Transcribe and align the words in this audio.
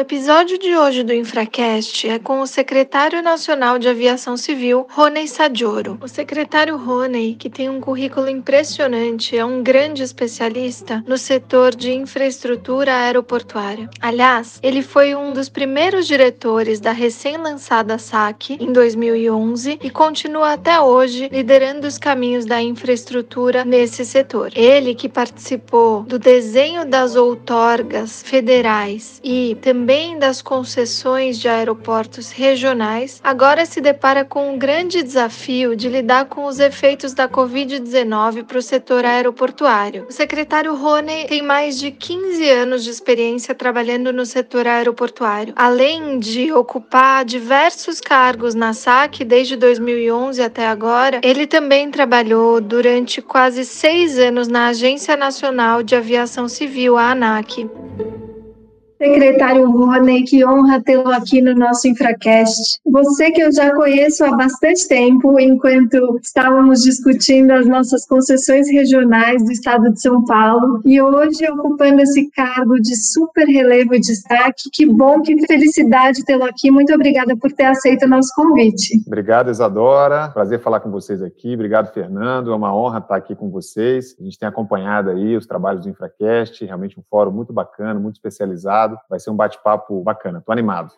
O 0.00 0.08
episódio 0.10 0.58
de 0.58 0.74
hoje 0.74 1.02
do 1.02 1.12
Infracast 1.12 2.08
é 2.08 2.18
com 2.18 2.40
o 2.40 2.46
secretário 2.46 3.20
nacional 3.20 3.78
de 3.78 3.86
Aviação 3.86 4.34
Civil, 4.34 4.86
Rony 4.88 5.28
Sadioro. 5.28 5.98
O 6.00 6.08
secretário 6.08 6.78
Rony, 6.78 7.36
que 7.38 7.50
tem 7.50 7.68
um 7.68 7.82
currículo 7.82 8.26
impressionante, 8.30 9.36
é 9.36 9.44
um 9.44 9.62
grande 9.62 10.02
especialista 10.02 11.04
no 11.06 11.18
setor 11.18 11.76
de 11.76 11.92
infraestrutura 11.92 12.94
aeroportuária. 12.94 13.90
Aliás, 14.00 14.58
ele 14.62 14.80
foi 14.80 15.14
um 15.14 15.34
dos 15.34 15.50
primeiros 15.50 16.06
diretores 16.06 16.80
da 16.80 16.92
recém-lançada 16.92 17.98
SAC 17.98 18.52
em 18.58 18.72
2011 18.72 19.80
e 19.82 19.90
continua 19.90 20.54
até 20.54 20.80
hoje 20.80 21.28
liderando 21.30 21.86
os 21.86 21.98
caminhos 21.98 22.46
da 22.46 22.62
infraestrutura 22.62 23.66
nesse 23.66 24.06
setor. 24.06 24.50
Ele 24.54 24.94
que 24.94 25.10
participou 25.10 26.04
do 26.04 26.18
desenho 26.18 26.86
das 26.86 27.16
outorgas 27.16 28.22
federais 28.22 29.20
e 29.22 29.58
também 29.60 29.89
também 29.90 30.20
das 30.20 30.40
concessões 30.40 31.36
de 31.36 31.48
aeroportos 31.48 32.30
regionais, 32.30 33.20
agora 33.24 33.66
se 33.66 33.80
depara 33.80 34.24
com 34.24 34.52
um 34.52 34.56
grande 34.56 35.02
desafio 35.02 35.74
de 35.74 35.88
lidar 35.88 36.26
com 36.26 36.44
os 36.44 36.60
efeitos 36.60 37.12
da 37.12 37.28
Covid-19 37.28 38.44
para 38.44 38.58
o 38.58 38.62
setor 38.62 39.04
aeroportuário. 39.04 40.06
O 40.08 40.12
secretário 40.12 40.76
Rony 40.76 41.26
tem 41.26 41.42
mais 41.42 41.76
de 41.76 41.90
15 41.90 42.48
anos 42.50 42.84
de 42.84 42.90
experiência 42.90 43.52
trabalhando 43.52 44.12
no 44.12 44.24
setor 44.24 44.68
aeroportuário, 44.68 45.54
além 45.56 46.20
de 46.20 46.52
ocupar 46.52 47.24
diversos 47.24 48.00
cargos 48.00 48.54
na 48.54 48.72
SAC 48.72 49.24
desde 49.24 49.56
2011 49.56 50.40
até 50.40 50.68
agora. 50.68 51.20
Ele 51.24 51.48
também 51.48 51.90
trabalhou 51.90 52.60
durante 52.60 53.20
quase 53.20 53.64
seis 53.64 54.20
anos 54.20 54.46
na 54.46 54.68
Agência 54.68 55.16
Nacional 55.16 55.82
de 55.82 55.96
Aviação 55.96 56.46
Civil, 56.46 56.96
a 56.96 57.10
ANAC. 57.10 57.68
Secretário 59.02 59.70
Rony, 59.70 60.24
que 60.24 60.44
honra 60.44 60.78
tê-lo 60.82 61.08
aqui 61.08 61.40
no 61.40 61.54
nosso 61.54 61.88
Infracast. 61.88 62.80
Você 62.84 63.30
que 63.30 63.40
eu 63.40 63.50
já 63.50 63.74
conheço 63.74 64.22
há 64.22 64.36
bastante 64.36 64.86
tempo, 64.86 65.40
enquanto 65.40 66.20
estávamos 66.22 66.82
discutindo 66.82 67.50
as 67.52 67.66
nossas 67.66 68.06
concessões 68.06 68.70
regionais 68.70 69.42
do 69.42 69.52
estado 69.52 69.90
de 69.90 70.02
São 70.02 70.22
Paulo, 70.26 70.82
e 70.84 71.00
hoje 71.00 71.50
ocupando 71.50 72.02
esse 72.02 72.30
cargo 72.32 72.74
de 72.74 72.94
super 72.94 73.46
relevo 73.46 73.94
e 73.94 74.00
destaque. 74.00 74.68
Que 74.70 74.84
bom, 74.84 75.22
que 75.22 75.46
felicidade 75.46 76.22
tê-lo 76.22 76.44
aqui. 76.44 76.70
Muito 76.70 76.92
obrigada 76.92 77.34
por 77.34 77.50
ter 77.52 77.64
aceito 77.64 78.04
o 78.04 78.08
nosso 78.08 78.34
convite. 78.34 79.02
Obrigado, 79.06 79.50
Isadora. 79.50 80.28
Prazer 80.28 80.60
falar 80.60 80.80
com 80.80 80.90
vocês 80.90 81.22
aqui. 81.22 81.54
Obrigado, 81.54 81.90
Fernando. 81.90 82.52
É 82.52 82.54
uma 82.54 82.76
honra 82.76 82.98
estar 82.98 83.16
aqui 83.16 83.34
com 83.34 83.48
vocês. 83.48 84.14
A 84.20 84.22
gente 84.22 84.38
tem 84.38 84.46
acompanhado 84.46 85.08
aí 85.08 85.38
os 85.38 85.46
trabalhos 85.46 85.84
do 85.84 85.88
Infracast, 85.88 86.62
realmente 86.66 87.00
um 87.00 87.02
fórum 87.08 87.30
muito 87.30 87.50
bacana, 87.50 87.98
muito 87.98 88.16
especializado 88.16 88.89
Vai 89.08 89.18
ser 89.18 89.30
um 89.30 89.36
bate-papo 89.36 90.02
bacana. 90.02 90.38
Estou 90.38 90.52
animado. 90.52 90.92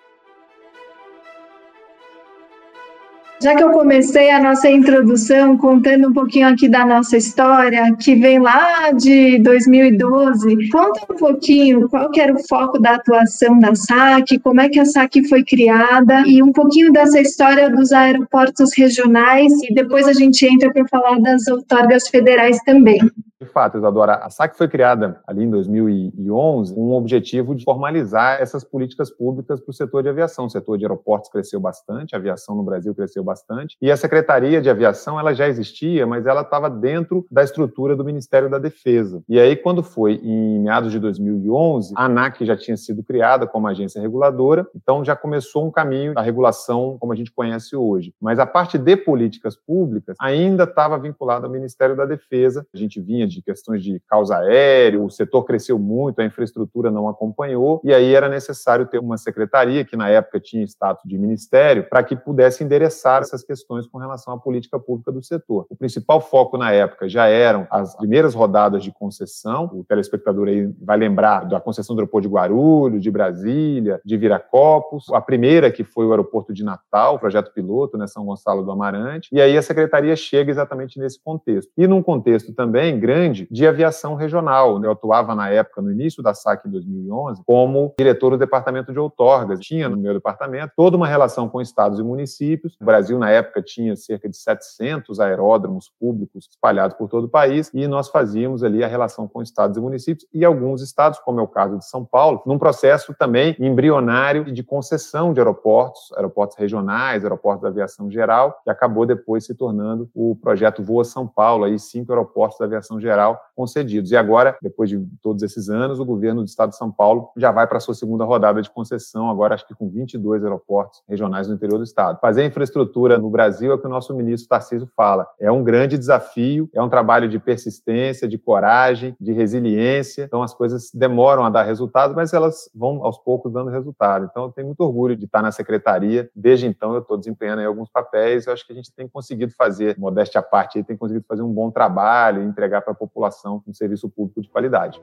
Já 3.42 3.56
que 3.56 3.64
eu 3.64 3.72
comecei 3.72 4.30
a 4.30 4.40
nossa 4.40 4.70
introdução 4.70 5.58
contando 5.58 6.10
um 6.10 6.12
pouquinho 6.12 6.46
aqui 6.46 6.68
da 6.68 6.86
nossa 6.86 7.16
história, 7.16 7.92
que 7.96 8.14
vem 8.14 8.38
lá 8.38 8.92
de 8.92 9.40
2012, 9.40 10.68
conta 10.70 11.12
um 11.12 11.16
pouquinho 11.16 11.88
qual 11.88 12.08
que 12.12 12.20
era 12.20 12.32
o 12.32 12.46
foco 12.46 12.78
da 12.78 12.94
atuação 12.94 13.58
da 13.58 13.74
SAC, 13.74 14.38
como 14.38 14.60
é 14.60 14.68
que 14.68 14.78
a 14.78 14.84
SAC 14.84 15.28
foi 15.28 15.42
criada 15.42 16.22
e 16.24 16.40
um 16.40 16.52
pouquinho 16.52 16.92
dessa 16.92 17.18
história 17.18 17.68
dos 17.68 17.90
aeroportos 17.90 18.70
regionais 18.78 19.52
e 19.68 19.74
depois 19.74 20.06
a 20.06 20.12
gente 20.12 20.46
entra 20.46 20.72
para 20.72 20.86
falar 20.86 21.18
das 21.18 21.48
outorgas 21.48 22.06
federais 22.06 22.58
também. 22.64 23.00
De 23.42 23.48
fato, 23.48 23.76
Isadora, 23.76 24.14
a 24.24 24.30
SAC 24.30 24.56
foi 24.56 24.68
criada 24.68 25.20
ali 25.26 25.42
em 25.42 25.50
2011 25.50 26.72
com 26.72 26.80
o 26.80 26.92
objetivo 26.92 27.56
de 27.56 27.64
formalizar 27.64 28.40
essas 28.40 28.62
políticas 28.62 29.10
públicas 29.10 29.60
para 29.60 29.68
o 29.68 29.74
setor 29.74 30.00
de 30.00 30.08
aviação. 30.08 30.44
O 30.44 30.48
setor 30.48 30.78
de 30.78 30.84
aeroportos 30.84 31.28
cresceu 31.28 31.58
bastante, 31.58 32.14
a 32.14 32.18
aviação 32.18 32.54
no 32.54 32.62
Brasil 32.62 32.94
cresceu 32.94 33.24
bastante, 33.24 33.31
e 33.80 33.90
a 33.90 33.96
Secretaria 33.96 34.60
de 34.60 34.68
Aviação 34.68 35.18
ela 35.18 35.34
já 35.34 35.48
existia, 35.48 36.06
mas 36.06 36.26
ela 36.26 36.42
estava 36.42 36.68
dentro 36.68 37.26
da 37.30 37.42
estrutura 37.42 37.96
do 37.96 38.04
Ministério 38.04 38.50
da 38.50 38.58
Defesa. 38.58 39.22
E 39.28 39.38
aí, 39.38 39.56
quando 39.56 39.82
foi 39.82 40.14
em 40.22 40.60
meados 40.60 40.92
de 40.92 40.98
2011, 40.98 41.94
a 41.96 42.04
ANAC 42.04 42.44
já 42.44 42.56
tinha 42.56 42.76
sido 42.76 43.02
criada 43.02 43.46
como 43.46 43.66
agência 43.66 44.00
reguladora, 44.00 44.66
então 44.74 45.04
já 45.04 45.16
começou 45.16 45.66
um 45.66 45.70
caminho 45.70 46.14
da 46.14 46.22
regulação 46.22 46.96
como 46.98 47.12
a 47.12 47.16
gente 47.16 47.32
conhece 47.32 47.76
hoje. 47.76 48.14
Mas 48.20 48.38
a 48.38 48.46
parte 48.46 48.78
de 48.78 48.96
políticas 48.96 49.56
públicas 49.56 50.16
ainda 50.20 50.64
estava 50.64 50.98
vinculada 50.98 51.46
ao 51.46 51.52
Ministério 51.52 51.96
da 51.96 52.04
Defesa. 52.04 52.66
A 52.74 52.76
gente 52.76 53.00
vinha 53.00 53.26
de 53.26 53.42
questões 53.42 53.82
de 53.82 54.00
causa 54.08 54.38
aéreo, 54.38 55.04
o 55.04 55.10
setor 55.10 55.44
cresceu 55.44 55.78
muito, 55.78 56.20
a 56.20 56.24
infraestrutura 56.24 56.90
não 56.90 57.08
acompanhou, 57.08 57.80
e 57.84 57.92
aí 57.92 58.14
era 58.14 58.28
necessário 58.28 58.86
ter 58.86 58.98
uma 58.98 59.16
secretaria, 59.16 59.84
que 59.84 59.96
na 59.96 60.08
época 60.08 60.40
tinha 60.40 60.64
status 60.64 61.08
de 61.08 61.18
ministério, 61.18 61.88
para 61.88 62.02
que 62.02 62.16
pudesse 62.16 62.64
endereçar 62.64 63.21
essas 63.22 63.42
questões 63.42 63.86
com 63.86 63.98
relação 63.98 64.34
à 64.34 64.38
política 64.38 64.78
pública 64.78 65.10
do 65.10 65.22
setor. 65.22 65.66
O 65.70 65.76
principal 65.76 66.20
foco 66.20 66.56
na 66.56 66.72
época 66.72 67.08
já 67.08 67.26
eram 67.26 67.66
as 67.70 67.96
primeiras 67.96 68.34
rodadas 68.34 68.82
de 68.82 68.92
concessão, 68.92 69.70
o 69.72 69.84
telespectador 69.84 70.48
aí 70.48 70.72
vai 70.80 70.96
lembrar 70.96 71.44
da 71.44 71.60
concessão 71.60 71.94
do 71.94 72.00
aeroporto 72.00 72.28
de 72.28 72.34
Guarulhos, 72.34 73.02
de 73.02 73.10
Brasília, 73.10 74.00
de 74.04 74.16
Viracopos, 74.16 75.06
a 75.12 75.20
primeira 75.20 75.70
que 75.70 75.84
foi 75.84 76.06
o 76.06 76.10
aeroporto 76.10 76.52
de 76.52 76.64
Natal, 76.64 77.18
projeto 77.18 77.52
piloto, 77.52 77.96
né, 77.96 78.06
São 78.06 78.24
Gonçalo 78.24 78.62
do 78.62 78.70
Amarante, 78.70 79.28
e 79.32 79.40
aí 79.40 79.56
a 79.56 79.62
secretaria 79.62 80.14
chega 80.16 80.50
exatamente 80.50 80.98
nesse 80.98 81.22
contexto. 81.22 81.70
E 81.76 81.86
num 81.86 82.02
contexto 82.02 82.52
também 82.52 82.98
grande 82.98 83.48
de 83.50 83.66
aviação 83.66 84.14
regional. 84.14 84.82
Eu 84.82 84.92
atuava 84.92 85.34
na 85.34 85.48
época, 85.48 85.82
no 85.82 85.90
início 85.90 86.22
da 86.22 86.34
SAC 86.34 86.66
em 86.66 86.70
2011, 86.70 87.42
como 87.44 87.94
diretor 87.98 88.30
do 88.30 88.38
departamento 88.38 88.92
de 88.92 88.98
outorgas. 88.98 89.60
Tinha 89.60 89.88
no 89.88 89.96
meu 89.96 90.14
departamento 90.14 90.72
toda 90.76 90.96
uma 90.96 91.06
relação 91.06 91.48
com 91.48 91.60
estados 91.60 91.98
e 91.98 92.02
municípios. 92.02 92.76
O 92.80 92.84
Brasil, 92.84 93.01
na 93.10 93.30
época, 93.30 93.62
tinha 93.62 93.94
cerca 93.96 94.28
de 94.28 94.36
700 94.36 95.20
aeródromos 95.20 95.90
públicos 96.00 96.48
espalhados 96.50 96.96
por 96.96 97.08
todo 97.08 97.24
o 97.24 97.28
país 97.28 97.70
e 97.72 97.86
nós 97.86 98.08
fazíamos 98.08 98.64
ali 98.64 98.82
a 98.82 98.88
relação 98.88 99.28
com 99.28 99.40
estados 99.40 99.76
e 99.76 99.80
municípios 99.80 100.26
e 100.32 100.44
alguns 100.44 100.82
estados, 100.82 101.18
como 101.20 101.40
é 101.40 101.42
o 101.42 101.48
caso 101.48 101.78
de 101.78 101.86
São 101.86 102.04
Paulo, 102.04 102.42
num 102.44 102.58
processo 102.58 103.14
também 103.14 103.56
embrionário 103.58 104.44
de 104.52 104.62
concessão 104.62 105.32
de 105.32 105.40
aeroportos, 105.40 106.12
aeroportos 106.16 106.56
regionais, 106.56 107.22
aeroportos 107.22 107.62
da 107.62 107.68
aviação 107.68 108.10
geral, 108.10 108.60
que 108.64 108.70
acabou 108.70 109.06
depois 109.06 109.44
se 109.44 109.54
tornando 109.54 110.10
o 110.14 110.36
projeto 110.36 110.82
Voa 110.82 111.04
São 111.04 111.26
Paulo, 111.26 111.64
aí 111.64 111.78
cinco 111.78 112.12
aeroportos 112.12 112.58
da 112.58 112.64
aviação 112.64 113.00
geral 113.00 113.12
Geral 113.12 113.38
concedidos. 113.54 114.10
E 114.10 114.16
agora, 114.16 114.56
depois 114.62 114.88
de 114.88 114.98
todos 115.22 115.42
esses 115.42 115.68
anos, 115.68 116.00
o 116.00 116.04
governo 116.04 116.42
do 116.42 116.46
Estado 116.46 116.70
de 116.70 116.76
São 116.76 116.90
Paulo 116.90 117.30
já 117.36 117.52
vai 117.52 117.66
para 117.66 117.76
a 117.76 117.80
sua 117.80 117.94
segunda 117.94 118.24
rodada 118.24 118.62
de 118.62 118.70
concessão, 118.70 119.28
agora 119.28 119.54
acho 119.54 119.66
que 119.66 119.74
com 119.74 119.88
22 119.88 120.42
aeroportos 120.42 121.02
regionais 121.06 121.46
no 121.46 121.54
interior 121.54 121.76
do 121.76 121.84
Estado. 121.84 122.18
Fazer 122.20 122.44
infraestrutura 122.44 122.91
no 122.94 123.30
Brasil 123.30 123.70
é 123.72 123.74
o 123.74 123.78
que 123.78 123.86
o 123.86 123.90
nosso 123.90 124.14
ministro 124.14 124.48
Tarcísio 124.48 124.88
fala. 124.96 125.26
É 125.40 125.50
um 125.50 125.62
grande 125.62 125.98
desafio, 125.98 126.68
é 126.74 126.82
um 126.82 126.88
trabalho 126.88 127.28
de 127.28 127.38
persistência, 127.38 128.28
de 128.28 128.38
coragem, 128.38 129.16
de 129.20 129.32
resiliência. 129.32 130.24
Então, 130.24 130.42
as 130.42 130.54
coisas 130.54 130.90
demoram 130.92 131.44
a 131.44 131.50
dar 131.50 131.62
resultado, 131.62 132.14
mas 132.14 132.32
elas 132.32 132.70
vão 132.74 133.04
aos 133.04 133.18
poucos 133.18 133.52
dando 133.52 133.70
resultado. 133.70 134.28
Então, 134.30 134.44
eu 134.44 134.52
tenho 134.52 134.66
muito 134.66 134.80
orgulho 134.80 135.16
de 135.16 135.24
estar 135.24 135.42
na 135.42 135.52
secretaria. 135.52 136.30
Desde 136.34 136.66
então, 136.66 136.92
eu 136.94 137.00
estou 137.00 137.16
desempenhando 137.16 137.62
alguns 137.62 137.90
papéis. 137.90 138.46
Eu 138.46 138.52
acho 138.52 138.66
que 138.66 138.72
a 138.72 138.76
gente 138.76 138.92
tem 138.94 139.08
conseguido 139.08 139.52
fazer, 139.56 139.96
modéstia 139.98 140.40
à 140.40 140.42
parte, 140.42 140.82
tem 140.82 140.96
conseguido 140.96 141.24
fazer 141.28 141.42
um 141.42 141.52
bom 141.52 141.70
trabalho, 141.70 142.42
entregar 142.42 142.82
para 142.82 142.94
população 142.94 143.62
um 143.66 143.72
serviço 143.72 144.08
público 144.08 144.40
de 144.40 144.48
qualidade. 144.48 145.00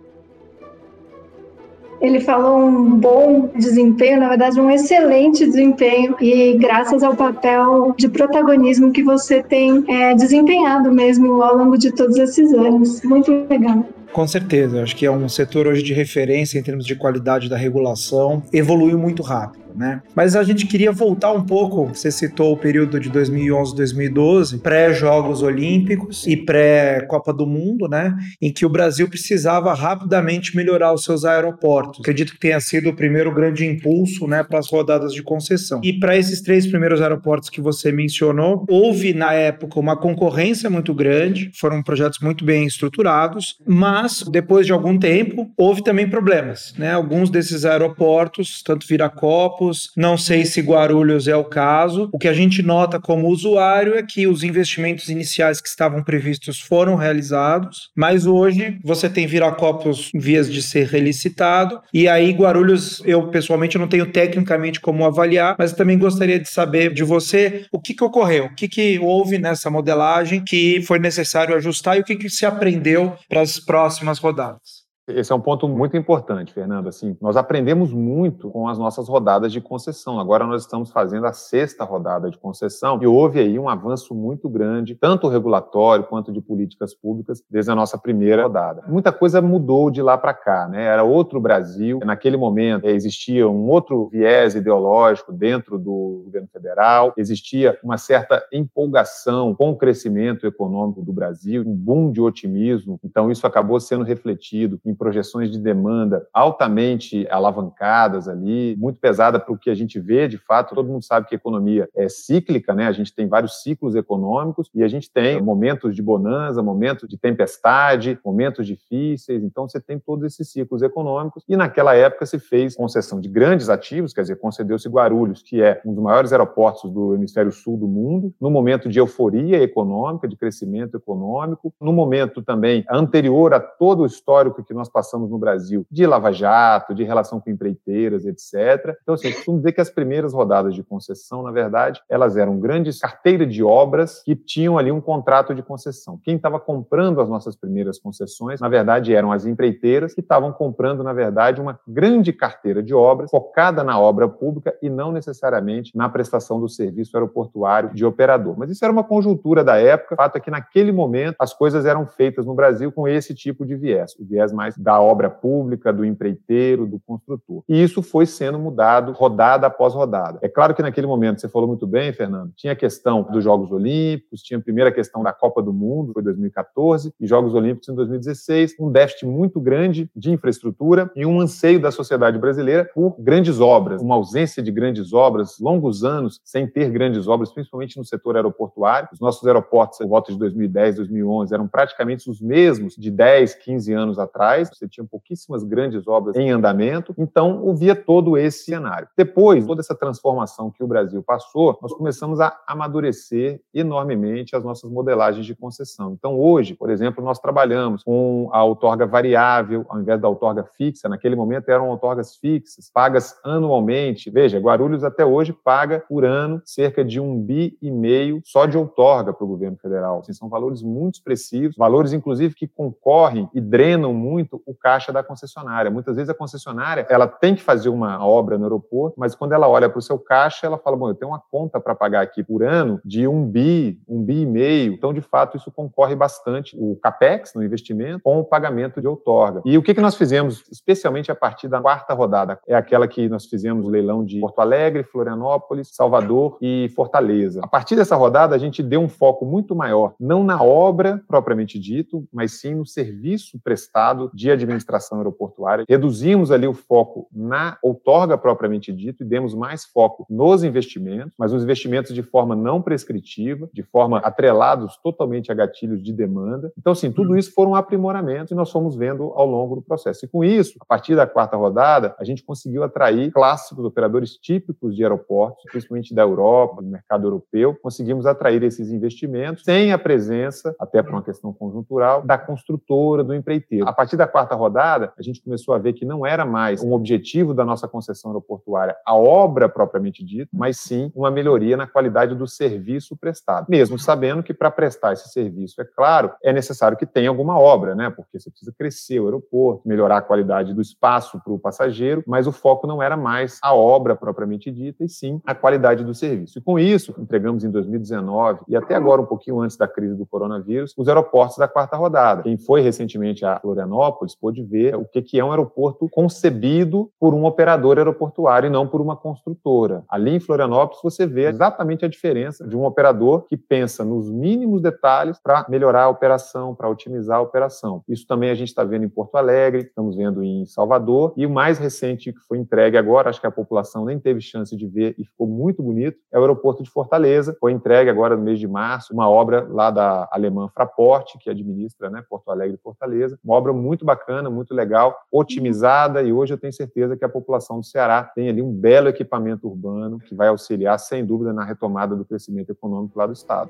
Ele 2.01 2.19
falou 2.19 2.59
um 2.59 2.95
bom 2.95 3.49
desempenho, 3.55 4.19
na 4.19 4.29
verdade, 4.29 4.59
um 4.59 4.71
excelente 4.71 5.45
desempenho, 5.45 6.15
e 6.21 6.57
graças 6.57 7.03
ao 7.03 7.15
papel 7.15 7.93
de 7.97 8.07
protagonismo 8.07 8.91
que 8.91 9.03
você 9.03 9.43
tem 9.43 9.83
é, 9.87 10.13
desempenhado 10.15 10.91
mesmo 10.91 11.41
ao 11.41 11.57
longo 11.57 11.77
de 11.77 11.91
todos 11.91 12.17
esses 12.17 12.53
anos. 12.53 13.01
Muito 13.03 13.31
legal. 13.49 13.85
Com 14.11 14.25
certeza, 14.25 14.81
acho 14.81 14.95
que 14.95 15.05
é 15.05 15.11
um 15.11 15.29
setor 15.29 15.67
hoje 15.67 15.83
de 15.83 15.93
referência 15.93 16.57
em 16.57 16.63
termos 16.63 16.85
de 16.85 16.95
qualidade 16.95 17.47
da 17.47 17.55
regulação, 17.55 18.41
evoluiu 18.51 18.97
muito 18.97 19.21
rápido. 19.21 19.68
Né? 19.79 20.01
Mas 20.13 20.35
a 20.35 20.43
gente 20.43 20.67
queria 20.67 20.91
voltar 20.91 21.31
um 21.31 21.41
pouco, 21.41 21.85
você 21.85 22.11
citou 22.11 22.51
o 22.51 22.57
período 22.57 22.99
de 22.99 23.09
2011, 23.09 23.73
2012, 23.77 24.57
pré-Jogos 24.57 25.41
Olímpicos 25.41 26.27
e 26.27 26.35
pré-Copa 26.35 27.31
do 27.31 27.47
Mundo, 27.47 27.87
né? 27.87 28.13
Em 28.41 28.51
que 28.51 28.65
o 28.65 28.69
Brasil 28.69 29.07
precisava 29.07 29.73
rapidamente 29.73 30.53
melhorar 30.53 30.93
os 30.93 31.05
seus 31.05 31.23
aeroportos. 31.23 32.01
Acredito 32.01 32.33
que 32.33 32.39
tenha 32.39 32.59
sido 32.59 32.89
o 32.89 32.95
primeiro 32.95 33.33
grande 33.33 33.65
impulso, 33.65 34.27
né, 34.27 34.43
para 34.43 34.59
as 34.59 34.69
rodadas 34.69 35.13
de 35.13 35.23
concessão. 35.23 35.79
E 35.81 35.93
para 35.97 36.17
esses 36.17 36.41
três 36.41 36.67
primeiros 36.67 37.01
aeroportos 37.01 37.49
que 37.49 37.61
você 37.61 37.89
mencionou, 37.89 38.65
houve 38.69 39.13
na 39.13 39.31
época 39.31 39.79
uma 39.79 39.95
concorrência 39.95 40.69
muito 40.69 40.93
grande, 40.93 41.51
foram 41.55 41.81
projetos 41.81 42.19
muito 42.19 42.43
bem 42.43 42.65
estruturados, 42.65 43.55
mas 43.65 44.25
depois 44.29 44.65
de 44.65 44.73
algum 44.73 44.99
tempo 44.99 45.49
houve 45.55 45.81
também 45.81 46.09
problemas, 46.09 46.73
né? 46.77 46.91
Alguns 46.91 47.29
desses 47.29 47.63
aeroportos, 47.63 48.61
tanto 48.61 48.85
Viracopos, 48.85 49.68
não 49.95 50.17
sei 50.17 50.45
se 50.45 50.61
Guarulhos 50.61 51.27
é 51.27 51.35
o 51.35 51.43
caso. 51.43 52.09
O 52.11 52.19
que 52.19 52.27
a 52.27 52.33
gente 52.33 52.61
nota 52.61 52.99
como 52.99 53.27
usuário 53.27 53.95
é 53.95 54.03
que 54.03 54.27
os 54.27 54.43
investimentos 54.43 55.09
iniciais 55.09 55.61
que 55.61 55.69
estavam 55.69 56.03
previstos 56.03 56.59
foram 56.59 56.95
realizados, 56.95 57.89
mas 57.95 58.25
hoje 58.25 58.77
você 58.83 59.09
tem 59.09 59.27
Viracopos 59.27 60.11
em 60.13 60.19
vias 60.19 60.51
de 60.51 60.61
ser 60.61 60.87
relicitado 60.87 61.79
e 61.93 62.07
aí 62.07 62.31
Guarulhos 62.31 63.01
eu 63.05 63.27
pessoalmente 63.29 63.77
não 63.77 63.87
tenho 63.87 64.05
tecnicamente 64.05 64.79
como 64.79 65.05
avaliar, 65.05 65.55
mas 65.57 65.73
também 65.73 65.97
gostaria 65.97 66.39
de 66.39 66.49
saber 66.49 66.93
de 66.93 67.03
você 67.03 67.65
o 67.71 67.79
que, 67.79 67.93
que 67.93 68.03
ocorreu, 68.03 68.45
o 68.45 68.55
que, 68.55 68.67
que 68.67 68.99
houve 68.99 69.37
nessa 69.37 69.69
modelagem 69.69 70.43
que 70.43 70.81
foi 70.81 70.99
necessário 70.99 71.55
ajustar 71.55 71.97
e 71.97 72.01
o 72.01 72.03
que, 72.03 72.15
que 72.15 72.29
se 72.29 72.45
aprendeu 72.45 73.15
para 73.27 73.41
as 73.41 73.59
próximas 73.59 74.19
rodadas. 74.19 74.78
Esse 75.09 75.31
é 75.31 75.35
um 75.35 75.41
ponto 75.41 75.67
muito 75.67 75.97
importante, 75.97 76.53
Fernando. 76.53 76.87
Assim, 76.87 77.17
nós 77.19 77.35
aprendemos 77.35 77.91
muito 77.91 78.49
com 78.49 78.67
as 78.67 78.77
nossas 78.77 79.07
rodadas 79.07 79.51
de 79.51 79.59
concessão. 79.59 80.19
Agora 80.19 80.45
nós 80.45 80.61
estamos 80.61 80.91
fazendo 80.91 81.25
a 81.25 81.33
sexta 81.33 81.83
rodada 81.83 82.29
de 82.29 82.37
concessão 82.37 82.99
e 83.01 83.07
houve 83.07 83.39
aí 83.39 83.57
um 83.57 83.67
avanço 83.67 84.13
muito 84.13 84.47
grande, 84.47 84.95
tanto 84.95 85.27
regulatório 85.27 86.05
quanto 86.05 86.31
de 86.31 86.41
políticas 86.41 86.93
públicas, 86.93 87.43
desde 87.49 87.71
a 87.71 87.75
nossa 87.75 87.97
primeira 87.97 88.43
rodada. 88.43 88.83
Muita 88.87 89.11
coisa 89.11 89.41
mudou 89.41 89.89
de 89.89 90.01
lá 90.01 90.17
para 90.17 90.33
cá, 90.33 90.67
né? 90.67 90.85
Era 90.85 91.03
outro 91.03 91.39
Brasil. 91.39 91.99
Naquele 92.05 92.37
momento 92.37 92.85
existia 92.85 93.47
um 93.47 93.67
outro 93.69 94.09
viés 94.11 94.55
ideológico 94.55 95.31
dentro 95.31 95.77
do 95.77 96.23
governo 96.25 96.47
federal, 96.51 97.13
existia 97.17 97.77
uma 97.83 97.97
certa 97.97 98.43
empolgação 98.51 99.55
com 99.55 99.71
o 99.71 99.75
crescimento 99.75 100.45
econômico 100.45 101.01
do 101.01 101.11
Brasil, 101.11 101.63
um 101.65 101.75
boom 101.75 102.11
de 102.11 102.21
otimismo. 102.21 102.99
Então 103.03 103.31
isso 103.31 103.47
acabou 103.47 103.79
sendo 103.79 104.03
refletido 104.03 104.79
em 104.85 104.93
projeções 104.99 105.49
de 105.49 105.57
demanda 105.57 106.27
altamente 106.33 107.25
alavancadas 107.31 108.27
ali, 108.27 108.75
muito 108.77 108.99
pesada 108.99 109.39
para 109.39 109.53
o 109.53 109.57
que 109.57 109.69
a 109.69 109.75
gente 109.75 109.99
vê, 109.99 110.27
de 110.27 110.37
fato, 110.37 110.75
todo 110.75 110.89
mundo 110.89 111.03
sabe 111.03 111.25
que 111.25 111.33
a 111.33 111.37
economia 111.37 111.89
é 111.95 112.09
cíclica, 112.09 112.73
né? 112.73 112.85
A 112.85 112.91
gente 112.91 113.15
tem 113.15 113.27
vários 113.27 113.63
ciclos 113.63 113.95
econômicos 113.95 114.69
e 114.75 114.83
a 114.83 114.87
gente 114.87 115.09
tem 115.09 115.41
momentos 115.41 115.95
de 115.95 116.01
bonança, 116.01 116.61
momentos 116.61 117.07
de 117.07 117.17
tempestade, 117.17 118.19
momentos 118.23 118.67
difíceis, 118.67 119.41
então 119.41 119.67
você 119.67 119.79
tem 119.79 119.97
todos 119.97 120.25
esses 120.25 120.51
ciclos 120.51 120.81
econômicos. 120.81 121.43
E 121.47 121.55
naquela 121.55 121.95
época 121.95 122.25
se 122.25 122.37
fez 122.37 122.75
concessão 122.75 123.21
de 123.21 123.29
grandes 123.29 123.69
ativos, 123.69 124.13
quer 124.13 124.21
dizer, 124.21 124.35
concedeu-se 124.35 124.89
Guarulhos, 124.89 125.41
que 125.41 125.61
é 125.61 125.81
um 125.85 125.93
dos 125.93 126.03
maiores 126.03 126.33
aeroportos 126.33 126.91
do 126.91 127.15
hemisfério 127.15 127.51
sul 127.51 127.77
do 127.77 127.87
mundo, 127.87 128.33
no 128.39 128.51
momento 128.51 128.89
de 128.89 128.99
euforia 128.99 129.63
econômica, 129.63 130.27
de 130.27 130.35
crescimento 130.35 130.97
econômico, 130.97 131.73
no 131.79 131.93
momento 131.93 132.41
também 132.41 132.83
anterior 132.89 133.53
a 133.53 133.59
todo 133.59 134.03
o 134.03 134.05
histórico 134.05 134.63
que 134.63 134.73
nós 134.73 134.88
nós 134.89 134.91
passamos 134.91 135.29
no 135.29 135.37
Brasil 135.37 135.85
de 135.89 136.05
lava-jato, 136.05 136.95
de 136.95 137.03
relação 137.03 137.39
com 137.39 137.49
empreiteiras, 137.49 138.25
etc. 138.25 138.97
Então, 139.03 139.13
assim, 139.13 139.27
eu 139.27 139.35
costumo 139.35 139.57
dizer 139.57 139.71
que 139.71 139.81
as 139.81 139.89
primeiras 139.89 140.33
rodadas 140.33 140.73
de 140.73 140.83
concessão, 140.83 141.43
na 141.43 141.51
verdade, 141.51 142.01
elas 142.09 142.35
eram 142.35 142.59
grandes 142.59 142.99
carteiras 142.99 143.53
de 143.53 143.63
obras 143.63 144.23
que 144.23 144.35
tinham 144.35 144.77
ali 144.77 144.91
um 144.91 144.99
contrato 144.99 145.53
de 145.53 145.61
concessão. 145.61 146.19
Quem 146.23 146.35
estava 146.35 146.59
comprando 146.59 147.21
as 147.21 147.29
nossas 147.29 147.55
primeiras 147.55 147.99
concessões, 147.99 148.59
na 148.59 148.67
verdade, 148.67 149.13
eram 149.13 149.31
as 149.31 149.45
empreiteiras 149.45 150.13
que 150.13 150.21
estavam 150.21 150.51
comprando, 150.51 151.03
na 151.03 151.13
verdade, 151.13 151.61
uma 151.61 151.79
grande 151.87 152.33
carteira 152.33 152.81
de 152.81 152.93
obras 152.93 153.29
focada 153.29 153.83
na 153.83 153.99
obra 153.99 154.27
pública 154.27 154.75
e 154.81 154.89
não 154.89 155.11
necessariamente 155.11 155.95
na 155.95 156.09
prestação 156.09 156.59
do 156.59 156.67
serviço 156.67 157.15
aeroportuário 157.15 157.93
de 157.93 158.05
operador. 158.05 158.55
Mas 158.57 158.71
isso 158.71 158.83
era 158.83 158.91
uma 158.91 159.03
conjuntura 159.03 159.63
da 159.63 159.77
época. 159.77 160.15
O 160.15 160.17
fato 160.17 160.37
é 160.37 160.39
que, 160.39 160.51
naquele 160.51 160.91
momento, 160.91 161.35
as 161.39 161.53
coisas 161.53 161.85
eram 161.85 162.07
feitas 162.07 162.45
no 162.45 162.55
Brasil 162.55 162.91
com 162.91 163.07
esse 163.07 163.33
tipo 163.35 163.65
de 163.65 163.75
viés, 163.75 164.15
o 164.19 164.25
viés 164.25 164.51
mais 164.51 164.68
da 164.77 164.99
obra 164.99 165.29
pública, 165.29 165.91
do 165.91 166.05
empreiteiro, 166.05 166.85
do 166.85 166.99
construtor. 166.99 167.63
E 167.67 167.81
isso 167.81 168.01
foi 168.01 168.25
sendo 168.25 168.59
mudado 168.59 169.11
rodada 169.11 169.67
após 169.67 169.93
rodada. 169.93 170.39
É 170.41 170.49
claro 170.49 170.73
que 170.73 170.81
naquele 170.81 171.07
momento, 171.07 171.41
você 171.41 171.49
falou 171.49 171.67
muito 171.67 171.87
bem, 171.87 172.11
Fernando, 172.13 172.51
tinha 172.55 172.73
a 172.73 172.75
questão 172.75 173.23
dos 173.23 173.43
Jogos 173.43 173.71
Olímpicos, 173.71 174.41
tinha 174.41 174.59
a 174.59 174.61
primeira 174.61 174.91
questão 174.91 175.23
da 175.23 175.33
Copa 175.33 175.61
do 175.61 175.73
Mundo, 175.73 176.13
foi 176.13 176.23
2014, 176.23 177.13
e 177.19 177.27
Jogos 177.27 177.53
Olímpicos 177.53 177.89
em 177.89 177.95
2016, 177.95 178.75
um 178.79 178.91
déficit 178.91 179.25
muito 179.25 179.59
grande 179.59 180.09
de 180.15 180.31
infraestrutura 180.31 181.11
e 181.15 181.25
um 181.25 181.39
anseio 181.39 181.79
da 181.79 181.91
sociedade 181.91 182.37
brasileira 182.37 182.89
por 182.93 183.15
grandes 183.19 183.59
obras, 183.59 184.01
uma 184.01 184.15
ausência 184.15 184.61
de 184.61 184.71
grandes 184.71 185.13
obras, 185.13 185.59
longos 185.59 186.03
anos 186.03 186.39
sem 186.43 186.67
ter 186.67 186.89
grandes 186.89 187.27
obras, 187.27 187.51
principalmente 187.51 187.97
no 187.97 188.05
setor 188.05 188.35
aeroportuário. 188.35 189.09
Os 189.13 189.19
nossos 189.19 189.45
aeroportos, 189.47 189.97
por 189.99 190.07
volta 190.07 190.31
de 190.31 190.39
2010, 190.39 190.95
2011, 190.97 191.53
eram 191.53 191.67
praticamente 191.67 192.29
os 192.29 192.41
mesmos 192.41 192.95
de 192.95 193.11
10, 193.11 193.55
15 193.55 193.93
anos 193.93 194.19
atrás, 194.19 194.58
você 194.67 194.87
tinha 194.87 195.05
pouquíssimas 195.05 195.63
grandes 195.63 196.07
obras 196.07 196.35
em 196.35 196.49
andamento, 196.49 197.13
então 197.17 197.61
ouvia 197.63 197.95
todo 197.95 198.37
esse 198.37 198.65
cenário. 198.65 199.07
Depois, 199.15 199.65
toda 199.65 199.81
essa 199.81 199.95
transformação 199.95 200.71
que 200.71 200.83
o 200.83 200.87
Brasil 200.87 201.23
passou, 201.23 201.77
nós 201.81 201.93
começamos 201.93 202.39
a 202.39 202.57
amadurecer 202.67 203.61
enormemente 203.73 204.55
as 204.55 204.63
nossas 204.63 204.89
modelagens 204.89 205.45
de 205.45 205.55
concessão. 205.55 206.13
Então, 206.17 206.37
hoje, 206.39 206.73
por 206.75 206.89
exemplo, 206.89 207.23
nós 207.23 207.39
trabalhamos 207.39 208.03
com 208.03 208.49
a 208.51 208.63
outorga 208.63 209.05
variável, 209.05 209.85
ao 209.87 210.01
invés 210.01 210.19
da 210.19 210.27
outorga 210.27 210.63
fixa, 210.77 211.07
naquele 211.07 211.35
momento 211.35 211.69
eram 211.69 211.89
outorgas 211.89 212.35
fixas, 212.35 212.89
pagas 212.91 213.39
anualmente. 213.43 214.29
Veja, 214.29 214.59
Guarulhos 214.59 215.03
até 215.03 215.25
hoje 215.25 215.53
paga 215.53 216.03
por 216.07 216.25
ano 216.25 216.61
cerca 216.65 217.03
de 217.03 217.19
um 217.19 217.39
bi 217.39 217.77
e 217.81 217.91
meio 217.91 218.41
só 218.43 218.65
de 218.65 218.77
outorga 218.77 219.33
para 219.33 219.45
o 219.45 219.47
governo 219.47 219.77
federal. 219.77 220.19
Assim, 220.19 220.33
são 220.33 220.49
valores 220.49 220.81
muito 220.81 221.15
expressivos, 221.15 221.75
valores, 221.75 222.13
inclusive, 222.13 222.55
que 222.55 222.67
concorrem 222.67 223.49
e 223.53 223.61
drenam 223.61 224.13
muito 224.13 224.48
o 224.65 224.73
caixa 224.73 225.11
da 225.11 225.23
concessionária. 225.23 225.91
Muitas 225.91 226.15
vezes 226.15 226.29
a 226.29 226.33
concessionária 226.33 227.05
ela 227.09 227.27
tem 227.27 227.55
que 227.55 227.61
fazer 227.61 227.89
uma 227.89 228.25
obra 228.25 228.57
no 228.57 228.65
aeroporto, 228.65 229.19
mas 229.19 229.35
quando 229.35 229.53
ela 229.53 229.67
olha 229.67 229.89
para 229.89 229.99
o 229.99 230.01
seu 230.01 230.17
caixa, 230.17 230.65
ela 230.65 230.77
fala: 230.77 230.97
bom, 230.97 231.09
eu 231.09 231.15
tenho 231.15 231.31
uma 231.31 231.41
conta 231.51 231.79
para 231.79 231.95
pagar 231.95 232.21
aqui 232.21 232.43
por 232.43 232.63
ano 232.63 232.99
de 233.03 233.27
um 233.27 233.45
bi, 233.45 233.99
um 234.07 234.23
bi 234.23 234.41
e 234.41 234.45
meio. 234.45 234.93
Então, 234.93 235.13
de 235.13 235.21
fato, 235.21 235.57
isso 235.57 235.71
concorre 235.71 236.15
bastante 236.15 236.75
o 236.79 236.95
capex 237.01 237.53
no 237.53 237.63
investimento 237.63 238.21
com 238.23 238.39
o 238.39 238.43
pagamento 238.43 239.01
de 239.01 239.07
outorga. 239.07 239.61
E 239.65 239.77
o 239.77 239.83
que, 239.83 239.93
que 239.93 240.01
nós 240.01 240.15
fizemos, 240.15 240.63
especialmente 240.71 241.31
a 241.31 241.35
partir 241.35 241.67
da 241.67 241.81
quarta 241.81 242.13
rodada, 242.13 242.59
é 242.67 242.75
aquela 242.75 243.07
que 243.07 243.27
nós 243.29 243.45
fizemos 243.45 243.85
o 243.85 243.89
leilão 243.89 244.23
de 244.23 244.39
Porto 244.39 244.59
Alegre, 244.59 245.03
Florianópolis, 245.03 245.89
Salvador 245.93 246.57
e 246.61 246.91
Fortaleza. 246.95 247.61
A 247.63 247.67
partir 247.67 247.95
dessa 247.95 248.15
rodada, 248.15 248.55
a 248.55 248.57
gente 248.57 248.81
deu 248.81 249.01
um 249.01 249.09
foco 249.09 249.45
muito 249.45 249.75
maior, 249.75 250.13
não 250.19 250.43
na 250.43 250.61
obra 250.61 251.21
propriamente 251.27 251.79
dito, 251.79 252.27
mas 252.31 252.59
sim 252.59 252.75
no 252.75 252.85
serviço 252.85 253.59
prestado 253.63 254.31
de 254.39 254.49
administração 254.49 255.17
aeroportuária, 255.17 255.83
reduzimos 255.87 256.49
ali 256.49 256.65
o 256.65 256.73
foco 256.73 257.27
na 257.29 257.77
outorga 257.83 258.37
propriamente 258.37 258.93
dito 258.93 259.21
e 259.21 259.25
demos 259.25 259.53
mais 259.53 259.83
foco 259.83 260.25
nos 260.29 260.63
investimentos, 260.63 261.33
mas 261.37 261.51
os 261.51 261.61
investimentos 261.61 262.13
de 262.13 262.23
forma 262.23 262.55
não 262.55 262.81
prescritiva, 262.81 263.69
de 263.73 263.83
forma 263.83 264.19
atrelados 264.19 264.95
totalmente 265.03 265.51
a 265.51 265.55
gatilhos 265.55 266.01
de 266.01 266.13
demanda. 266.13 266.71
Então, 266.77 266.93
assim, 266.93 267.11
tudo 267.11 267.37
isso 267.37 267.53
foram 267.53 267.75
aprimoramentos 267.75 268.51
e 268.51 268.55
nós 268.55 268.71
fomos 268.71 268.95
vendo 268.95 269.33
ao 269.35 269.45
longo 269.45 269.75
do 269.75 269.81
processo. 269.81 270.23
E 270.23 270.27
com 270.29 270.41
isso, 270.41 270.77
a 270.79 270.85
partir 270.85 271.17
da 271.17 271.27
quarta 271.27 271.57
rodada, 271.57 272.15
a 272.17 272.23
gente 272.23 272.41
conseguiu 272.41 272.81
atrair 272.83 273.31
clássicos, 273.33 273.83
operadores 273.83 274.37
típicos 274.37 274.95
de 274.95 275.03
aeroportos, 275.03 275.65
principalmente 275.69 276.15
da 276.15 276.21
Europa, 276.21 276.81
do 276.81 276.87
mercado 276.87 277.27
europeu, 277.27 277.75
conseguimos 277.81 278.25
atrair 278.25 278.63
esses 278.63 278.89
investimentos 278.89 279.65
sem 279.65 279.91
a 279.91 279.97
presença, 279.97 280.73
até 280.79 281.03
por 281.03 281.11
uma 281.11 281.23
questão 281.23 281.51
conjuntural, 281.51 282.21
da 282.21 282.37
construtora, 282.37 283.21
do 283.21 283.35
empreiteiro. 283.35 283.87
A 283.87 283.91
partir 283.91 284.15
da 284.15 284.28
quarta 284.29 284.55
rodada, 284.55 285.11
a 285.17 285.21
gente 285.21 285.41
começou 285.41 285.73
a 285.73 285.77
ver 285.77 285.93
que 285.93 286.05
não 286.05 286.25
era 286.25 286.45
mais 286.45 286.83
um 286.83 286.93
objetivo 286.93 287.53
da 287.53 287.65
nossa 287.65 287.87
concessão 287.87 288.31
aeroportuária 288.31 288.95
a 289.05 289.15
obra 289.15 289.67
propriamente 289.67 290.23
dita, 290.23 290.49
mas 290.53 290.77
sim 290.77 291.11
uma 291.15 291.31
melhoria 291.31 291.75
na 291.75 291.87
qualidade 291.87 292.35
do 292.35 292.47
serviço 292.47 293.17
prestado. 293.17 293.67
Mesmo 293.69 293.97
sabendo 293.97 294.43
que 294.43 294.53
para 294.53 294.71
prestar 294.71 295.13
esse 295.13 295.29
serviço, 295.29 295.81
é 295.81 295.85
claro, 295.85 296.31
é 296.43 296.53
necessário 296.53 296.97
que 296.97 297.05
tenha 297.05 297.29
alguma 297.29 297.59
obra, 297.59 297.95
né? 297.95 298.09
Porque 298.09 298.39
você 298.39 298.49
precisa 298.49 298.73
crescer 298.77 299.19
o 299.19 299.25
aeroporto, 299.25 299.87
melhorar 299.87 300.17
a 300.17 300.21
qualidade 300.21 300.73
do 300.73 300.81
espaço 300.81 301.41
para 301.43 301.53
o 301.53 301.59
passageiro, 301.59 302.23
mas 302.27 302.47
o 302.47 302.51
foco 302.51 302.85
não 302.85 303.01
era 303.01 303.17
mais 303.17 303.59
a 303.61 303.73
obra 303.73 304.15
propriamente 304.15 304.71
dita, 304.71 305.03
e 305.03 305.09
sim 305.09 305.41
a 305.45 305.55
qualidade 305.55 306.03
do 306.03 306.13
serviço. 306.13 306.59
E 306.59 306.61
com 306.61 306.77
isso, 306.77 307.15
entregamos 307.17 307.63
em 307.63 307.71
2019 307.71 308.61
e 308.67 308.75
até 308.75 308.95
agora 308.95 309.21
um 309.21 309.25
pouquinho 309.25 309.59
antes 309.61 309.77
da 309.77 309.87
crise 309.87 310.15
do 310.15 310.25
coronavírus, 310.25 310.93
os 310.97 311.07
aeroportos 311.07 311.57
da 311.57 311.67
quarta 311.67 311.95
rodada. 311.95 312.43
Quem 312.43 312.57
foi 312.57 312.81
recentemente 312.81 313.45
a 313.45 313.59
Florianópolis 313.59 314.18
Florianópolis 314.19 314.35
pôde 314.35 314.63
ver 314.63 314.95
o 314.95 315.05
que 315.05 315.39
é 315.39 315.43
um 315.43 315.51
aeroporto 315.51 316.07
concebido 316.11 317.11
por 317.19 317.33
um 317.33 317.45
operador 317.45 317.97
aeroportuário 317.97 318.67
e 318.67 318.69
não 318.69 318.87
por 318.87 319.01
uma 319.01 319.15
construtora. 319.15 320.03
Ali 320.09 320.35
em 320.35 320.39
Florianópolis 320.39 321.01
você 321.03 321.25
vê 321.25 321.47
exatamente 321.47 322.05
a 322.05 322.07
diferença 322.07 322.67
de 322.67 322.75
um 322.75 322.83
operador 322.83 323.45
que 323.47 323.55
pensa 323.55 324.03
nos 324.03 324.29
mínimos 324.29 324.81
detalhes 324.81 325.39
para 325.41 325.65
melhorar 325.69 326.03
a 326.03 326.09
operação, 326.09 326.75
para 326.75 326.89
otimizar 326.89 327.37
a 327.37 327.41
operação. 327.41 328.03
Isso 328.07 328.25
também 328.27 328.49
a 328.49 328.55
gente 328.55 328.69
está 328.69 328.83
vendo 328.83 329.05
em 329.05 329.09
Porto 329.09 329.35
Alegre, 329.35 329.83
estamos 329.83 330.15
vendo 330.15 330.43
em 330.43 330.65
Salvador 330.65 331.33
e 331.37 331.45
o 331.45 331.49
mais 331.49 331.77
recente 331.77 332.33
que 332.33 332.39
foi 332.39 332.57
entregue 332.57 332.97
agora, 332.97 333.29
acho 333.29 333.39
que 333.39 333.47
a 333.47 333.51
população 333.51 334.05
nem 334.05 334.19
teve 334.19 334.41
chance 334.41 334.75
de 334.75 334.87
ver 334.87 335.15
e 335.17 335.25
ficou 335.25 335.47
muito 335.47 335.81
bonito, 335.81 336.17
é 336.31 336.37
o 336.37 336.41
aeroporto 336.41 336.83
de 336.83 336.89
Fortaleza. 336.89 337.55
Foi 337.59 337.71
entregue 337.71 338.09
agora 338.09 338.35
no 338.35 338.43
mês 338.43 338.59
de 338.59 338.67
março 338.67 339.13
uma 339.13 339.29
obra 339.29 339.67
lá 339.69 339.91
da 339.91 340.27
alemã 340.31 340.69
Fraport, 340.73 341.37
que 341.39 341.49
administra 341.49 342.09
né, 342.09 342.23
Porto 342.29 342.49
Alegre 342.49 342.75
e 342.75 342.81
Fortaleza. 342.81 343.39
Uma 343.43 343.55
obra 343.55 343.73
muito 343.73 344.05
bacana, 344.09 344.49
muito 344.49 344.73
legal, 344.73 345.15
otimizada 345.31 346.23
e 346.23 346.33
hoje 346.33 346.53
eu 346.53 346.57
tenho 346.57 346.73
certeza 346.73 347.15
que 347.15 347.23
a 347.23 347.29
população 347.29 347.79
do 347.79 347.85
Ceará 347.85 348.23
tem 348.23 348.49
ali 348.49 348.61
um 348.61 348.73
belo 348.73 349.07
equipamento 349.07 349.67
urbano 349.67 350.19
que 350.19 350.33
vai 350.33 350.47
auxiliar, 350.47 350.97
sem 350.97 351.23
dúvida, 351.23 351.53
na 351.53 351.63
retomada 351.63 352.15
do 352.15 352.25
crescimento 352.25 352.71
econômico 352.71 353.19
lá 353.19 353.27
do 353.27 353.33
Estado. 353.33 353.69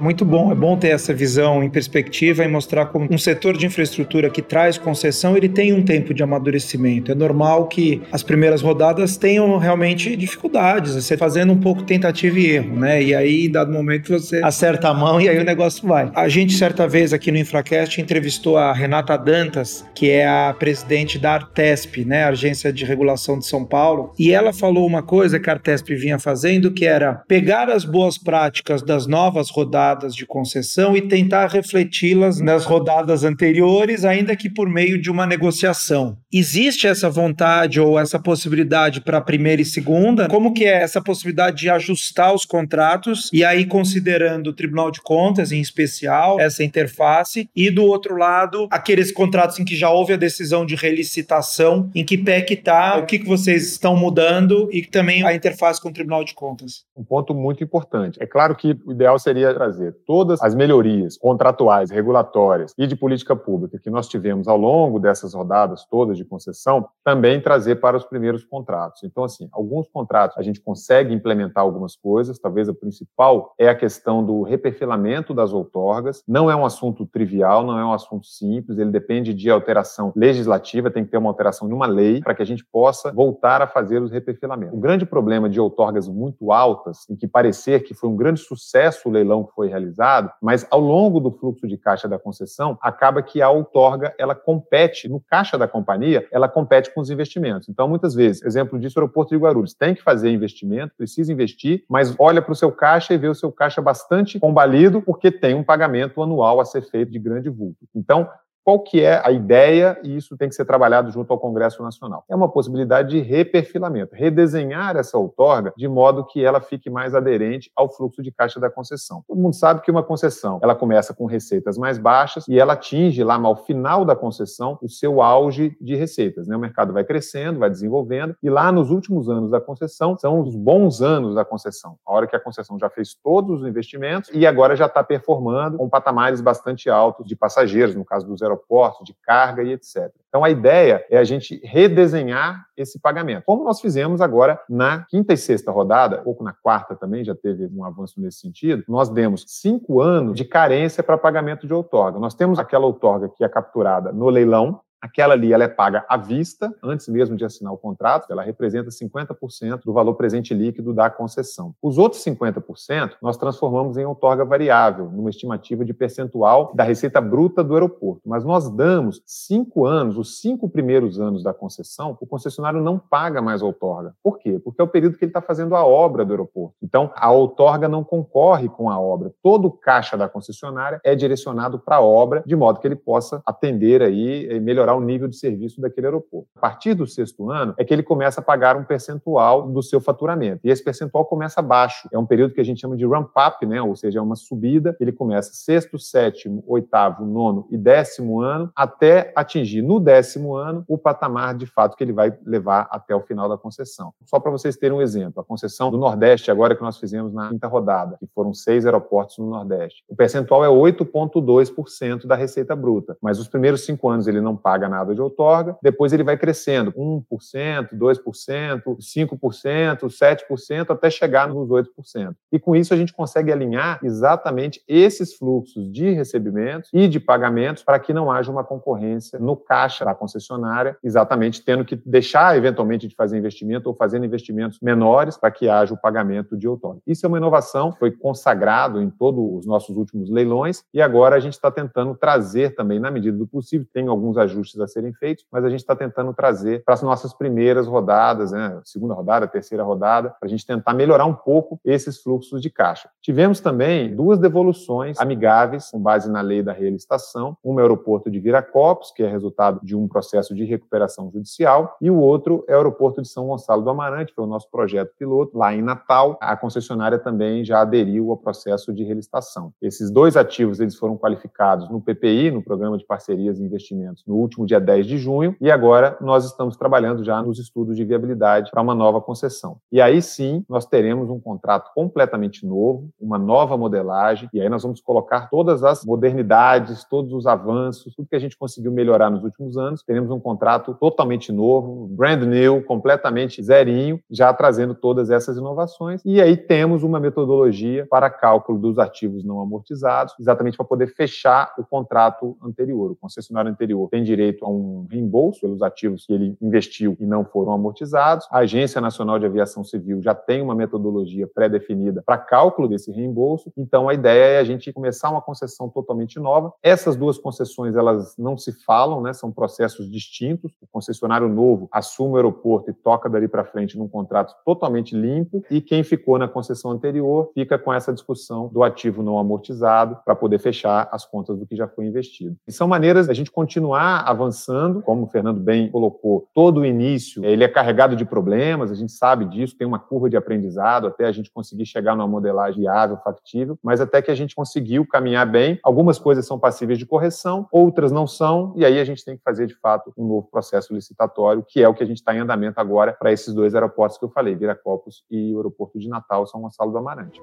Muito 0.00 0.24
bom, 0.24 0.50
é 0.50 0.54
bom 0.54 0.76
ter 0.76 0.88
essa 0.88 1.14
visão 1.14 1.62
em 1.62 1.70
perspectiva 1.70 2.44
e 2.44 2.48
mostrar 2.48 2.86
como 2.86 3.06
um 3.10 3.18
setor 3.18 3.56
de 3.56 3.66
infraestrutura 3.66 4.28
que 4.28 4.42
traz 4.42 4.76
concessão, 4.76 5.36
ele 5.36 5.48
tem 5.48 5.72
um 5.72 5.82
tempo 5.82 6.12
de 6.12 6.22
amadurecimento. 6.22 7.12
É 7.12 7.14
normal 7.14 7.68
que 7.68 8.02
as 8.10 8.22
primeiras 8.22 8.60
rodadas 8.60 9.16
tenham 9.16 9.56
realmente 9.56 10.16
dificuldades, 10.16 10.94
você 10.94 11.16
fazendo 11.16 11.52
um 11.52 11.60
pouco 11.60 11.82
tentativa 11.84 12.38
e 12.38 12.46
erro, 12.46 12.76
né? 12.76 13.02
E 13.02 13.14
aí, 13.14 13.46
em 13.46 13.50
dado 13.50 13.72
momento, 13.72 14.12
você 14.12 14.40
acerta 14.42 14.88
a 14.88 14.94
mão 14.94 15.20
e 15.20 15.28
aí 15.28 15.38
o 15.38 15.44
negócio 15.44 15.86
vai. 15.86 16.10
A 16.14 16.28
gente, 16.28 16.54
certa 16.54 16.88
vez, 16.88 17.12
aqui 17.12 17.30
no 17.30 17.38
Infracast, 17.38 18.00
entrevistou 18.00 18.56
a 18.56 18.72
Renata 18.72 19.16
Dantas, 19.16 19.84
que 19.94 20.10
é 20.10 20.26
a 20.26 20.54
presidente 20.58 21.18
da 21.18 21.34
Artesp, 21.34 22.04
né? 22.04 22.24
A 22.24 22.28
Agência 22.28 22.72
de 22.72 22.84
Regulação 22.84 23.38
de 23.38 23.46
São 23.46 23.64
Paulo, 23.64 24.12
e 24.18 24.32
ela 24.32 24.52
falou 24.52 24.86
uma 24.86 25.02
coisa 25.02 25.38
que 25.38 25.48
a 25.48 25.52
Artesp 25.52 25.94
vinha 25.94 26.18
fazendo, 26.18 26.72
que 26.72 26.84
era 26.84 27.22
pegar 27.28 27.70
as 27.70 27.84
boas 27.84 28.18
práticas 28.18 28.82
das 28.82 29.06
novas 29.06 29.50
rodadas 29.50 29.83
rodadas 29.84 30.14
de 30.14 30.24
concessão 30.24 30.96
e 30.96 31.02
tentar 31.02 31.48
refleti-las 31.48 32.40
nas 32.40 32.64
rodadas 32.64 33.22
anteriores, 33.22 34.04
ainda 34.04 34.34
que 34.34 34.48
por 34.48 34.68
meio 34.68 35.00
de 35.00 35.10
uma 35.10 35.26
negociação. 35.26 36.16
Existe 36.32 36.86
essa 36.86 37.10
vontade 37.10 37.78
ou 37.78 37.98
essa 37.98 38.18
possibilidade 38.18 39.02
para 39.02 39.20
primeira 39.20 39.60
e 39.60 39.64
segunda? 39.64 40.26
Como 40.28 40.54
que 40.54 40.64
é 40.64 40.82
essa 40.82 41.02
possibilidade 41.02 41.58
de 41.58 41.70
ajustar 41.70 42.34
os 42.34 42.44
contratos 42.46 43.28
e 43.32 43.44
aí 43.44 43.66
considerando 43.66 44.48
o 44.48 44.52
Tribunal 44.52 44.90
de 44.90 45.02
Contas 45.02 45.52
em 45.52 45.60
especial, 45.60 46.40
essa 46.40 46.64
interface, 46.64 47.48
e 47.54 47.70
do 47.70 47.84
outro 47.84 48.16
lado, 48.16 48.66
aqueles 48.70 49.12
contratos 49.12 49.58
em 49.60 49.64
que 49.64 49.76
já 49.76 49.90
houve 49.90 50.14
a 50.14 50.16
decisão 50.16 50.64
de 50.64 50.74
relicitação, 50.74 51.90
em 51.94 52.04
que 52.04 52.16
pé 52.16 52.40
que 52.40 52.54
está, 52.54 52.96
o 52.96 53.06
que, 53.06 53.18
que 53.18 53.26
vocês 53.26 53.70
estão 53.70 53.96
mudando 53.96 54.68
e 54.72 54.84
também 54.84 55.24
a 55.24 55.34
interface 55.34 55.80
com 55.80 55.90
o 55.90 55.92
Tribunal 55.92 56.24
de 56.24 56.34
Contas? 56.34 56.84
Um 56.96 57.04
ponto 57.04 57.34
muito 57.34 57.62
importante. 57.62 58.18
É 58.20 58.26
claro 58.26 58.56
que 58.56 58.76
o 58.84 58.92
ideal 58.92 59.18
seria 59.18 59.52
trazer 59.52 59.73
trazer 59.74 59.96
todas 60.06 60.40
as 60.40 60.54
melhorias 60.54 61.16
contratuais, 61.16 61.90
regulatórias 61.90 62.72
e 62.78 62.86
de 62.86 62.94
política 62.94 63.34
pública 63.34 63.78
que 63.78 63.90
nós 63.90 64.08
tivemos 64.08 64.46
ao 64.46 64.56
longo 64.56 65.00
dessas 65.00 65.34
rodadas 65.34 65.84
todas 65.90 66.16
de 66.16 66.24
concessão, 66.24 66.88
também 67.04 67.40
trazer 67.40 67.76
para 67.76 67.96
os 67.96 68.04
primeiros 68.04 68.44
contratos. 68.44 69.02
Então, 69.02 69.24
assim, 69.24 69.48
alguns 69.52 69.88
contratos 69.88 70.38
a 70.38 70.42
gente 70.42 70.60
consegue 70.60 71.12
implementar 71.12 71.64
algumas 71.64 71.96
coisas, 71.96 72.38
talvez 72.38 72.68
a 72.68 72.74
principal 72.74 73.52
é 73.58 73.68
a 73.68 73.74
questão 73.74 74.24
do 74.24 74.42
reperfilamento 74.42 75.34
das 75.34 75.52
outorgas. 75.52 76.22
Não 76.26 76.50
é 76.50 76.54
um 76.54 76.64
assunto 76.64 77.04
trivial, 77.06 77.64
não 77.64 77.78
é 77.78 77.84
um 77.84 77.92
assunto 77.92 78.26
simples, 78.26 78.78
ele 78.78 78.90
depende 78.90 79.34
de 79.34 79.50
alteração 79.50 80.12
legislativa, 80.14 80.90
tem 80.90 81.04
que 81.04 81.10
ter 81.10 81.18
uma 81.18 81.30
alteração 81.30 81.66
de 81.66 81.74
uma 81.74 81.86
lei 81.86 82.20
para 82.20 82.34
que 82.34 82.42
a 82.42 82.46
gente 82.46 82.64
possa 82.64 83.12
voltar 83.12 83.60
a 83.60 83.66
fazer 83.66 84.00
os 84.00 84.10
reperfilamentos. 84.10 84.76
O 84.76 84.80
grande 84.80 85.04
problema 85.04 85.48
de 85.48 85.60
outorgas 85.60 86.08
muito 86.08 86.52
altas, 86.52 87.08
em 87.10 87.16
que 87.16 87.26
parecer 87.26 87.82
que 87.82 87.94
foi 87.94 88.08
um 88.08 88.16
grande 88.16 88.40
sucesso 88.40 89.08
o 89.08 89.10
leilão 89.10 89.44
que 89.44 89.54
foi 89.54 89.63
foi 89.64 89.68
realizado, 89.68 90.30
mas 90.42 90.66
ao 90.70 90.80
longo 90.80 91.18
do 91.18 91.30
fluxo 91.30 91.66
de 91.66 91.78
caixa 91.78 92.06
da 92.06 92.18
concessão, 92.18 92.78
acaba 92.82 93.22
que 93.22 93.40
a 93.40 93.48
outorga, 93.48 94.14
ela 94.18 94.34
compete, 94.34 95.08
no 95.08 95.20
caixa 95.20 95.56
da 95.56 95.66
companhia, 95.66 96.26
ela 96.30 96.48
compete 96.48 96.92
com 96.92 97.00
os 97.00 97.10
investimentos. 97.10 97.68
Então, 97.68 97.88
muitas 97.88 98.14
vezes, 98.14 98.42
exemplo 98.42 98.78
disso, 98.78 98.98
o 98.98 99.00
aeroporto 99.00 99.34
de 99.34 99.40
Guarulhos 99.40 99.74
tem 99.74 99.94
que 99.94 100.02
fazer 100.02 100.30
investimento, 100.30 100.94
precisa 100.96 101.32
investir, 101.32 101.84
mas 101.88 102.14
olha 102.18 102.42
para 102.42 102.52
o 102.52 102.56
seu 102.56 102.70
caixa 102.70 103.14
e 103.14 103.18
vê 103.18 103.28
o 103.28 103.34
seu 103.34 103.50
caixa 103.50 103.80
bastante 103.80 104.38
combalido, 104.38 105.00
porque 105.00 105.30
tem 105.30 105.54
um 105.54 105.64
pagamento 105.64 106.22
anual 106.22 106.60
a 106.60 106.64
ser 106.64 106.82
feito 106.82 107.10
de 107.10 107.18
grande 107.18 107.48
vulto. 107.48 107.78
Então, 107.94 108.28
qual 108.64 108.80
que 108.80 109.02
é 109.02 109.20
a 109.22 109.30
ideia 109.30 110.00
e 110.02 110.16
isso 110.16 110.36
tem 110.36 110.48
que 110.48 110.54
ser 110.54 110.64
trabalhado 110.64 111.10
junto 111.10 111.30
ao 111.32 111.38
Congresso 111.38 111.82
Nacional. 111.82 112.24
É 112.28 112.34
uma 112.34 112.48
possibilidade 112.48 113.10
de 113.10 113.20
reperfilamento, 113.20 114.14
redesenhar 114.14 114.96
essa 114.96 115.18
outorga 115.18 115.72
de 115.76 115.86
modo 115.86 116.24
que 116.24 116.42
ela 116.42 116.60
fique 116.60 116.88
mais 116.88 117.14
aderente 117.14 117.70
ao 117.76 117.94
fluxo 117.94 118.22
de 118.22 118.32
caixa 118.32 118.58
da 118.58 118.70
concessão. 118.70 119.22
Todo 119.28 119.38
mundo 119.38 119.54
sabe 119.54 119.82
que 119.82 119.90
uma 119.90 120.02
concessão, 120.02 120.58
ela 120.62 120.74
começa 120.74 121.12
com 121.12 121.26
receitas 121.26 121.76
mais 121.76 121.98
baixas 121.98 122.48
e 122.48 122.58
ela 122.58 122.72
atinge 122.72 123.22
lá 123.22 123.34
ao 123.34 123.56
final 123.56 124.04
da 124.04 124.16
concessão 124.16 124.78
o 124.80 124.88
seu 124.88 125.20
auge 125.20 125.76
de 125.80 125.94
receitas, 125.94 126.46
né? 126.46 126.56
O 126.56 126.60
mercado 126.60 126.92
vai 126.92 127.04
crescendo, 127.04 127.58
vai 127.58 127.68
desenvolvendo 127.68 128.34
e 128.42 128.48
lá 128.48 128.72
nos 128.72 128.90
últimos 128.90 129.28
anos 129.28 129.50
da 129.50 129.60
concessão 129.60 130.16
são 130.16 130.40
os 130.40 130.56
bons 130.56 131.02
anos 131.02 131.34
da 131.34 131.44
concessão, 131.44 131.98
a 132.06 132.14
hora 132.14 132.26
que 132.26 132.36
a 132.36 132.40
concessão 132.40 132.78
já 132.78 132.88
fez 132.88 133.14
todos 133.14 133.60
os 133.60 133.68
investimentos 133.68 134.30
e 134.32 134.46
agora 134.46 134.74
já 134.74 134.86
está 134.86 135.04
performando 135.04 135.76
com 135.76 135.88
patamares 135.88 136.40
bastante 136.40 136.88
altos 136.88 137.26
de 137.26 137.36
passageiros, 137.36 137.94
no 137.94 138.04
caso 138.04 138.26
do 138.26 138.36
zero 138.36 138.53
aeroportos, 138.54 139.04
de 139.04 139.14
carga 139.22 139.62
e 139.62 139.72
etc. 139.72 140.10
Então, 140.28 140.42
a 140.42 140.50
ideia 140.50 141.04
é 141.10 141.18
a 141.18 141.24
gente 141.24 141.60
redesenhar 141.62 142.66
esse 142.76 142.98
pagamento, 142.98 143.44
como 143.44 143.62
nós 143.62 143.80
fizemos 143.80 144.20
agora 144.20 144.60
na 144.68 145.04
quinta 145.04 145.32
e 145.32 145.36
sexta 145.36 145.70
rodada, 145.70 146.22
pouco 146.22 146.42
na 146.42 146.52
quarta 146.52 146.96
também, 146.96 147.24
já 147.24 147.34
teve 147.34 147.68
um 147.72 147.84
avanço 147.84 148.20
nesse 148.20 148.40
sentido. 148.40 148.82
Nós 148.88 149.08
demos 149.08 149.44
cinco 149.46 150.00
anos 150.00 150.36
de 150.36 150.44
carência 150.44 151.02
para 151.02 151.16
pagamento 151.16 151.66
de 151.66 151.74
outorga. 151.74 152.18
Nós 152.18 152.34
temos 152.34 152.58
aquela 152.58 152.84
outorga 152.84 153.28
que 153.28 153.44
é 153.44 153.48
capturada 153.48 154.10
no 154.10 154.28
leilão, 154.28 154.80
Aquela 155.04 155.34
ali 155.34 155.52
ela 155.52 155.64
é 155.64 155.68
paga 155.68 156.02
à 156.08 156.16
vista, 156.16 156.74
antes 156.82 157.08
mesmo 157.08 157.36
de 157.36 157.44
assinar 157.44 157.70
o 157.70 157.76
contrato, 157.76 158.26
ela 158.30 158.42
representa 158.42 158.88
50% 158.88 159.82
do 159.84 159.92
valor 159.92 160.14
presente 160.14 160.54
líquido 160.54 160.94
da 160.94 161.10
concessão. 161.10 161.74
Os 161.82 161.98
outros 161.98 162.24
50% 162.24 163.16
nós 163.20 163.36
transformamos 163.36 163.98
em 163.98 164.06
outorga 164.06 164.46
variável, 164.46 165.10
numa 165.12 165.28
estimativa 165.28 165.84
de 165.84 165.92
percentual 165.92 166.72
da 166.74 166.84
receita 166.84 167.20
bruta 167.20 167.62
do 167.62 167.74
aeroporto. 167.74 168.22
Mas 168.24 168.46
nós 168.46 168.70
damos 168.70 169.22
cinco 169.26 169.84
anos, 169.84 170.16
os 170.16 170.40
cinco 170.40 170.70
primeiros 170.70 171.20
anos 171.20 171.42
da 171.42 171.52
concessão, 171.52 172.16
o 172.18 172.26
concessionário 172.26 172.80
não 172.80 172.98
paga 172.98 173.42
mais 173.42 173.60
outorga. 173.60 174.14
Por 174.22 174.38
quê? 174.38 174.58
Porque 174.58 174.80
é 174.80 174.84
o 174.84 174.88
período 174.88 175.18
que 175.18 175.24
ele 175.26 175.30
está 175.30 175.42
fazendo 175.42 175.76
a 175.76 175.84
obra 175.84 176.24
do 176.24 176.32
aeroporto. 176.32 176.76
Então, 176.82 177.12
a 177.14 177.30
outorga 177.30 177.90
não 177.90 178.02
concorre 178.02 178.70
com 178.70 178.88
a 178.88 178.98
obra. 178.98 179.34
Todo 179.42 179.66
o 179.66 179.70
caixa 179.70 180.16
da 180.16 180.30
concessionária 180.30 180.98
é 181.04 181.14
direcionado 181.14 181.78
para 181.78 181.96
a 181.96 182.00
obra, 182.00 182.42
de 182.46 182.56
modo 182.56 182.80
que 182.80 182.88
ele 182.88 182.96
possa 182.96 183.42
atender 183.44 184.00
aí 184.00 184.48
e 184.50 184.60
melhorar 184.60 184.93
o 184.94 185.00
nível 185.00 185.28
de 185.28 185.36
serviço 185.36 185.80
daquele 185.80 186.06
aeroporto. 186.06 186.48
A 186.56 186.60
partir 186.60 186.94
do 186.94 187.06
sexto 187.06 187.50
ano 187.50 187.74
é 187.78 187.84
que 187.84 187.92
ele 187.92 188.02
começa 188.02 188.40
a 188.40 188.44
pagar 188.44 188.76
um 188.76 188.84
percentual 188.84 189.70
do 189.70 189.82
seu 189.82 190.00
faturamento. 190.00 190.60
E 190.64 190.70
esse 190.70 190.82
percentual 190.82 191.24
começa 191.24 191.60
baixo. 191.60 192.08
É 192.12 192.18
um 192.18 192.26
período 192.26 192.54
que 192.54 192.60
a 192.60 192.64
gente 192.64 192.80
chama 192.80 192.96
de 192.96 193.06
ramp-up, 193.06 193.64
né? 193.66 193.80
ou 193.82 193.94
seja, 193.96 194.18
é 194.18 194.22
uma 194.22 194.36
subida. 194.36 194.96
Ele 195.00 195.12
começa 195.12 195.52
sexto, 195.52 195.98
sétimo, 195.98 196.62
oitavo, 196.66 197.24
nono 197.24 197.66
e 197.70 197.76
décimo 197.76 198.40
ano, 198.40 198.70
até 198.74 199.32
atingir 199.36 199.82
no 199.82 200.00
décimo 200.00 200.54
ano 200.54 200.84
o 200.88 200.96
patamar 200.98 201.54
de 201.54 201.66
fato 201.66 201.96
que 201.96 202.04
ele 202.04 202.12
vai 202.12 202.36
levar 202.44 202.88
até 202.90 203.14
o 203.14 203.20
final 203.20 203.48
da 203.48 203.56
concessão. 203.56 204.12
Só 204.24 204.38
para 204.38 204.50
vocês 204.50 204.76
terem 204.76 204.96
um 204.96 205.02
exemplo, 205.02 205.40
a 205.40 205.44
concessão 205.44 205.90
do 205.90 205.98
Nordeste, 205.98 206.50
agora 206.50 206.74
que 206.74 206.82
nós 206.82 206.98
fizemos 206.98 207.32
na 207.32 207.48
quinta 207.50 207.66
rodada, 207.66 208.16
que 208.18 208.26
foram 208.34 208.52
seis 208.54 208.86
aeroportos 208.86 209.38
no 209.38 209.48
Nordeste, 209.48 210.04
o 210.08 210.16
percentual 210.16 210.64
é 210.64 210.68
8,2% 210.68 212.26
da 212.26 212.34
receita 212.34 212.74
bruta, 212.74 213.16
mas 213.20 213.38
os 213.38 213.48
primeiros 213.48 213.84
cinco 213.84 214.08
anos 214.08 214.26
ele 214.26 214.40
não 214.40 214.56
paga 214.56 214.83
paga 214.84 214.88
nada 214.88 215.14
de 215.14 215.20
outorga, 215.20 215.76
depois 215.82 216.12
ele 216.12 216.22
vai 216.22 216.36
crescendo 216.36 216.92
1%, 216.92 217.88
2%, 217.94 218.82
5%, 218.98 219.98
7%, 220.06 220.90
até 220.90 221.10
chegar 221.10 221.48
nos 221.48 221.68
8%. 221.68 222.34
E 222.52 222.58
com 222.58 222.76
isso 222.76 222.92
a 222.92 222.96
gente 222.96 223.12
consegue 223.12 223.50
alinhar 223.50 223.98
exatamente 224.02 224.82
esses 224.86 225.34
fluxos 225.34 225.90
de 225.90 226.10
recebimentos 226.10 226.90
e 226.92 227.08
de 227.08 227.18
pagamentos 227.18 227.82
para 227.82 227.98
que 227.98 228.12
não 228.12 228.30
haja 228.30 228.50
uma 228.50 228.64
concorrência 228.64 229.38
no 229.38 229.56
caixa 229.56 230.04
da 230.04 230.14
concessionária, 230.14 230.96
exatamente 231.02 231.64
tendo 231.64 231.84
que 231.84 231.96
deixar 232.04 232.56
eventualmente 232.56 233.08
de 233.08 233.14
fazer 233.14 233.38
investimento 233.38 233.88
ou 233.88 233.94
fazendo 233.94 234.26
investimentos 234.26 234.78
menores 234.80 235.36
para 235.36 235.50
que 235.50 235.68
haja 235.68 235.94
o 235.94 236.00
pagamento 236.00 236.56
de 236.56 236.68
outorga. 236.68 237.00
Isso 237.06 237.24
é 237.24 237.28
uma 237.28 237.38
inovação, 237.38 237.92
foi 237.92 238.10
consagrado 238.10 239.00
em 239.00 239.10
todos 239.10 239.58
os 239.58 239.66
nossos 239.66 239.96
últimos 239.96 240.30
leilões 240.30 240.84
e 240.92 241.00
agora 241.00 241.36
a 241.36 241.40
gente 241.40 241.54
está 241.54 241.70
tentando 241.70 242.14
trazer 242.14 242.74
também, 242.74 242.98
na 242.98 243.10
medida 243.10 243.36
do 243.36 243.46
possível, 243.46 243.86
tem 243.92 244.08
alguns 244.08 244.36
ajustes 244.36 244.63
ajustes 244.64 244.80
a 244.80 244.88
serem 244.88 245.12
feitos, 245.12 245.44
mas 245.52 245.64
a 245.64 245.68
gente 245.68 245.80
está 245.80 245.94
tentando 245.94 246.32
trazer 246.32 246.82
para 246.84 246.94
as 246.94 247.02
nossas 247.02 247.32
primeiras 247.32 247.86
rodadas, 247.86 248.52
né, 248.52 248.80
segunda 248.84 249.14
rodada, 249.14 249.46
terceira 249.46 249.84
rodada, 249.84 250.30
para 250.30 250.46
a 250.46 250.48
gente 250.48 250.66
tentar 250.66 250.94
melhorar 250.94 251.26
um 251.26 251.34
pouco 251.34 251.78
esses 251.84 252.20
fluxos 252.22 252.60
de 252.60 252.70
caixa. 252.70 253.08
Tivemos 253.20 253.60
também 253.60 254.14
duas 254.14 254.38
devoluções 254.38 255.20
amigáveis, 255.20 255.90
com 255.90 256.00
base 256.00 256.30
na 256.30 256.40
lei 256.40 256.62
da 256.62 256.72
realistação, 256.72 257.56
uma 257.62 257.80
é 257.80 257.84
o 257.84 257.86
aeroporto 257.86 258.30
de 258.30 258.40
Viracopos, 258.40 259.10
que 259.10 259.22
é 259.22 259.28
resultado 259.28 259.80
de 259.82 259.94
um 259.94 260.08
processo 260.08 260.54
de 260.54 260.64
recuperação 260.64 261.30
judicial, 261.30 261.96
e 262.00 262.10
o 262.10 262.18
outro 262.18 262.64
é 262.66 262.74
o 262.74 262.78
aeroporto 262.78 263.20
de 263.20 263.28
São 263.28 263.46
Gonçalo 263.46 263.82
do 263.82 263.90
Amarante, 263.90 264.30
que 264.30 264.36
foi 264.36 264.44
o 264.44 264.48
nosso 264.48 264.70
projeto 264.70 265.12
piloto, 265.18 265.56
lá 265.56 265.74
em 265.74 265.82
Natal. 265.82 266.38
A 266.40 266.56
concessionária 266.56 267.18
também 267.18 267.64
já 267.64 267.80
aderiu 267.80 268.30
ao 268.30 268.36
processo 268.36 268.92
de 268.92 269.04
realistação. 269.04 269.72
Esses 269.82 270.10
dois 270.10 270.36
ativos 270.36 270.80
eles 270.80 270.96
foram 270.96 271.16
qualificados 271.16 271.88
no 271.90 272.00
PPI, 272.00 272.50
no 272.50 272.62
Programa 272.62 272.96
de 272.96 273.04
Parcerias 273.04 273.58
e 273.58 273.64
Investimentos, 273.64 274.24
no 274.26 274.36
último 274.36 274.53
dia 274.66 274.78
10 274.78 275.06
de 275.06 275.18
junho, 275.18 275.56
e 275.60 275.70
agora 275.70 276.16
nós 276.20 276.44
estamos 276.44 276.76
trabalhando 276.76 277.24
já 277.24 277.42
nos 277.42 277.58
estudos 277.58 277.96
de 277.96 278.04
viabilidade 278.04 278.70
para 278.70 278.82
uma 278.82 278.94
nova 278.94 279.20
concessão. 279.20 279.78
E 279.90 280.00
aí 280.00 280.20
sim, 280.20 280.64
nós 280.68 280.86
teremos 280.86 281.30
um 281.30 281.40
contrato 281.40 281.90
completamente 281.94 282.66
novo, 282.66 283.08
uma 283.18 283.38
nova 283.38 283.76
modelagem, 283.76 284.48
e 284.52 284.60
aí 284.60 284.68
nós 284.68 284.82
vamos 284.82 285.00
colocar 285.00 285.48
todas 285.48 285.82
as 285.82 286.04
modernidades, 286.04 287.04
todos 287.04 287.32
os 287.32 287.46
avanços, 287.46 288.14
tudo 288.14 288.28
que 288.28 288.36
a 288.36 288.38
gente 288.38 288.56
conseguiu 288.56 288.92
melhorar 288.92 289.30
nos 289.30 289.42
últimos 289.42 289.76
anos. 289.76 290.02
Teremos 290.02 290.30
um 290.30 290.38
contrato 290.38 290.94
totalmente 291.00 291.50
novo, 291.50 292.06
brand 292.08 292.42
new, 292.42 292.84
completamente 292.84 293.62
zerinho, 293.62 294.20
já 294.30 294.52
trazendo 294.52 294.94
todas 294.94 295.30
essas 295.30 295.56
inovações. 295.56 296.20
E 296.24 296.40
aí 296.40 296.56
temos 296.56 297.02
uma 297.02 297.18
metodologia 297.18 298.06
para 298.10 298.28
cálculo 298.28 298.78
dos 298.78 298.98
ativos 298.98 299.44
não 299.44 299.60
amortizados, 299.60 300.34
exatamente 300.38 300.76
para 300.76 300.86
poder 300.86 301.08
fechar 301.08 301.72
o 301.78 301.84
contrato 301.84 302.56
anterior. 302.62 303.12
O 303.12 303.16
concessionário 303.16 303.70
anterior 303.70 304.08
tem 304.10 304.22
direito 304.22 304.43
a 304.62 304.68
um 304.68 305.06
reembolso 305.10 305.60
pelos 305.60 305.82
ativos 305.82 306.26
que 306.26 306.32
ele 306.32 306.56
investiu 306.60 307.16
e 307.20 307.26
não 307.26 307.44
foram 307.44 307.72
amortizados. 307.72 308.46
A 308.50 308.58
Agência 308.58 309.00
Nacional 309.00 309.38
de 309.38 309.46
Aviação 309.46 309.84
Civil 309.84 310.22
já 310.22 310.34
tem 310.34 310.60
uma 310.60 310.74
metodologia 310.74 311.46
pré-definida 311.46 312.22
para 312.24 312.38
cálculo 312.38 312.88
desse 312.88 313.10
reembolso. 313.12 313.72
Então 313.76 314.08
a 314.08 314.14
ideia 314.14 314.56
é 314.56 314.58
a 314.58 314.64
gente 314.64 314.92
começar 314.92 315.30
uma 315.30 315.40
concessão 315.40 315.88
totalmente 315.88 316.38
nova. 316.38 316.72
Essas 316.82 317.16
duas 317.16 317.38
concessões 317.38 317.96
elas 317.96 318.34
não 318.38 318.56
se 318.56 318.72
falam, 318.84 319.20
né? 319.20 319.32
São 319.32 319.50
processos 319.50 320.10
distintos. 320.10 320.72
O 320.82 320.86
concessionário 320.86 321.48
novo 321.48 321.88
assume 321.90 322.34
o 322.34 322.36
aeroporto 322.36 322.90
e 322.90 322.94
toca 322.94 323.28
dali 323.28 323.48
para 323.48 323.64
frente 323.64 323.98
num 323.98 324.08
contrato 324.08 324.54
totalmente 324.64 325.16
limpo 325.16 325.64
e 325.70 325.80
quem 325.80 326.02
ficou 326.02 326.38
na 326.38 326.48
concessão 326.48 326.90
anterior 326.90 327.50
fica 327.54 327.78
com 327.78 327.92
essa 327.92 328.12
discussão 328.12 328.68
do 328.68 328.82
ativo 328.82 329.22
não 329.22 329.38
amortizado 329.38 330.18
para 330.24 330.34
poder 330.34 330.58
fechar 330.58 331.08
as 331.12 331.24
contas 331.24 331.58
do 331.58 331.66
que 331.66 331.76
já 331.76 331.88
foi 331.88 332.06
investido. 332.06 332.56
E 332.66 332.72
são 332.72 332.88
maneiras 332.88 333.26
da 333.26 333.34
gente 333.34 333.50
continuar 333.50 334.20
avançando, 334.34 335.02
como 335.02 335.24
o 335.24 335.26
Fernando 335.26 335.60
bem 335.60 335.90
colocou, 335.90 336.48
todo 336.54 336.80
o 336.80 336.86
início 336.86 337.44
ele 337.44 337.64
é 337.64 337.68
carregado 337.68 338.14
de 338.14 338.24
problemas, 338.24 338.90
a 338.90 338.94
gente 338.94 339.12
sabe 339.12 339.44
disso, 339.46 339.76
tem 339.76 339.86
uma 339.86 339.98
curva 339.98 340.28
de 340.28 340.36
aprendizado 340.36 341.06
até 341.06 341.26
a 341.26 341.32
gente 341.32 341.50
conseguir 341.50 341.86
chegar 341.86 342.14
numa 342.14 342.28
modelagem 342.28 342.80
viável, 342.80 343.16
factível, 343.24 343.78
mas 343.82 344.00
até 344.00 344.20
que 344.20 344.30
a 344.30 344.34
gente 344.34 344.54
conseguiu 344.54 345.06
caminhar 345.06 345.46
bem, 345.46 345.78
algumas 345.82 346.18
coisas 346.18 346.46
são 346.46 346.58
passíveis 346.58 346.98
de 346.98 347.06
correção, 347.06 347.66
outras 347.72 348.12
não 348.12 348.26
são, 348.26 348.72
e 348.76 348.84
aí 348.84 349.00
a 349.00 349.04
gente 349.04 349.24
tem 349.24 349.36
que 349.36 349.42
fazer 349.42 349.66
de 349.66 349.74
fato 349.74 350.12
um 350.16 350.26
novo 350.26 350.48
processo 350.50 350.92
licitatório, 350.94 351.64
que 351.66 351.82
é 351.82 351.88
o 351.88 351.94
que 351.94 352.02
a 352.02 352.06
gente 352.06 352.18
está 352.18 352.34
em 352.34 352.40
andamento 352.40 352.80
agora 352.80 353.12
para 353.12 353.32
esses 353.32 353.54
dois 353.54 353.74
aeroportos 353.74 354.18
que 354.18 354.24
eu 354.24 354.30
falei, 354.30 354.54
Viracopos 354.54 355.24
e 355.30 355.54
o 355.54 355.58
aeroporto 355.58 355.98
de 355.98 356.08
Natal, 356.08 356.46
São 356.46 356.60
Gonçalo 356.60 356.90
do 356.90 356.98
Amarante. 356.98 357.40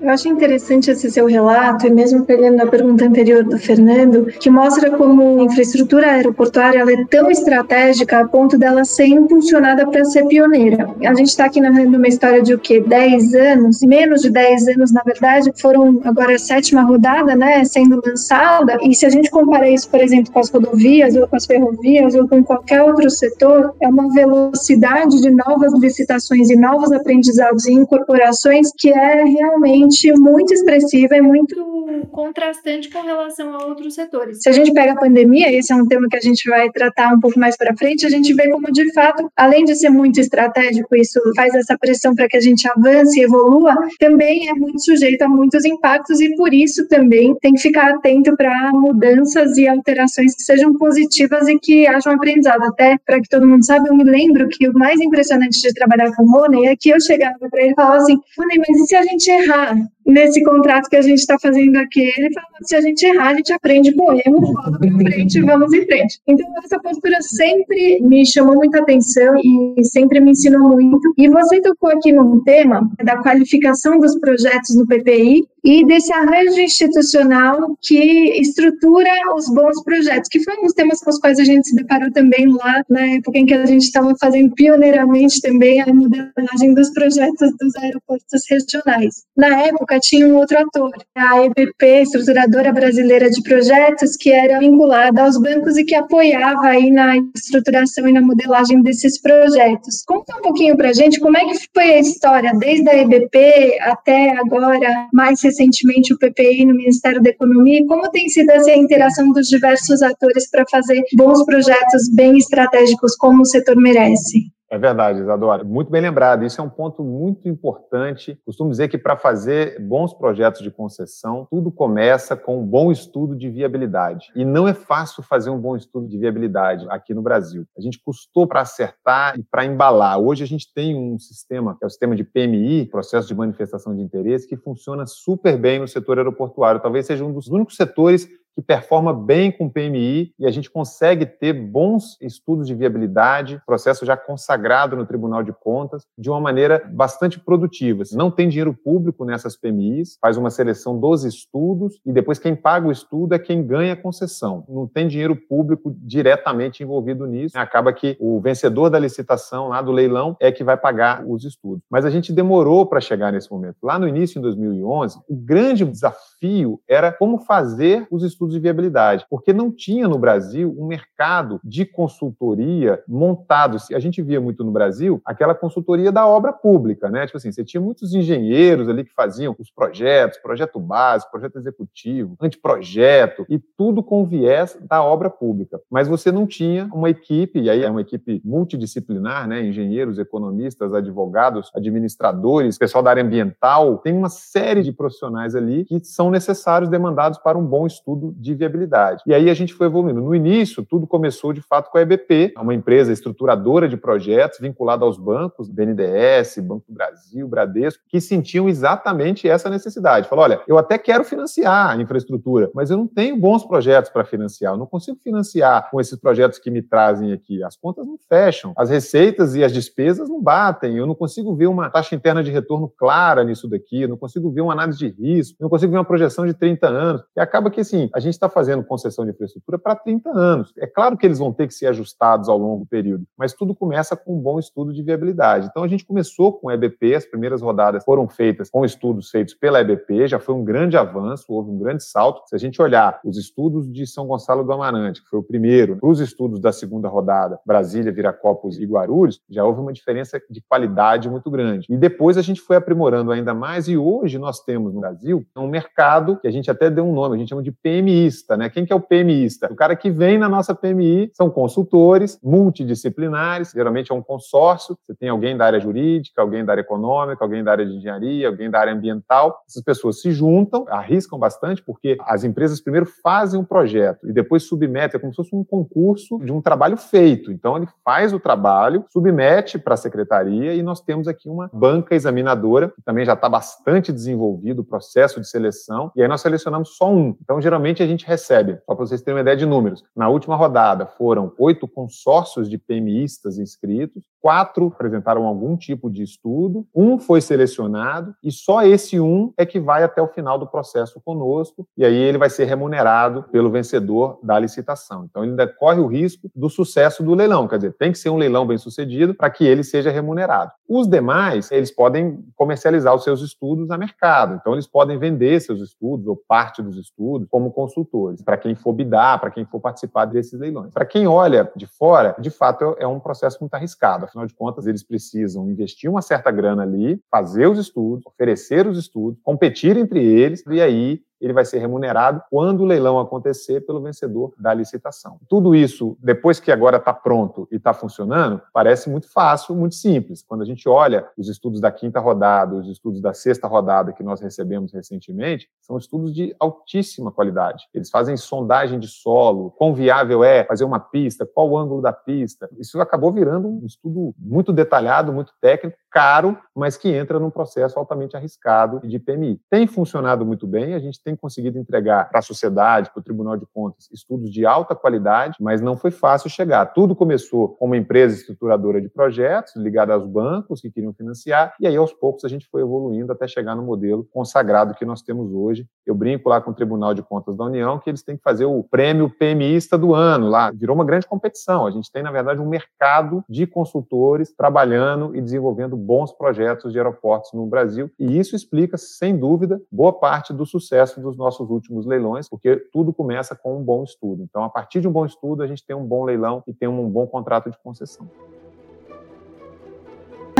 Eu 0.00 0.10
acho 0.10 0.28
interessante 0.28 0.90
esse 0.90 1.10
seu 1.10 1.26
relato, 1.26 1.86
e 1.86 1.90
mesmo 1.90 2.24
pegando 2.24 2.60
a 2.60 2.66
pergunta 2.66 3.06
anterior 3.06 3.42
do 3.42 3.58
Fernando, 3.58 4.26
que 4.26 4.50
mostra 4.50 4.90
como 4.90 5.40
a 5.40 5.44
infraestrutura 5.44 6.10
aeroportuária 6.10 6.80
é 6.80 7.04
tão 7.06 7.30
estratégica 7.30 8.20
a 8.20 8.28
ponto 8.28 8.58
dela 8.58 8.84
ser 8.84 9.06
impulsionada 9.06 9.86
para 9.86 10.04
ser 10.04 10.26
pioneira. 10.26 10.90
A 11.04 11.14
gente 11.14 11.28
está 11.28 11.46
aqui 11.46 11.60
narrando 11.60 11.96
uma 11.96 12.08
história 12.08 12.42
de 12.42 12.52
o 12.52 12.58
quê? 12.58 12.80
10 12.80 13.34
anos, 13.34 13.80
menos 13.82 14.20
de 14.20 14.30
10 14.30 14.68
anos, 14.68 14.92
na 14.92 15.02
verdade, 15.02 15.50
foram 15.60 16.00
agora 16.04 16.34
a 16.34 16.38
sétima 16.38 16.82
rodada, 16.82 17.34
né, 17.34 17.64
sendo 17.64 18.02
lançada, 18.04 18.76
e 18.82 18.94
se 18.94 19.06
a 19.06 19.10
gente 19.10 19.30
comparar 19.30 19.70
isso, 19.70 19.88
por 19.88 20.00
exemplo, 20.00 20.32
com 20.32 20.40
as 20.40 20.50
rodovias, 20.50 21.16
ou 21.16 21.26
com 21.26 21.36
as 21.36 21.46
ferrovias, 21.46 22.14
ou 22.14 22.28
com 22.28 22.42
qualquer 22.42 22.82
outro 22.82 23.08
setor, 23.08 23.74
é 23.80 23.88
uma 23.88 24.12
velocidade 24.12 25.20
de 25.22 25.30
novas 25.30 25.72
licitações 25.80 26.50
e 26.50 26.56
novos 26.56 26.92
aprendizados 26.92 27.64
e 27.66 27.72
incorporações 27.72 28.70
que 28.76 28.90
é 28.90 29.24
realmente 29.24 29.83
muito 30.16 30.52
expressiva 30.52 31.16
e 31.16 31.20
muito 31.20 31.74
contrastante 32.10 32.88
com 32.90 33.00
relação 33.02 33.54
a 33.54 33.66
outros 33.66 33.94
setores. 33.94 34.38
Se 34.40 34.48
a 34.48 34.52
gente 34.52 34.72
pega 34.72 34.92
a 34.92 34.96
pandemia, 34.96 35.52
esse 35.52 35.72
é 35.72 35.76
um 35.76 35.86
tema 35.86 36.08
que 36.08 36.16
a 36.16 36.20
gente 36.20 36.48
vai 36.48 36.70
tratar 36.70 37.12
um 37.12 37.20
pouco 37.20 37.38
mais 37.38 37.56
para 37.56 37.76
frente, 37.76 38.06
a 38.06 38.10
gente 38.10 38.32
vê 38.34 38.48
como 38.48 38.70
de 38.72 38.92
fato, 38.92 39.30
além 39.36 39.64
de 39.64 39.74
ser 39.74 39.90
muito 39.90 40.20
estratégico, 40.20 40.94
isso 40.96 41.20
faz 41.36 41.54
essa 41.54 41.76
pressão 41.78 42.14
para 42.14 42.28
que 42.28 42.36
a 42.36 42.40
gente 42.40 42.68
avance 42.68 43.18
e 43.18 43.24
evolua, 43.24 43.74
também 43.98 44.48
é 44.48 44.54
muito 44.54 44.82
sujeito 44.82 45.22
a 45.22 45.28
muitos 45.28 45.64
impactos 45.64 46.20
e 46.20 46.34
por 46.36 46.52
isso 46.52 46.86
também 46.88 47.34
tem 47.40 47.52
que 47.52 47.60
ficar 47.60 47.94
atento 47.94 48.36
para 48.36 48.70
mudanças 48.72 49.56
e 49.56 49.66
alterações 49.68 50.34
que 50.34 50.42
sejam 50.42 50.72
positivas 50.74 51.48
e 51.48 51.58
que 51.58 51.86
hajam 51.86 52.12
aprendizado. 52.12 52.62
Até 52.64 52.96
para 53.04 53.20
que 53.20 53.28
todo 53.28 53.46
mundo 53.46 53.64
saiba, 53.64 53.88
eu 53.88 53.96
me 53.96 54.04
lembro 54.04 54.48
que 54.48 54.68
o 54.68 54.72
mais 54.72 55.00
impressionante 55.00 55.60
de 55.60 55.72
trabalhar 55.74 56.14
com 56.14 56.24
o 56.24 56.30
Rony 56.30 56.66
é 56.66 56.76
que 56.76 56.90
eu 56.90 57.00
chegava 57.00 57.36
para 57.50 57.62
ele 57.62 57.72
e 57.72 57.74
falava 57.74 57.96
assim: 57.96 58.16
Rony, 58.38 58.58
mas 58.58 58.80
e 58.80 58.86
se 58.86 58.96
a 58.96 59.02
gente 59.02 59.30
errar? 59.30 59.73
done 59.74 59.93
nesse 60.06 60.42
contrato 60.42 60.88
que 60.88 60.96
a 60.96 61.02
gente 61.02 61.18
está 61.18 61.36
fazendo 61.40 61.76
aqui, 61.76 62.00
ele 62.16 62.32
fala, 62.32 62.46
se 62.62 62.76
a 62.76 62.80
gente 62.80 63.04
errar, 63.04 63.28
a 63.28 63.34
gente 63.34 63.52
aprende 63.52 63.92
com 63.94 64.12
erro, 64.12 64.52
vamos 64.52 64.82
em 64.82 64.98
frente, 64.98 65.40
vamos 65.42 65.72
em 65.72 65.84
frente. 65.84 66.20
Então, 66.26 66.46
essa 66.64 66.78
postura 66.78 67.20
sempre 67.22 68.00
me 68.02 68.26
chamou 68.26 68.56
muita 68.56 68.80
atenção 68.80 69.34
e 69.36 69.84
sempre 69.84 70.20
me 70.20 70.32
ensinou 70.32 70.68
muito. 70.68 71.14
E 71.16 71.28
você 71.28 71.60
tocou 71.60 71.90
aqui 71.90 72.12
num 72.12 72.42
tema 72.42 72.88
da 73.02 73.16
qualificação 73.22 73.98
dos 73.98 74.18
projetos 74.18 74.76
no 74.76 74.86
PPI 74.86 75.46
e 75.64 75.86
desse 75.86 76.12
arranjo 76.12 76.60
institucional 76.60 77.76
que 77.80 78.38
estrutura 78.38 79.10
os 79.34 79.48
bons 79.48 79.82
projetos, 79.82 80.28
que 80.28 80.42
foi 80.44 80.58
um 80.58 80.64
dos 80.64 80.74
temas 80.74 81.00
com 81.00 81.08
os 81.08 81.18
quais 81.18 81.38
a 81.38 81.44
gente 81.44 81.66
se 81.66 81.74
deparou 81.74 82.12
também 82.12 82.46
lá 82.52 82.82
na 82.88 83.06
época 83.06 83.38
em 83.38 83.46
que 83.46 83.54
a 83.54 83.64
gente 83.64 83.84
estava 83.84 84.14
fazendo 84.20 84.54
pioneiramente 84.54 85.40
também 85.40 85.80
a 85.80 85.86
modelagem 85.86 86.74
dos 86.74 86.90
projetos 86.90 87.50
dos 87.58 87.74
aeroportos 87.76 88.42
regionais. 88.50 89.24
Na 89.36 89.62
época 89.62 89.93
tinha 90.00 90.26
um 90.26 90.36
outro 90.36 90.58
ator, 90.58 90.90
a 91.16 91.44
EBP, 91.44 92.02
Estruturadora 92.02 92.72
Brasileira 92.72 93.30
de 93.30 93.42
Projetos, 93.42 94.16
que 94.16 94.30
era 94.30 94.58
vinculada 94.58 95.22
aos 95.22 95.40
bancos 95.40 95.76
e 95.76 95.84
que 95.84 95.94
apoiava 95.94 96.68
aí 96.68 96.90
na 96.90 97.16
estruturação 97.34 98.08
e 98.08 98.12
na 98.12 98.20
modelagem 98.20 98.82
desses 98.82 99.20
projetos. 99.20 100.02
Conta 100.06 100.36
um 100.36 100.42
pouquinho 100.42 100.76
para 100.76 100.90
a 100.90 100.92
gente 100.92 101.20
como 101.20 101.36
é 101.36 101.44
que 101.44 101.68
foi 101.72 101.84
a 101.84 102.00
história, 102.00 102.52
desde 102.58 102.88
a 102.88 102.96
EBP 102.96 103.78
até 103.80 104.30
agora, 104.38 105.08
mais 105.12 105.42
recentemente 105.42 106.12
o 106.12 106.18
PPI 106.18 106.66
no 106.66 106.74
Ministério 106.74 107.22
da 107.22 107.30
Economia, 107.30 107.80
e 107.80 107.86
como 107.86 108.10
tem 108.10 108.28
sido 108.28 108.50
essa 108.50 108.72
interação 108.72 109.30
dos 109.32 109.48
diversos 109.48 110.02
atores 110.02 110.50
para 110.50 110.64
fazer 110.70 111.02
bons 111.14 111.44
projetos 111.44 112.08
bem 112.14 112.36
estratégicos 112.36 113.16
como 113.16 113.42
o 113.42 113.46
setor 113.46 113.76
merece. 113.76 114.54
É 114.74 114.78
verdade, 114.78 115.20
Isadora. 115.20 115.62
Muito 115.62 115.88
bem 115.88 116.02
lembrado. 116.02 116.44
Isso 116.44 116.60
é 116.60 116.64
um 116.64 116.68
ponto 116.68 117.04
muito 117.04 117.48
importante. 117.48 118.36
Costumo 118.44 118.70
dizer 118.70 118.88
que 118.88 118.98
para 118.98 119.16
fazer 119.16 119.78
bons 119.78 120.12
projetos 120.12 120.62
de 120.62 120.68
concessão, 120.68 121.46
tudo 121.48 121.70
começa 121.70 122.34
com 122.34 122.58
um 122.58 122.66
bom 122.66 122.90
estudo 122.90 123.36
de 123.36 123.48
viabilidade. 123.48 124.32
E 124.34 124.44
não 124.44 124.66
é 124.66 124.74
fácil 124.74 125.22
fazer 125.22 125.48
um 125.48 125.60
bom 125.60 125.76
estudo 125.76 126.08
de 126.08 126.18
viabilidade 126.18 126.84
aqui 126.90 127.14
no 127.14 127.22
Brasil. 127.22 127.64
A 127.78 127.80
gente 127.80 128.02
custou 128.04 128.48
para 128.48 128.62
acertar 128.62 129.38
e 129.38 129.44
para 129.44 129.64
embalar. 129.64 130.18
Hoje 130.18 130.42
a 130.42 130.46
gente 130.46 130.66
tem 130.74 130.96
um 130.96 131.20
sistema, 131.20 131.76
que 131.78 131.84
é 131.84 131.86
o 131.86 131.90
sistema 131.90 132.16
de 132.16 132.24
PMI, 132.24 132.86
processo 132.86 133.28
de 133.28 133.34
manifestação 133.36 133.94
de 133.94 134.02
interesse, 134.02 134.48
que 134.48 134.56
funciona 134.56 135.06
super 135.06 135.56
bem 135.56 135.78
no 135.78 135.86
setor 135.86 136.18
aeroportuário. 136.18 136.80
Talvez 136.80 137.06
seja 137.06 137.24
um 137.24 137.32
dos 137.32 137.46
únicos 137.46 137.76
setores 137.76 138.28
que 138.54 138.62
performa 138.62 139.12
bem 139.12 139.50
com 139.50 139.68
PMI 139.68 140.32
e 140.38 140.46
a 140.46 140.50
gente 140.50 140.70
consegue 140.70 141.26
ter 141.26 141.52
bons 141.52 142.16
estudos 142.20 142.66
de 142.66 142.74
viabilidade, 142.74 143.60
processo 143.66 144.06
já 144.06 144.16
consagrado 144.16 144.96
no 144.96 145.04
Tribunal 145.06 145.42
de 145.42 145.52
Contas, 145.52 146.06
de 146.16 146.30
uma 146.30 146.40
maneira 146.40 146.82
bastante 146.92 147.38
produtiva. 147.38 148.04
Não 148.12 148.30
tem 148.30 148.48
dinheiro 148.48 148.74
público 148.74 149.24
nessas 149.24 149.56
PMIs, 149.56 150.18
faz 150.20 150.36
uma 150.36 150.50
seleção 150.50 150.98
dos 150.98 151.24
estudos 151.24 152.00
e 152.04 152.12
depois 152.12 152.38
quem 152.38 152.54
paga 152.54 152.86
o 152.86 152.92
estudo 152.92 153.34
é 153.34 153.38
quem 153.38 153.66
ganha 153.66 153.94
a 153.94 153.96
concessão. 153.96 154.64
Não 154.68 154.86
tem 154.86 155.08
dinheiro 155.08 155.34
público 155.36 155.94
diretamente 155.98 156.82
envolvido 156.82 157.26
nisso. 157.26 157.58
Acaba 157.58 157.92
que 157.92 158.16
o 158.20 158.40
vencedor 158.40 158.90
da 158.90 158.98
licitação 158.98 159.68
lá 159.68 159.82
do 159.82 159.92
leilão 159.92 160.36
é 160.40 160.52
que 160.52 160.62
vai 160.62 160.76
pagar 160.76 161.24
os 161.26 161.44
estudos. 161.44 161.82
Mas 161.90 162.04
a 162.04 162.10
gente 162.10 162.32
demorou 162.32 162.86
para 162.86 163.00
chegar 163.00 163.32
nesse 163.32 163.50
momento. 163.50 163.76
Lá 163.82 163.98
no 163.98 164.06
início, 164.06 164.38
em 164.38 164.42
2011, 164.42 165.20
o 165.28 165.34
grande 165.34 165.84
desafio 165.84 166.80
era 166.88 167.12
como 167.12 167.38
fazer 167.38 168.06
os 168.10 168.22
estudos 168.22 168.43
estudos 168.44 168.54
de 168.54 168.60
viabilidade, 168.60 169.26
porque 169.28 169.52
não 169.52 169.70
tinha 169.70 170.06
no 170.06 170.18
Brasil 170.18 170.74
um 170.78 170.86
mercado 170.86 171.60
de 171.64 171.84
consultoria 171.84 173.02
montado. 173.08 173.76
A 173.92 173.98
gente 173.98 174.22
via 174.22 174.40
muito 174.40 174.62
no 174.62 174.70
Brasil 174.70 175.20
aquela 175.24 175.54
consultoria 175.54 176.12
da 176.12 176.26
obra 176.26 176.52
pública, 176.52 177.08
né? 177.10 177.26
Tipo 177.26 177.38
assim, 177.38 177.50
você 177.50 177.64
tinha 177.64 177.80
muitos 177.80 178.14
engenheiros 178.14 178.88
ali 178.88 179.04
que 179.04 179.12
faziam 179.12 179.54
os 179.58 179.70
projetos, 179.70 180.38
projeto 180.38 180.78
básico, 180.78 181.30
projeto 181.30 181.58
executivo, 181.58 182.36
anteprojeto, 182.40 183.46
e 183.48 183.58
tudo 183.58 184.02
com 184.02 184.24
viés 184.24 184.76
da 184.88 185.02
obra 185.02 185.30
pública. 185.30 185.80
Mas 185.90 186.08
você 186.08 186.30
não 186.30 186.46
tinha 186.46 186.88
uma 186.92 187.10
equipe, 187.10 187.60
e 187.60 187.70
aí 187.70 187.82
é 187.82 187.90
uma 187.90 188.00
equipe 188.00 188.40
multidisciplinar, 188.44 189.48
né? 189.48 189.64
Engenheiros, 189.64 190.18
economistas, 190.18 190.92
advogados, 190.92 191.70
administradores, 191.74 192.78
pessoal 192.78 193.02
da 193.02 193.10
área 193.10 193.22
ambiental, 193.22 193.98
tem 193.98 194.14
uma 194.14 194.28
série 194.28 194.82
de 194.82 194.92
profissionais 194.92 195.54
ali 195.54 195.84
que 195.84 196.04
são 196.04 196.30
necessários, 196.30 196.90
demandados 196.90 197.38
para 197.38 197.56
um 197.56 197.64
bom 197.64 197.86
estudo 197.86 198.33
de 198.36 198.54
viabilidade. 198.54 199.22
E 199.26 199.34
aí 199.34 199.50
a 199.50 199.54
gente 199.54 199.74
foi 199.74 199.86
evoluindo. 199.86 200.20
No 200.20 200.34
início, 200.34 200.84
tudo 200.84 201.06
começou 201.06 201.52
de 201.52 201.60
fato 201.60 201.90
com 201.90 201.98
a 201.98 202.02
EBP, 202.02 202.54
uma 202.56 202.74
empresa 202.74 203.12
estruturadora 203.12 203.88
de 203.88 203.96
projetos 203.96 204.58
vinculada 204.60 205.04
aos 205.04 205.16
bancos, 205.16 205.68
BNDES, 205.68 206.58
Banco 206.58 206.84
do 206.88 206.94
Brasil, 206.94 207.46
Bradesco, 207.48 208.02
que 208.08 208.20
sentiam 208.20 208.68
exatamente 208.68 209.48
essa 209.48 209.70
necessidade. 209.70 210.28
Falou: 210.28 210.44
olha, 210.44 210.60
eu 210.66 210.78
até 210.78 210.98
quero 210.98 211.24
financiar 211.24 211.90
a 211.90 212.00
infraestrutura, 212.00 212.70
mas 212.74 212.90
eu 212.90 212.96
não 212.96 213.06
tenho 213.06 213.36
bons 213.36 213.64
projetos 213.64 214.10
para 214.10 214.24
financiar, 214.24 214.74
eu 214.74 214.78
não 214.78 214.86
consigo 214.86 215.18
financiar 215.22 215.90
com 215.90 216.00
esses 216.00 216.18
projetos 216.18 216.58
que 216.58 216.70
me 216.70 216.82
trazem 216.82 217.32
aqui. 217.32 217.62
As 217.62 217.76
contas 217.76 218.06
não 218.06 218.18
fecham, 218.28 218.72
as 218.76 218.90
receitas 218.90 219.54
e 219.54 219.64
as 219.64 219.72
despesas 219.72 220.28
não 220.28 220.42
batem, 220.42 220.96
eu 220.96 221.06
não 221.06 221.14
consigo 221.14 221.54
ver 221.54 221.66
uma 221.66 221.90
taxa 221.90 222.14
interna 222.14 222.42
de 222.42 222.50
retorno 222.50 222.88
clara 222.88 223.44
nisso 223.44 223.68
daqui, 223.68 224.02
eu 224.02 224.08
não 224.08 224.16
consigo 224.16 224.50
ver 224.50 224.60
uma 224.60 224.72
análise 224.72 224.98
de 224.98 225.08
risco, 225.08 225.56
eu 225.60 225.64
não 225.64 225.70
consigo 225.70 225.92
ver 225.92 225.98
uma 225.98 226.04
projeção 226.04 226.46
de 226.46 226.54
30 226.54 226.86
anos. 226.86 227.22
E 227.36 227.40
acaba 227.40 227.70
que, 227.70 227.80
assim, 227.80 228.08
a 228.12 228.20
gente 228.24 228.34
está 228.34 228.48
fazendo 228.48 228.84
concessão 228.84 229.24
de 229.24 229.30
infraestrutura 229.30 229.78
para 229.78 229.94
30 229.94 230.30
anos. 230.30 230.72
É 230.78 230.86
claro 230.86 231.16
que 231.16 231.26
eles 231.26 231.38
vão 231.38 231.52
ter 231.52 231.66
que 231.66 231.74
ser 231.74 231.86
ajustados 231.86 232.48
ao 232.48 232.58
longo 232.58 232.84
do 232.84 232.86
período, 232.86 233.24
mas 233.38 233.52
tudo 233.52 233.74
começa 233.74 234.16
com 234.16 234.36
um 234.36 234.40
bom 234.40 234.58
estudo 234.58 234.92
de 234.92 235.02
viabilidade. 235.02 235.68
Então, 235.70 235.82
a 235.82 235.88
gente 235.88 236.04
começou 236.04 236.52
com 236.52 236.68
a 236.68 236.74
EBP, 236.74 237.14
as 237.14 237.24
primeiras 237.24 237.62
rodadas 237.62 238.04
foram 238.04 238.28
feitas 238.28 238.70
com 238.70 238.84
estudos 238.84 239.30
feitos 239.30 239.54
pela 239.54 239.80
EBP, 239.80 240.26
já 240.28 240.38
foi 240.38 240.54
um 240.54 240.64
grande 240.64 240.96
avanço, 240.96 241.46
houve 241.48 241.70
um 241.70 241.78
grande 241.78 242.04
salto. 242.04 242.42
Se 242.46 242.54
a 242.54 242.58
gente 242.58 242.80
olhar 242.80 243.20
os 243.24 243.36
estudos 243.36 243.90
de 243.90 244.06
São 244.06 244.26
Gonçalo 244.26 244.64
do 244.64 244.72
Amarante, 244.72 245.22
que 245.22 245.28
foi 245.28 245.38
o 245.38 245.42
primeiro, 245.42 245.96
para 245.96 246.08
os 246.08 246.20
estudos 246.20 246.60
da 246.60 246.72
segunda 246.72 247.08
rodada, 247.08 247.58
Brasília, 247.64 248.12
Viracopos 248.12 248.78
e 248.78 248.84
Guarulhos, 248.84 249.40
já 249.48 249.64
houve 249.64 249.80
uma 249.80 249.92
diferença 249.92 250.40
de 250.50 250.62
qualidade 250.68 251.28
muito 251.28 251.50
grande. 251.50 251.86
E 251.90 251.96
depois 251.96 252.36
a 252.36 252.42
gente 252.42 252.60
foi 252.60 252.76
aprimorando 252.76 253.30
ainda 253.30 253.54
mais 253.54 253.88
e 253.88 253.96
hoje 253.96 254.38
nós 254.38 254.60
temos 254.60 254.94
no 254.94 255.00
Brasil 255.00 255.44
um 255.56 255.68
mercado 255.68 256.38
que 256.38 256.48
a 256.48 256.50
gente 256.50 256.70
até 256.70 256.90
deu 256.90 257.04
um 257.04 257.12
nome, 257.12 257.36
a 257.36 257.38
gente 257.38 257.48
chama 257.48 257.62
de 257.62 257.72
PMIsta, 258.14 258.56
né? 258.56 258.70
Quem 258.70 258.86
que 258.86 258.92
é 258.92 258.96
o 258.96 259.00
PMIsta? 259.00 259.72
O 259.72 259.76
cara 259.76 259.96
que 259.96 260.10
vem 260.10 260.38
na 260.38 260.48
nossa 260.48 260.74
PMI 260.74 261.30
são 261.34 261.50
consultores 261.50 262.38
multidisciplinares, 262.42 263.72
geralmente 263.72 264.12
é 264.12 264.14
um 264.14 264.22
consórcio, 264.22 264.96
você 265.04 265.14
tem 265.14 265.28
alguém 265.28 265.56
da 265.56 265.66
área 265.66 265.80
jurídica, 265.80 266.40
alguém 266.40 266.64
da 266.64 266.72
área 266.72 266.82
econômica, 266.82 267.44
alguém 267.44 267.64
da 267.64 267.72
área 267.72 267.84
de 267.84 267.96
engenharia, 267.96 268.48
alguém 268.48 268.70
da 268.70 268.78
área 268.78 268.92
ambiental. 268.92 269.62
Essas 269.68 269.82
pessoas 269.82 270.20
se 270.20 270.30
juntam, 270.30 270.84
arriscam 270.88 271.38
bastante, 271.38 271.82
porque 271.82 272.16
as 272.20 272.44
empresas 272.44 272.80
primeiro 272.80 273.06
fazem 273.22 273.58
um 273.58 273.64
projeto 273.64 274.28
e 274.28 274.32
depois 274.32 274.62
submetem, 274.64 275.18
é 275.18 275.20
como 275.20 275.32
se 275.32 275.36
fosse 275.36 275.54
um 275.54 275.64
concurso 275.64 276.38
de 276.38 276.52
um 276.52 276.60
trabalho 276.60 276.96
feito. 276.96 277.50
Então, 277.50 277.76
ele 277.76 277.88
faz 278.04 278.32
o 278.32 278.38
trabalho, 278.38 279.04
submete 279.10 279.78
para 279.78 279.94
a 279.94 279.96
secretaria 279.96 280.74
e 280.74 280.82
nós 280.82 281.00
temos 281.00 281.26
aqui 281.26 281.48
uma 281.48 281.68
banca 281.72 282.14
examinadora, 282.14 282.90
que 282.90 283.02
também 283.02 283.24
já 283.24 283.32
está 283.32 283.48
bastante 283.48 284.12
desenvolvido 284.12 284.80
o 284.80 284.84
processo 284.84 285.40
de 285.40 285.48
seleção, 285.48 286.12
e 286.14 286.22
aí 286.22 286.28
nós 286.28 286.40
selecionamos 286.40 286.96
só 286.96 287.12
um. 287.12 287.36
Então, 287.42 287.60
geralmente, 287.60 288.03
a 288.04 288.08
gente 288.08 288.26
recebe, 288.26 288.78
só 288.86 288.94
para 288.94 289.06
vocês 289.06 289.22
terem 289.22 289.36
uma 289.36 289.40
ideia 289.40 289.56
de 289.56 289.66
números, 289.66 290.04
na 290.14 290.28
última 290.28 290.56
rodada 290.56 291.06
foram 291.06 291.52
oito 291.58 291.88
consórcios 291.88 292.68
de 292.68 292.78
PMIstas 292.78 293.58
inscritos, 293.58 294.24
quatro 294.44 294.88
apresentaram 294.88 295.46
algum 295.46 295.74
tipo 295.74 296.10
de 296.10 296.22
estudo, 296.22 296.86
um 296.94 297.18
foi 297.18 297.40
selecionado 297.40 298.34
e 298.42 298.52
só 298.52 298.82
esse 298.82 299.18
um 299.18 299.52
é 299.56 299.64
que 299.64 299.80
vai 299.80 300.04
até 300.04 300.20
o 300.20 300.28
final 300.28 300.58
do 300.58 300.66
processo 300.66 301.18
conosco 301.24 301.88
e 301.96 302.04
aí 302.04 302.14
ele 302.14 302.36
vai 302.36 302.50
ser 302.50 302.66
remunerado 302.66 303.44
pelo 303.44 303.70
vencedor 303.70 304.38
da 304.42 304.58
licitação. 304.58 305.24
Então 305.24 305.42
ele 305.42 305.52
ainda 305.52 305.66
corre 305.66 305.98
o 305.98 306.06
risco 306.06 306.50
do 306.54 306.68
sucesso 306.68 307.22
do 307.22 307.34
leilão, 307.34 307.66
quer 307.66 307.76
dizer, 307.76 307.94
tem 307.94 308.12
que 308.12 308.18
ser 308.18 308.28
um 308.28 308.36
leilão 308.36 308.66
bem 308.66 308.76
sucedido 308.76 309.34
para 309.34 309.48
que 309.48 309.64
ele 309.64 309.82
seja 309.82 310.10
remunerado. 310.10 310.72
Os 310.86 311.08
demais, 311.08 311.70
eles 311.72 311.90
podem 311.90 312.44
comercializar 312.54 313.14
os 313.14 313.24
seus 313.24 313.40
estudos 313.40 313.90
a 313.90 313.96
mercado, 313.96 314.56
então 314.56 314.74
eles 314.74 314.86
podem 314.86 315.18
vender 315.18 315.58
seus 315.60 315.80
estudos 315.80 316.26
ou 316.26 316.36
parte 316.36 316.82
dos 316.82 316.98
estudos 316.98 317.48
como 317.50 317.70
consultores, 317.84 318.42
para 318.42 318.56
quem 318.56 318.74
for 318.74 318.92
bidar, 318.92 319.38
para 319.38 319.50
quem 319.50 319.64
for 319.66 319.78
participar 319.78 320.24
desses 320.24 320.58
leilões. 320.58 320.92
Para 320.92 321.04
quem 321.04 321.26
olha 321.26 321.70
de 321.76 321.86
fora, 321.86 322.34
de 322.38 322.50
fato 322.50 322.96
é 322.98 323.06
um 323.06 323.20
processo 323.20 323.58
muito 323.60 323.74
arriscado, 323.74 324.24
afinal 324.24 324.46
de 324.46 324.54
contas 324.54 324.86
eles 324.86 325.02
precisam 325.02 325.68
investir 325.68 326.10
uma 326.10 326.22
certa 326.22 326.50
grana 326.50 326.82
ali, 326.82 327.20
fazer 327.30 327.66
os 327.66 327.78
estudos, 327.78 328.24
oferecer 328.26 328.86
os 328.86 328.98
estudos, 328.98 329.38
competir 329.42 329.96
entre 329.96 330.24
eles 330.24 330.64
e 330.66 330.80
aí 330.80 331.20
ele 331.44 331.52
vai 331.52 331.64
ser 331.64 331.78
remunerado 331.78 332.42
quando 332.50 332.80
o 332.80 332.84
leilão 332.86 333.18
acontecer 333.18 333.82
pelo 333.82 334.00
vencedor 334.00 334.54
da 334.58 334.72
licitação. 334.72 335.38
Tudo 335.48 335.74
isso, 335.74 336.16
depois 336.20 336.58
que 336.58 336.72
agora 336.72 336.96
está 336.96 337.12
pronto 337.12 337.68
e 337.70 337.76
está 337.76 337.92
funcionando, 337.92 338.62
parece 338.72 339.10
muito 339.10 339.30
fácil, 339.30 339.74
muito 339.74 339.94
simples. 339.94 340.42
Quando 340.42 340.62
a 340.62 340.64
gente 340.64 340.88
olha 340.88 341.28
os 341.36 341.48
estudos 341.48 341.80
da 341.80 341.92
quinta 341.92 342.18
rodada, 342.18 342.74
os 342.76 342.88
estudos 342.88 343.20
da 343.20 343.34
sexta 343.34 343.68
rodada 343.68 344.12
que 344.12 344.22
nós 344.22 344.40
recebemos 344.40 344.92
recentemente, 344.92 345.68
são 345.80 345.98
estudos 345.98 346.34
de 346.34 346.54
altíssima 346.58 347.30
qualidade. 347.30 347.84
Eles 347.92 348.08
fazem 348.08 348.36
sondagem 348.36 348.98
de 348.98 349.08
solo, 349.08 349.70
quão 349.72 349.94
viável 349.94 350.42
é 350.42 350.64
fazer 350.64 350.84
uma 350.84 350.98
pista, 350.98 351.46
qual 351.46 351.68
o 351.68 351.76
ângulo 351.76 352.00
da 352.00 352.12
pista. 352.12 352.68
Isso 352.78 353.00
acabou 353.00 353.30
virando 353.30 353.68
um 353.68 353.84
estudo 353.84 354.34
muito 354.38 354.72
detalhado, 354.72 355.32
muito 355.32 355.52
técnico, 355.60 355.98
caro, 356.10 356.56
mas 356.74 356.96
que 356.96 357.08
entra 357.08 357.40
num 357.40 357.50
processo 357.50 357.98
altamente 357.98 358.36
arriscado 358.36 359.00
de 359.06 359.18
PMI. 359.18 359.60
Tem 359.68 359.84
funcionado 359.86 360.46
muito 360.46 360.64
bem, 360.64 360.94
a 360.94 360.98
gente 361.00 361.20
tem 361.20 361.33
conseguido 361.36 361.78
entregar 361.78 362.28
para 362.28 362.38
a 362.38 362.42
sociedade, 362.42 363.10
para 363.10 363.20
o 363.20 363.22
Tribunal 363.22 363.56
de 363.56 363.66
Contas, 363.72 364.08
estudos 364.12 364.50
de 364.50 364.64
alta 364.66 364.94
qualidade, 364.94 365.56
mas 365.60 365.80
não 365.80 365.96
foi 365.96 366.10
fácil 366.10 366.48
chegar. 366.50 366.86
Tudo 366.86 367.14
começou 367.14 367.68
com 367.68 367.86
uma 367.86 367.96
empresa 367.96 368.36
estruturadora 368.36 369.00
de 369.00 369.08
projetos, 369.08 369.74
ligada 369.76 370.14
aos 370.14 370.26
bancos 370.26 370.80
que 370.80 370.90
queriam 370.90 371.12
financiar, 371.12 371.74
e 371.80 371.86
aí 371.86 371.96
aos 371.96 372.12
poucos 372.12 372.44
a 372.44 372.48
gente 372.48 372.66
foi 372.70 372.82
evoluindo 372.82 373.32
até 373.32 373.46
chegar 373.46 373.74
no 373.74 373.82
modelo 373.82 374.24
consagrado 374.32 374.94
que 374.94 375.04
nós 375.04 375.22
temos 375.22 375.52
hoje. 375.52 375.86
Eu 376.06 376.14
brinco 376.14 376.48
lá 376.48 376.60
com 376.60 376.70
o 376.70 376.74
Tribunal 376.74 377.14
de 377.14 377.22
Contas 377.22 377.56
da 377.56 377.64
União 377.64 377.98
que 377.98 378.10
eles 378.10 378.22
têm 378.22 378.36
que 378.36 378.42
fazer 378.42 378.64
o 378.64 378.82
prêmio 378.82 379.30
PMIsta 379.30 379.96
do 379.96 380.14
ano 380.14 380.48
lá. 380.48 380.70
Virou 380.70 380.94
uma 380.94 381.04
grande 381.04 381.26
competição. 381.26 381.86
A 381.86 381.90
gente 381.90 382.10
tem, 382.10 382.22
na 382.22 382.30
verdade, 382.30 382.60
um 382.60 382.68
mercado 382.68 383.44
de 383.48 383.66
consultores 383.66 384.52
trabalhando 384.52 385.34
e 385.34 385.40
desenvolvendo 385.40 385.96
bons 385.96 386.32
projetos 386.32 386.92
de 386.92 386.98
aeroportos 386.98 387.52
no 387.52 387.66
Brasil, 387.66 388.10
e 388.18 388.38
isso 388.38 388.54
explica, 388.54 388.96
sem 388.96 389.36
dúvida, 389.36 389.80
boa 389.90 390.12
parte 390.12 390.52
do 390.52 390.66
sucesso 390.66 391.20
dos 391.24 391.36
nossos 391.36 391.68
últimos 391.70 392.06
leilões, 392.06 392.48
porque 392.48 392.76
tudo 392.92 393.12
começa 393.12 393.56
com 393.56 393.76
um 393.76 393.82
bom 393.82 394.04
estudo. 394.04 394.42
Então, 394.42 394.62
a 394.62 394.70
partir 394.70 395.00
de 395.00 395.08
um 395.08 395.12
bom 395.12 395.26
estudo, 395.26 395.62
a 395.62 395.66
gente 395.66 395.84
tem 395.84 395.96
um 395.96 396.04
bom 396.04 396.24
leilão 396.24 396.62
e 396.66 396.72
tem 396.72 396.88
um 396.88 397.08
bom 397.08 397.26
contrato 397.26 397.70
de 397.70 397.78
concessão. 397.78 398.28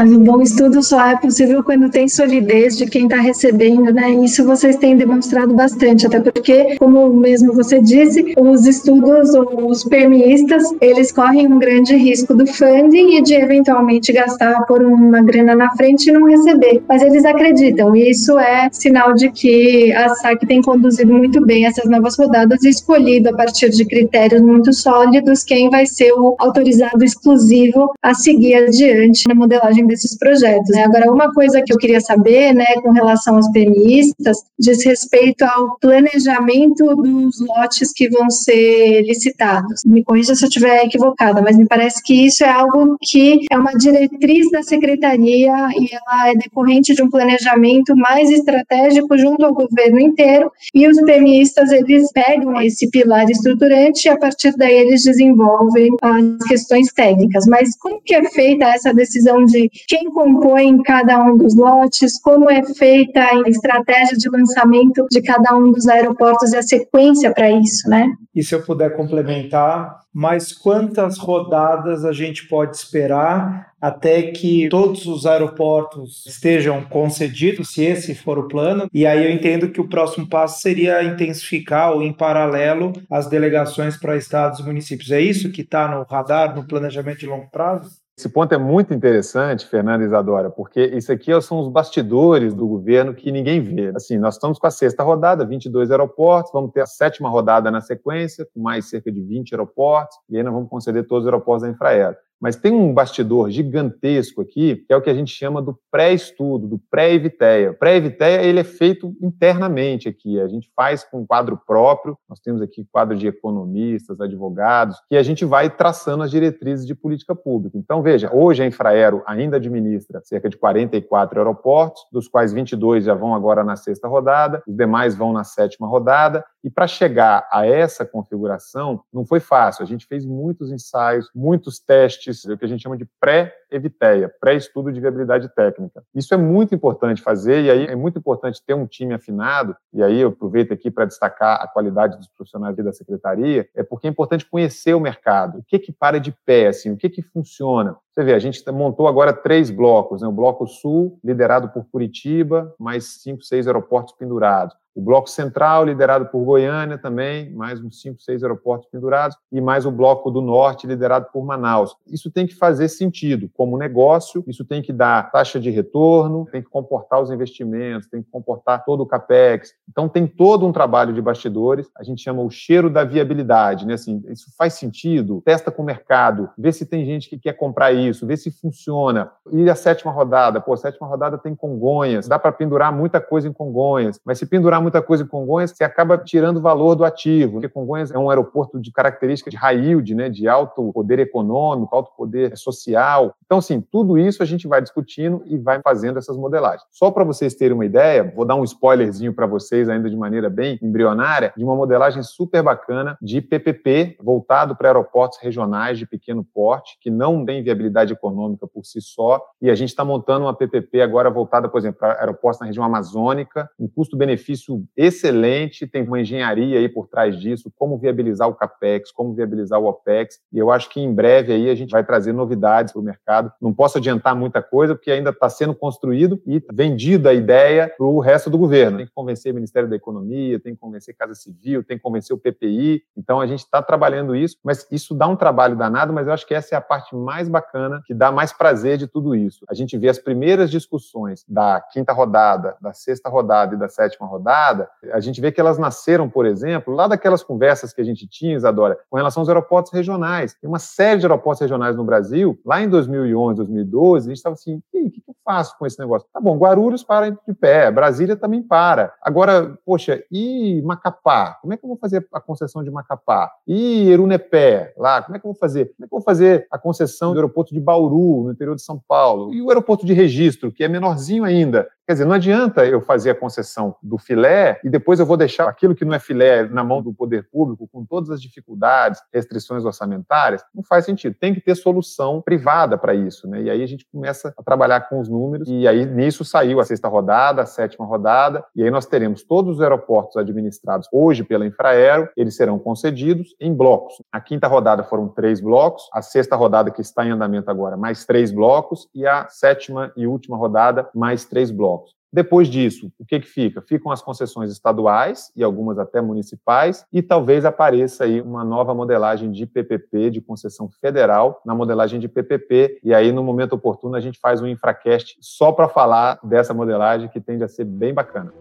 Mas 0.05 0.13
um 0.13 0.23
bom 0.23 0.43
estudo 0.43 0.83
só 0.83 1.03
é 1.03 1.17
possível 1.17 1.65
quando 1.65 1.89
tem 1.89 2.07
solidez 2.07 2.77
de 2.77 2.85
quem 2.85 3.05
está 3.05 3.17
recebendo, 3.17 3.91
né? 3.91 4.11
Isso 4.23 4.45
vocês 4.45 4.77
têm 4.77 4.99
demonstrado 4.99 5.55
bastante, 5.55 6.07
até 6.07 6.21
porque, 6.21 6.77
como 6.77 7.09
mesmo 7.09 7.55
você 7.55 7.81
disse, 7.81 8.35
os 8.37 8.67
estudos, 8.67 9.31
os 9.67 9.83
permistas, 9.85 10.63
eles 10.79 11.11
correm 11.11 11.51
um 11.51 11.59
grande 11.59 11.97
risco 11.97 12.35
do 12.35 12.47
funding 12.47 13.17
e 13.17 13.23
de 13.23 13.33
eventualmente 13.33 14.13
gastar 14.13 14.67
por 14.67 14.83
uma 14.83 15.23
grana 15.23 15.57
na 15.57 15.75
frente 15.75 16.11
e 16.11 16.13
não 16.13 16.29
receber. 16.29 16.83
Mas 16.87 17.01
eles 17.01 17.25
acreditam, 17.25 17.97
e 17.97 18.11
isso 18.11 18.39
é 18.39 18.69
sinal 18.73 19.15
de 19.15 19.31
que 19.31 19.91
a 19.95 20.11
SAC 20.17 20.47
tem 20.47 20.61
conduzido 20.61 21.15
muito 21.15 21.41
bem 21.47 21.65
essas 21.65 21.89
novas 21.89 22.15
rodadas 22.19 22.63
e 22.63 22.69
escolhido 22.69 23.31
a 23.31 23.33
partir 23.35 23.71
de 23.71 23.87
critérios 23.87 24.43
muito 24.43 24.71
sólidos 24.71 25.45
quem 25.45 25.71
vai 25.71 25.87
ser 25.87 26.13
o 26.13 26.37
autorizado 26.39 27.03
exclusivo 27.03 27.91
a 28.03 28.13
seguir 28.13 28.55
adiante 28.57 29.27
na 29.27 29.35
modelagem 29.35 29.94
desses 29.95 30.19
projetos. 30.19 30.71
Né? 30.71 30.85
Agora, 30.85 31.11
uma 31.11 31.33
coisa 31.33 31.63
que 31.65 31.73
eu 31.73 31.79
queria 31.79 32.01
saber, 32.01 32.53
né, 32.53 32.67
com 32.83 32.91
relação 32.91 33.37
aos 33.37 33.51
PMistas, 33.53 34.39
diz 34.59 34.85
respeito 34.85 35.43
ao 35.43 35.79
planejamento 35.79 36.95
dos 36.97 37.41
lotes 37.41 37.93
que 37.93 38.09
vão 38.09 38.29
ser 38.31 39.03
licitados. 39.03 39.83
Me 39.87 40.03
corrija 40.03 40.35
se 40.35 40.45
eu 40.45 40.49
estiver 40.49 40.85
equivocada, 40.85 41.41
mas 41.41 41.57
me 41.57 41.67
parece 41.67 42.03
que 42.03 42.27
isso 42.27 42.45
é 42.45 42.51
algo 42.51 42.97
que 43.01 43.41
é 43.51 43.57
uma 43.57 43.73
diretriz 43.73 44.51
da 44.51 44.63
secretaria 44.63 45.53
e 45.79 45.89
ela 45.93 46.31
é 46.31 46.35
decorrente 46.35 46.95
de 46.95 47.03
um 47.03 47.11
planejamento 47.11 47.97
mais 47.97 48.31
estratégico 48.31 49.17
junto 49.17 49.45
ao 49.45 49.55
governo 49.55 50.01
inteiro. 50.01 50.51
E 50.75 50.89
os 50.89 51.01
PMistas 51.03 51.71
eles 51.71 52.11
pegam 52.13 52.61
esse 52.61 52.91
pilar 52.91 53.29
estruturante 53.31 54.07
e 54.07 54.11
a 54.11 54.19
partir 54.19 54.55
daí 54.57 54.75
eles 54.75 55.03
desenvolvem 55.05 55.89
as 56.03 56.49
questões 56.49 56.93
técnicas. 56.93 57.45
Mas 57.47 57.77
como 57.79 58.01
que 58.03 58.15
é 58.15 58.25
feita 58.31 58.67
essa 58.67 58.93
decisão 58.93 59.45
de 59.45 59.71
quem 59.89 60.11
compõe 60.11 60.83
cada 60.83 61.23
um 61.25 61.37
dos 61.37 61.57
lotes, 61.57 62.21
como 62.21 62.51
é 62.51 62.63
feita 62.75 63.21
a 63.21 63.49
estratégia 63.49 64.17
de 64.17 64.29
lançamento 64.29 65.07
de 65.11 65.23
cada 65.23 65.57
um 65.57 65.73
dos 65.73 65.87
aeroportos 65.89 66.53
e 66.53 66.57
a 66.57 66.63
sequência 66.63 67.33
para 67.33 67.51
isso, 67.51 67.89
né? 67.89 68.13
E 68.35 68.43
se 68.43 68.55
eu 68.55 68.63
puder 68.63 68.97
complementar, 68.97 70.01
mas 70.13 70.53
quantas 70.53 71.19
rodadas 71.19 72.05
a 72.05 72.13
gente 72.13 72.47
pode 72.47 72.77
esperar 72.77 73.73
até 73.81 74.23
que 74.31 74.69
todos 74.69 75.07
os 75.07 75.27
aeroportos 75.27 76.25
estejam 76.27 76.83
concedidos, 76.85 77.73
se 77.73 77.85
esse 77.85 78.15
for 78.15 78.39
o 78.39 78.49
plano? 78.49 78.89
E 78.95 79.07
aí 79.07 79.25
eu 79.25 79.31
entendo 79.31 79.71
que 79.71 79.81
o 79.81 79.89
próximo 79.89 80.29
passo 80.29 80.61
seria 80.61 81.03
intensificar 81.03 81.93
ou 81.93 82.03
em 82.03 82.13
paralelo 82.13 82.93
as 83.11 83.29
delegações 83.29 83.97
para 83.97 84.17
estados 84.17 84.61
e 84.61 84.63
municípios. 84.63 85.11
É 85.11 85.21
isso 85.21 85.51
que 85.51 85.63
está 85.63 85.89
no 85.89 86.05
radar, 86.05 86.55
no 86.55 86.67
planejamento 86.67 87.19
de 87.19 87.27
longo 87.27 87.51
prazo? 87.51 88.04
Esse 88.17 88.29
ponto 88.29 88.55
é 88.55 88.59
muito 88.59 88.95
interessante, 88.95 89.67
Fernanda 89.67 90.05
Isadora, 90.05 90.49
porque 90.49 90.81
isso 90.85 91.11
aqui 91.11 91.33
são 91.43 91.59
os 91.59 91.69
bastidores 91.69 92.55
do 92.55 92.65
governo 92.65 93.13
que 93.13 93.33
ninguém 93.33 93.61
vê. 93.61 93.93
Assim, 93.95 94.19
nós 94.19 94.35
estamos 94.35 94.57
com 94.57 94.69
a 94.69 94.71
sexta 94.71 95.03
rodada, 95.03 95.45
22 95.45 95.91
aeroportos, 95.91 96.53
vamos 96.53 96.71
ter 96.71 96.83
a 96.83 96.87
sétima 96.87 97.29
rodada 97.29 97.73
na 97.73 97.81
sequência, 97.81 98.47
com 98.55 98.61
mais 98.61 98.89
cerca 98.89 99.11
de 99.11 99.21
20 99.21 99.53
aeroportos, 99.55 100.17
e 100.31 100.37
aí 100.37 100.45
nós 100.45 100.55
vamos 100.55 100.71
conceder 100.71 101.09
todos 101.09 101.25
os 101.25 101.27
aeroportos 101.27 101.65
da 101.65 101.71
Infraero. 101.71 102.17
Mas 102.41 102.57
tem 102.57 102.73
um 102.73 102.93
bastidor 102.93 103.51
gigantesco 103.51 104.43
aqui, 104.43 104.77
que 104.77 104.93
é 104.93 104.97
o 104.97 105.03
que 105.03 105.11
a 105.11 105.15
gente 105.15 105.33
chama 105.33 105.63
do 105.63 105.79
pré-estudo, 105.91 106.67
do 106.67 106.79
pré-eviteia. 106.91 107.73
Pré-eviteia 107.73 108.43
ele 108.43 108.61
é 108.61 108.65
feito 108.65 109.15
internamente 109.23 110.09
aqui. 110.09 110.41
A 110.41 110.49
gente 110.49 110.71
faz 110.75 111.05
com 111.05 111.21
um 111.21 111.27
quadro 111.27 111.59
próprio. 111.67 112.19
Nós 112.29 112.41
temos 112.41 112.61
aqui 112.61 112.87
quadro 112.93 113.17
de 113.17 113.27
economistas, 113.27 114.21
advogados, 114.21 114.99
que 115.09 115.17
a 115.17 115.23
gente 115.23 115.45
vai 115.45 115.71
traçando 115.71 116.23
as 116.23 116.31
diretrizes 116.31 116.87
de 116.87 116.95
política 116.95 117.35
pública. 117.35 117.79
Então, 117.79 118.03
veja, 118.03 118.31
hoje 118.33 118.63
a 118.63 118.67
Infraero 118.67 119.23
ainda 119.27 119.57
administra 119.57 120.21
cerca 120.25 120.49
de 120.49 120.57
44 120.57 121.39
aeroportos, 121.39 122.03
dos 122.13 122.29
quais 122.29 122.53
22 122.53 123.05
já 123.05 123.15
vão 123.15 123.35
agora 123.35 123.65
na 123.65 123.77
sexta 123.77 124.09
rodada, 124.09 124.63
os 124.67 124.77
demais 124.77 125.15
vão 125.15 125.33
na 125.33 125.45
sétima 125.45 125.87
rodada. 125.87 126.45
E 126.63 126.71
para 126.71 126.87
chegar 126.87 127.47
a 127.53 127.67
essa 127.67 128.05
configuração, 128.05 129.03
não 129.13 129.25
foi 129.25 129.39
fácil. 129.39 129.83
A 129.83 129.87
gente 129.87 130.07
fez 130.07 130.25
muitos 130.25 130.73
ensaios, 130.73 131.31
muitos 131.35 131.79
testes, 131.79 132.34
o 132.45 132.59
que 132.59 132.65
a 132.65 132.69
gente 132.69 132.83
chama 132.83 132.97
de 132.97 133.07
pré-eviteia, 133.21 134.33
pré-estudo 134.41 134.93
de 134.93 135.01
viabilidade 135.01 135.49
técnica. 135.55 136.03
Isso 136.15 136.35
é 136.35 136.37
muito 136.37 136.75
importante 136.75 137.23
fazer, 137.23 137.65
e 137.65 137.71
aí 137.71 137.87
é 137.87 137.97
muito 137.97 138.19
importante 138.19 138.63
ter 138.65 138.75
um 138.75 138.87
time 138.87 139.15
afinado, 139.15 139.77
e 139.93 140.03
aí 140.03 140.21
eu 140.21 140.29
aproveito 140.29 140.73
aqui 140.73 140.91
para 140.91 141.05
destacar 141.05 141.61
a 141.61 141.69
qualidade 141.69 142.17
dos 142.17 142.29
profissionais 142.29 142.77
da 142.77 142.93
secretaria, 142.93 143.69
é 143.75 143.83
porque 143.83 144.07
é 144.07 144.11
importante 144.11 144.49
conhecer 144.49 144.95
o 144.95 145.01
mercado. 145.01 145.59
O 145.59 145.65
que 145.65 145.79
que 145.79 145.93
para 145.93 146.19
de 146.19 146.33
pé, 146.45 146.69
assim, 146.69 146.91
o 146.91 146.97
que 146.97 147.09
que 147.09 147.23
funciona? 147.23 147.97
Você 148.15 148.23
vê, 148.23 148.33
a 148.33 148.39
gente 148.39 148.63
montou 148.71 149.09
agora 149.09 149.33
três 149.33 149.71
blocos, 149.71 150.23
né? 150.23 150.29
o 150.29 150.33
Bloco 150.33 150.69
Sul, 150.69 151.19
liderado 151.25 151.71
por 151.71 151.85
Curitiba, 151.87 152.73
mais 152.79 153.21
cinco, 153.23 153.43
seis 153.43 153.67
aeroportos 153.67 154.15
pendurados 154.15 154.77
o 154.95 155.03
Bloco 155.03 155.29
Central, 155.29 155.85
liderado 155.85 156.27
por 156.27 156.45
Goiânia 156.45 156.97
também, 156.97 157.51
mais 157.53 157.83
uns 157.83 158.01
cinco, 158.01 158.23
seis 158.23 158.43
aeroportos 158.43 158.89
pendurados, 158.89 159.37
e 159.51 159.61
mais 159.61 159.85
o 159.85 159.91
Bloco 159.91 160.31
do 160.31 160.41
Norte, 160.41 160.87
liderado 160.87 161.27
por 161.33 161.45
Manaus. 161.45 161.97
Isso 162.07 162.31
tem 162.31 162.47
que 162.47 162.55
fazer 162.55 162.89
sentido 162.89 163.51
como 163.55 163.77
negócio, 163.77 164.45
isso 164.47 164.65
tem 164.65 164.81
que 164.81 164.93
dar 164.93 165.31
taxa 165.33 165.59
de 165.59 165.69
retorno, 165.71 166.47
tem 166.51 166.63
que 166.63 166.69
comportar 166.69 167.21
os 167.21 167.31
investimentos, 167.31 168.09
tem 168.09 168.23
que 168.23 168.31
comportar 168.31 168.85
todo 168.85 169.03
o 169.03 169.07
CAPEX. 169.07 169.75
Então, 169.91 170.09
tem 170.09 170.27
todo 170.27 170.65
um 170.65 170.73
trabalho 170.73 171.13
de 171.13 171.21
bastidores, 171.21 171.91
a 171.97 172.05
gente 172.05 172.23
chama 172.23 172.43
o 172.43 172.51
cheiro 172.51 172.89
da 172.89 173.03
viabilidade, 173.03 173.87
né? 173.87 173.95
Assim, 173.95 174.23
isso 174.29 174.47
faz 174.57 174.75
sentido? 174.75 175.43
Testa 175.45 175.73
com 175.73 175.83
o 175.83 175.85
mercado, 175.85 176.51
vê 176.57 176.71
se 176.71 176.87
tem 176.87 177.05
gente 177.05 177.29
que 177.29 177.39
quer 177.39 177.55
comprar 177.55 177.93
isso, 177.93 178.04
vê 178.13 178.37
se 178.37 178.51
funciona. 178.51 179.31
E 179.53 179.69
a 179.69 179.75
sétima 179.75 180.13
rodada? 180.13 180.61
Pô, 180.61 180.73
a 180.73 180.77
sétima 180.77 181.07
rodada 181.07 181.39
tem 181.39 181.55
Congonhas, 181.55 182.29
dá 182.29 182.39
para 182.39 182.53
pendurar 182.53 182.93
muita 182.93 183.21
coisa 183.21 183.49
em 183.49 183.53
Congonhas, 183.53 184.21
mas 184.25 184.39
se 184.39 184.47
pendurar 184.47 184.81
muita 184.81 185.01
coisa 185.01 185.23
em 185.23 185.27
Congonhas, 185.27 185.71
você 185.71 185.85
acaba 185.85 186.19
tirando 186.19 186.59
o 186.59 186.61
valor 186.61 186.95
do 186.95 187.05
ativo, 187.05 187.53
porque 187.53 187.69
Congonhas 187.69 188.11
é 188.11 188.19
um 188.19 188.29
aeroporto 188.29 188.81
de 188.81 188.91
características 188.93 189.53
de 189.53 189.57
high 189.57 189.79
yield, 189.79 190.15
né, 190.15 190.29
de 190.29 190.49
alto 190.49 190.93
poder 190.93 191.19
econômico, 191.19 191.95
alto 191.95 192.11
poder 192.17 192.57
social. 192.57 193.35
Então, 193.45 193.59
assim, 193.59 193.81
tudo 193.81 194.19
isso 194.19 194.43
a 194.43 194.47
gente 194.47 194.67
vai 194.67 194.83
discutindo 194.83 195.43
e 195.47 195.57
vai 195.59 195.81
fazendo 195.83 196.19
essas 196.19 196.37
modelagens. 196.37 196.83
Só 196.91 197.11
para 197.11 197.25
vocês 197.25 197.55
terem 197.55 197.75
uma 197.75 197.85
ideia, 197.85 198.33
vou 198.35 198.45
dar 198.45 198.57
um 198.57 198.65
spoilerzinho 198.65 199.33
para 199.33 199.47
vocês 199.47 199.89
ainda 199.89 200.11
de 200.11 200.17
maneira 200.17 200.51
bem 200.51 200.79
embrionária, 200.83 201.53
de 201.57 201.65
uma 201.65 201.77
modelagem 201.77 202.23
super 202.23 202.63
bacana 202.63 203.17
de 203.21 203.41
PPP 203.41 204.17
voltado 204.21 204.75
para 204.77 204.89
aeroportos 204.89 205.39
regionais 205.41 205.99
de 205.99 206.07
pequeno 206.07 206.45
porte, 206.45 206.99
que 207.01 207.11
não 207.11 207.45
tem 207.45 207.63
viabilidade 207.63 207.94
econômica 208.03 208.67
por 208.67 208.85
si 208.85 209.01
só, 209.01 209.41
e 209.61 209.71
a 209.71 209.75
gente 209.75 209.91
está 209.91 210.05
montando 210.05 210.47
uma 210.47 210.55
PPP 210.55 211.01
agora 211.01 211.31
voltada, 211.31 211.69
por 211.69 211.79
exemplo, 211.79 212.01
para 212.01 212.21
aeroportos 212.21 212.61
na 212.61 212.67
região 212.67 212.85
amazônica, 212.85 213.69
um 213.79 213.89
custo-benefício 213.89 214.83
excelente, 214.97 215.87
tem 215.87 216.03
uma 216.03 216.21
engenharia 216.21 216.79
aí 216.79 216.89
por 216.89 217.07
trás 217.07 217.39
disso, 217.39 217.73
como 217.77 217.99
viabilizar 217.99 218.49
o 218.49 218.55
CAPEX, 218.55 219.11
como 219.13 219.35
viabilizar 219.35 219.81
o 219.81 219.87
OPEX, 219.87 220.41
e 220.53 220.59
eu 220.59 220.71
acho 220.71 220.89
que 220.91 221.01
em 221.01 221.13
breve 221.13 221.53
aí 221.53 221.71
a 221.71 221.75
gente 221.75 221.91
vai 221.91 222.05
trazer 222.05 222.33
novidades 222.33 222.93
para 222.93 223.01
o 223.01 223.05
mercado. 223.05 223.53
Não 223.61 223.73
posso 223.73 223.99
adiantar 223.99 224.35
muita 224.35 224.63
coisa, 224.63 224.95
porque 224.95 225.11
ainda 225.11 225.31
está 225.31 225.49
sendo 225.49 225.75
construído 225.75 226.41
e 226.47 226.63
vendida 226.73 227.31
a 227.31 227.35
ideia 227.35 227.93
para 227.97 228.07
o 228.07 228.21
resto 228.21 228.51
do 228.51 228.59
governo. 228.59 228.99
Tem 228.99 229.07
que 229.07 229.13
convencer 229.15 229.53
o 229.53 229.55
Ministério 229.55 229.89
da 229.89 229.97
Economia, 229.97 230.61
tem 230.61 230.75
que 230.75 230.81
convencer 230.81 231.15
a 231.15 231.19
Casa 231.19 231.35
Civil, 231.35 231.85
tem 231.85 231.97
que 231.97 232.03
convencer 232.03 232.35
o 232.35 232.39
PPI, 232.39 233.03
então 233.17 233.41
a 233.41 233.47
gente 233.47 233.61
está 233.61 233.83
trabalhando 233.83 234.35
isso, 234.35 234.57
mas 234.63 234.87
isso 234.91 235.15
dá 235.15 235.27
um 235.27 235.37
trabalho 235.37 235.77
danado, 235.77 236.13
mas 236.13 236.27
eu 236.27 236.33
acho 236.33 236.47
que 236.47 236.55
essa 236.55 236.75
é 236.75 236.79
a 236.79 236.81
parte 236.81 237.15
mais 237.15 237.49
bacana, 237.49 237.84
que 238.07 238.15
dá 238.15 238.31
mais 238.31 238.53
prazer 238.53 238.99
de 238.99 239.07
tudo 239.07 239.35
isso. 239.35 239.65
A 239.69 239.75
gente 239.75 239.97
vê 239.97 240.09
as 240.09 240.19
primeiras 240.19 240.71
discussões 240.71 241.45
da 241.49 241.81
quinta 241.81 242.13
rodada, 242.13 242.77
da 242.81 242.93
sexta 242.93 243.29
rodada 243.29 243.75
e 243.75 243.79
da 243.79 243.89
sétima 243.89 244.27
rodada, 244.27 244.89
a 245.13 245.21
gente 245.21 245.41
vê 245.41 245.53
que 245.53 245.61
elas 245.61 245.79
nasceram, 245.79 246.29
por 246.29 246.47
exemplo, 246.47 246.95
lá 246.95 247.07
daquelas 247.07 247.43
conversas 247.43 247.93
que 247.93 248.01
a 248.01 248.05
gente 248.05 248.27
tinha, 248.27 248.57
Isadora, 248.57 248.99
com 249.11 249.17
relação 249.17 249.41
aos 249.41 249.49
aeroportos 249.49 249.93
regionais. 249.93 250.55
Tem 250.55 250.69
uma 250.69 250.79
série 250.79 251.21
de 251.21 251.27
aeroportos 251.27 251.61
regionais 251.61 251.97
no 251.97 252.05
Brasil. 252.05 252.59
Lá 252.65 252.83
em 252.83 252.89
2011, 252.89 253.57
2012, 253.57 254.27
a 254.27 254.29
gente 254.29 254.37
estava 254.37 254.55
assim, 254.55 254.77
o 254.77 254.83
que, 254.91 255.11
que 255.11 255.23
eu 255.29 255.35
faço 255.45 255.77
com 255.79 255.87
esse 255.87 255.99
negócio? 255.99 256.27
Tá 256.33 256.41
bom, 256.41 256.57
Guarulhos 256.57 257.03
para 257.03 257.31
de 257.31 257.55
pé, 257.55 257.91
Brasília 257.91 258.37
também 258.37 258.63
para. 258.63 259.13
Agora, 259.21 259.79
poxa, 259.85 260.23
e 260.31 260.83
Macapá? 260.83 261.59
Como 261.61 261.73
é 261.73 261.77
que 261.77 261.85
eu 261.85 261.89
vou 261.89 261.99
fazer 261.99 262.27
a 262.33 262.41
concessão 262.41 262.83
de 262.83 262.91
Macapá? 262.91 263.53
E 263.67 264.09
Erunepé, 264.11 264.95
lá, 264.97 265.23
como 265.23 265.37
é 265.37 265.39
que 265.39 265.47
eu 265.47 265.53
vou 265.53 265.59
fazer? 265.59 265.87
Como 265.95 266.05
é 266.05 266.09
que 266.09 266.15
eu 266.15 266.19
vou 266.19 266.25
fazer 266.25 266.67
a 266.71 266.79
concessão 266.79 267.33
do 267.33 267.39
aeroporto 267.39 267.74
de 267.75 267.81
Bauru, 267.81 268.45
no 268.45 268.53
interior 268.53 268.75
de 268.75 268.83
São 268.83 268.99
Paulo? 269.07 269.53
E 269.53 269.61
o 269.61 269.69
aeroporto 269.69 270.07
de 270.07 270.15
registro, 270.15 270.73
que 270.73 270.83
é 270.83 270.89
menorzinho 270.89 271.45
ainda? 271.45 271.89
Quer 272.07 272.13
dizer, 272.13 272.25
não 272.27 272.35
adianta 272.35 272.85
eu 272.85 273.01
fazer 273.01 273.31
a 273.31 273.35
concessão 273.35 273.97
do 274.03 274.19
filé 274.19 274.79
e 274.85 274.91
depois 274.91 275.19
eu 275.19 275.25
vou 275.25 275.39
deixar 275.39 275.67
aquilo 275.67 275.95
que 275.95 276.05
não 276.05 276.13
é 276.13 276.19
filé 276.19 276.69
na 276.69 276.85
mão 276.85 277.01
do 277.01 277.15
poder 277.15 277.49
público, 277.51 277.89
com 277.91 278.05
todas 278.05 278.29
as 278.29 278.43
dificuldades, 278.43 279.23
restrições 279.33 279.87
orçamentárias. 279.87 280.63
Não 280.75 280.83
faz 280.83 281.07
sentido. 281.07 281.35
Tem 281.41 281.55
que 281.55 281.63
ter 281.63 281.75
solução 281.75 282.43
privada 282.43 282.99
para 282.99 283.15
isso. 283.15 283.49
Né? 283.49 283.63
E 283.63 283.71
aí 283.71 283.83
a 283.83 283.87
gente 283.87 284.07
começa 284.13 284.53
a 284.55 284.63
trabalhar 284.63 285.09
com 285.09 285.19
os 285.19 285.31
números, 285.31 285.67
e 285.67 285.89
aí 285.89 286.05
nisso 286.05 286.45
saiu 286.45 286.79
a 286.79 286.85
sexta 286.85 287.09
rodada, 287.09 287.63
a 287.63 287.67
sétima 287.67 288.05
rodada, 288.05 288.63
e 288.77 288.83
aí 288.83 288.91
nós 288.91 289.07
teremos 289.07 289.43
todos 289.43 289.77
os 289.77 289.81
aeroportos 289.81 290.37
administrados 290.37 291.09
hoje 291.11 291.43
pela 291.43 291.67
Infraero, 291.67 292.29
eles 292.37 292.55
serão 292.55 292.79
concedidos 292.79 293.57
em 293.59 293.75
blocos. 293.75 294.23
A 294.31 294.43
quinta 294.43 294.67
rodada 294.69 295.03
foram 295.03 295.29
três 295.29 295.59
blocos, 295.59 296.03
a 296.13 296.21
sexta 296.21 296.55
rodada 296.55 296.91
que 296.91 297.01
está 297.01 297.25
em 297.25 297.31
andamento 297.31 297.71
agora, 297.71 297.97
mais 297.97 298.27
três 298.27 298.53
blocos, 298.53 299.09
e 299.15 299.27
a 299.27 299.49
sétima 299.49 300.13
e 300.15 300.27
última 300.27 300.59
rodada, 300.59 301.09
mais 301.15 301.47
três 301.47 301.71
blocos. 301.71 301.94
Depois 302.35 302.67
disso, 302.67 303.13
o 303.17 303.25
que, 303.25 303.39
que 303.39 303.47
fica? 303.47 303.81
Ficam 303.81 304.11
as 304.11 304.21
concessões 304.21 304.69
estaduais 304.69 305.53
e 305.55 305.63
algumas 305.63 306.01
até 306.01 306.21
municipais, 306.21 307.07
e 307.13 307.23
talvez 307.23 307.65
apareça 307.65 308.25
aí 308.25 308.41
uma 308.41 308.65
nova 308.65 308.93
modelagem 308.93 309.53
de 309.53 309.65
PPP, 309.65 310.31
de 310.31 310.41
concessão 310.41 310.91
federal, 311.01 311.63
na 311.65 311.77
modelagem 311.77 312.19
de 312.19 312.27
PPP, 312.27 312.99
e 313.05 313.15
aí 313.15 313.31
no 313.31 313.45
momento 313.45 313.75
oportuno 313.75 314.17
a 314.17 314.21
gente 314.21 314.41
faz 314.41 314.61
um 314.61 314.67
infracast 314.67 315.37
só 315.41 315.71
para 315.71 315.89
falar 315.89 316.41
dessa 316.43 316.75
modelagem 316.75 317.29
que 317.29 317.41
tende 317.41 317.63
a 317.63 317.69
ser 317.69 317.85
bem 317.85 318.13
bacana. 318.13 318.53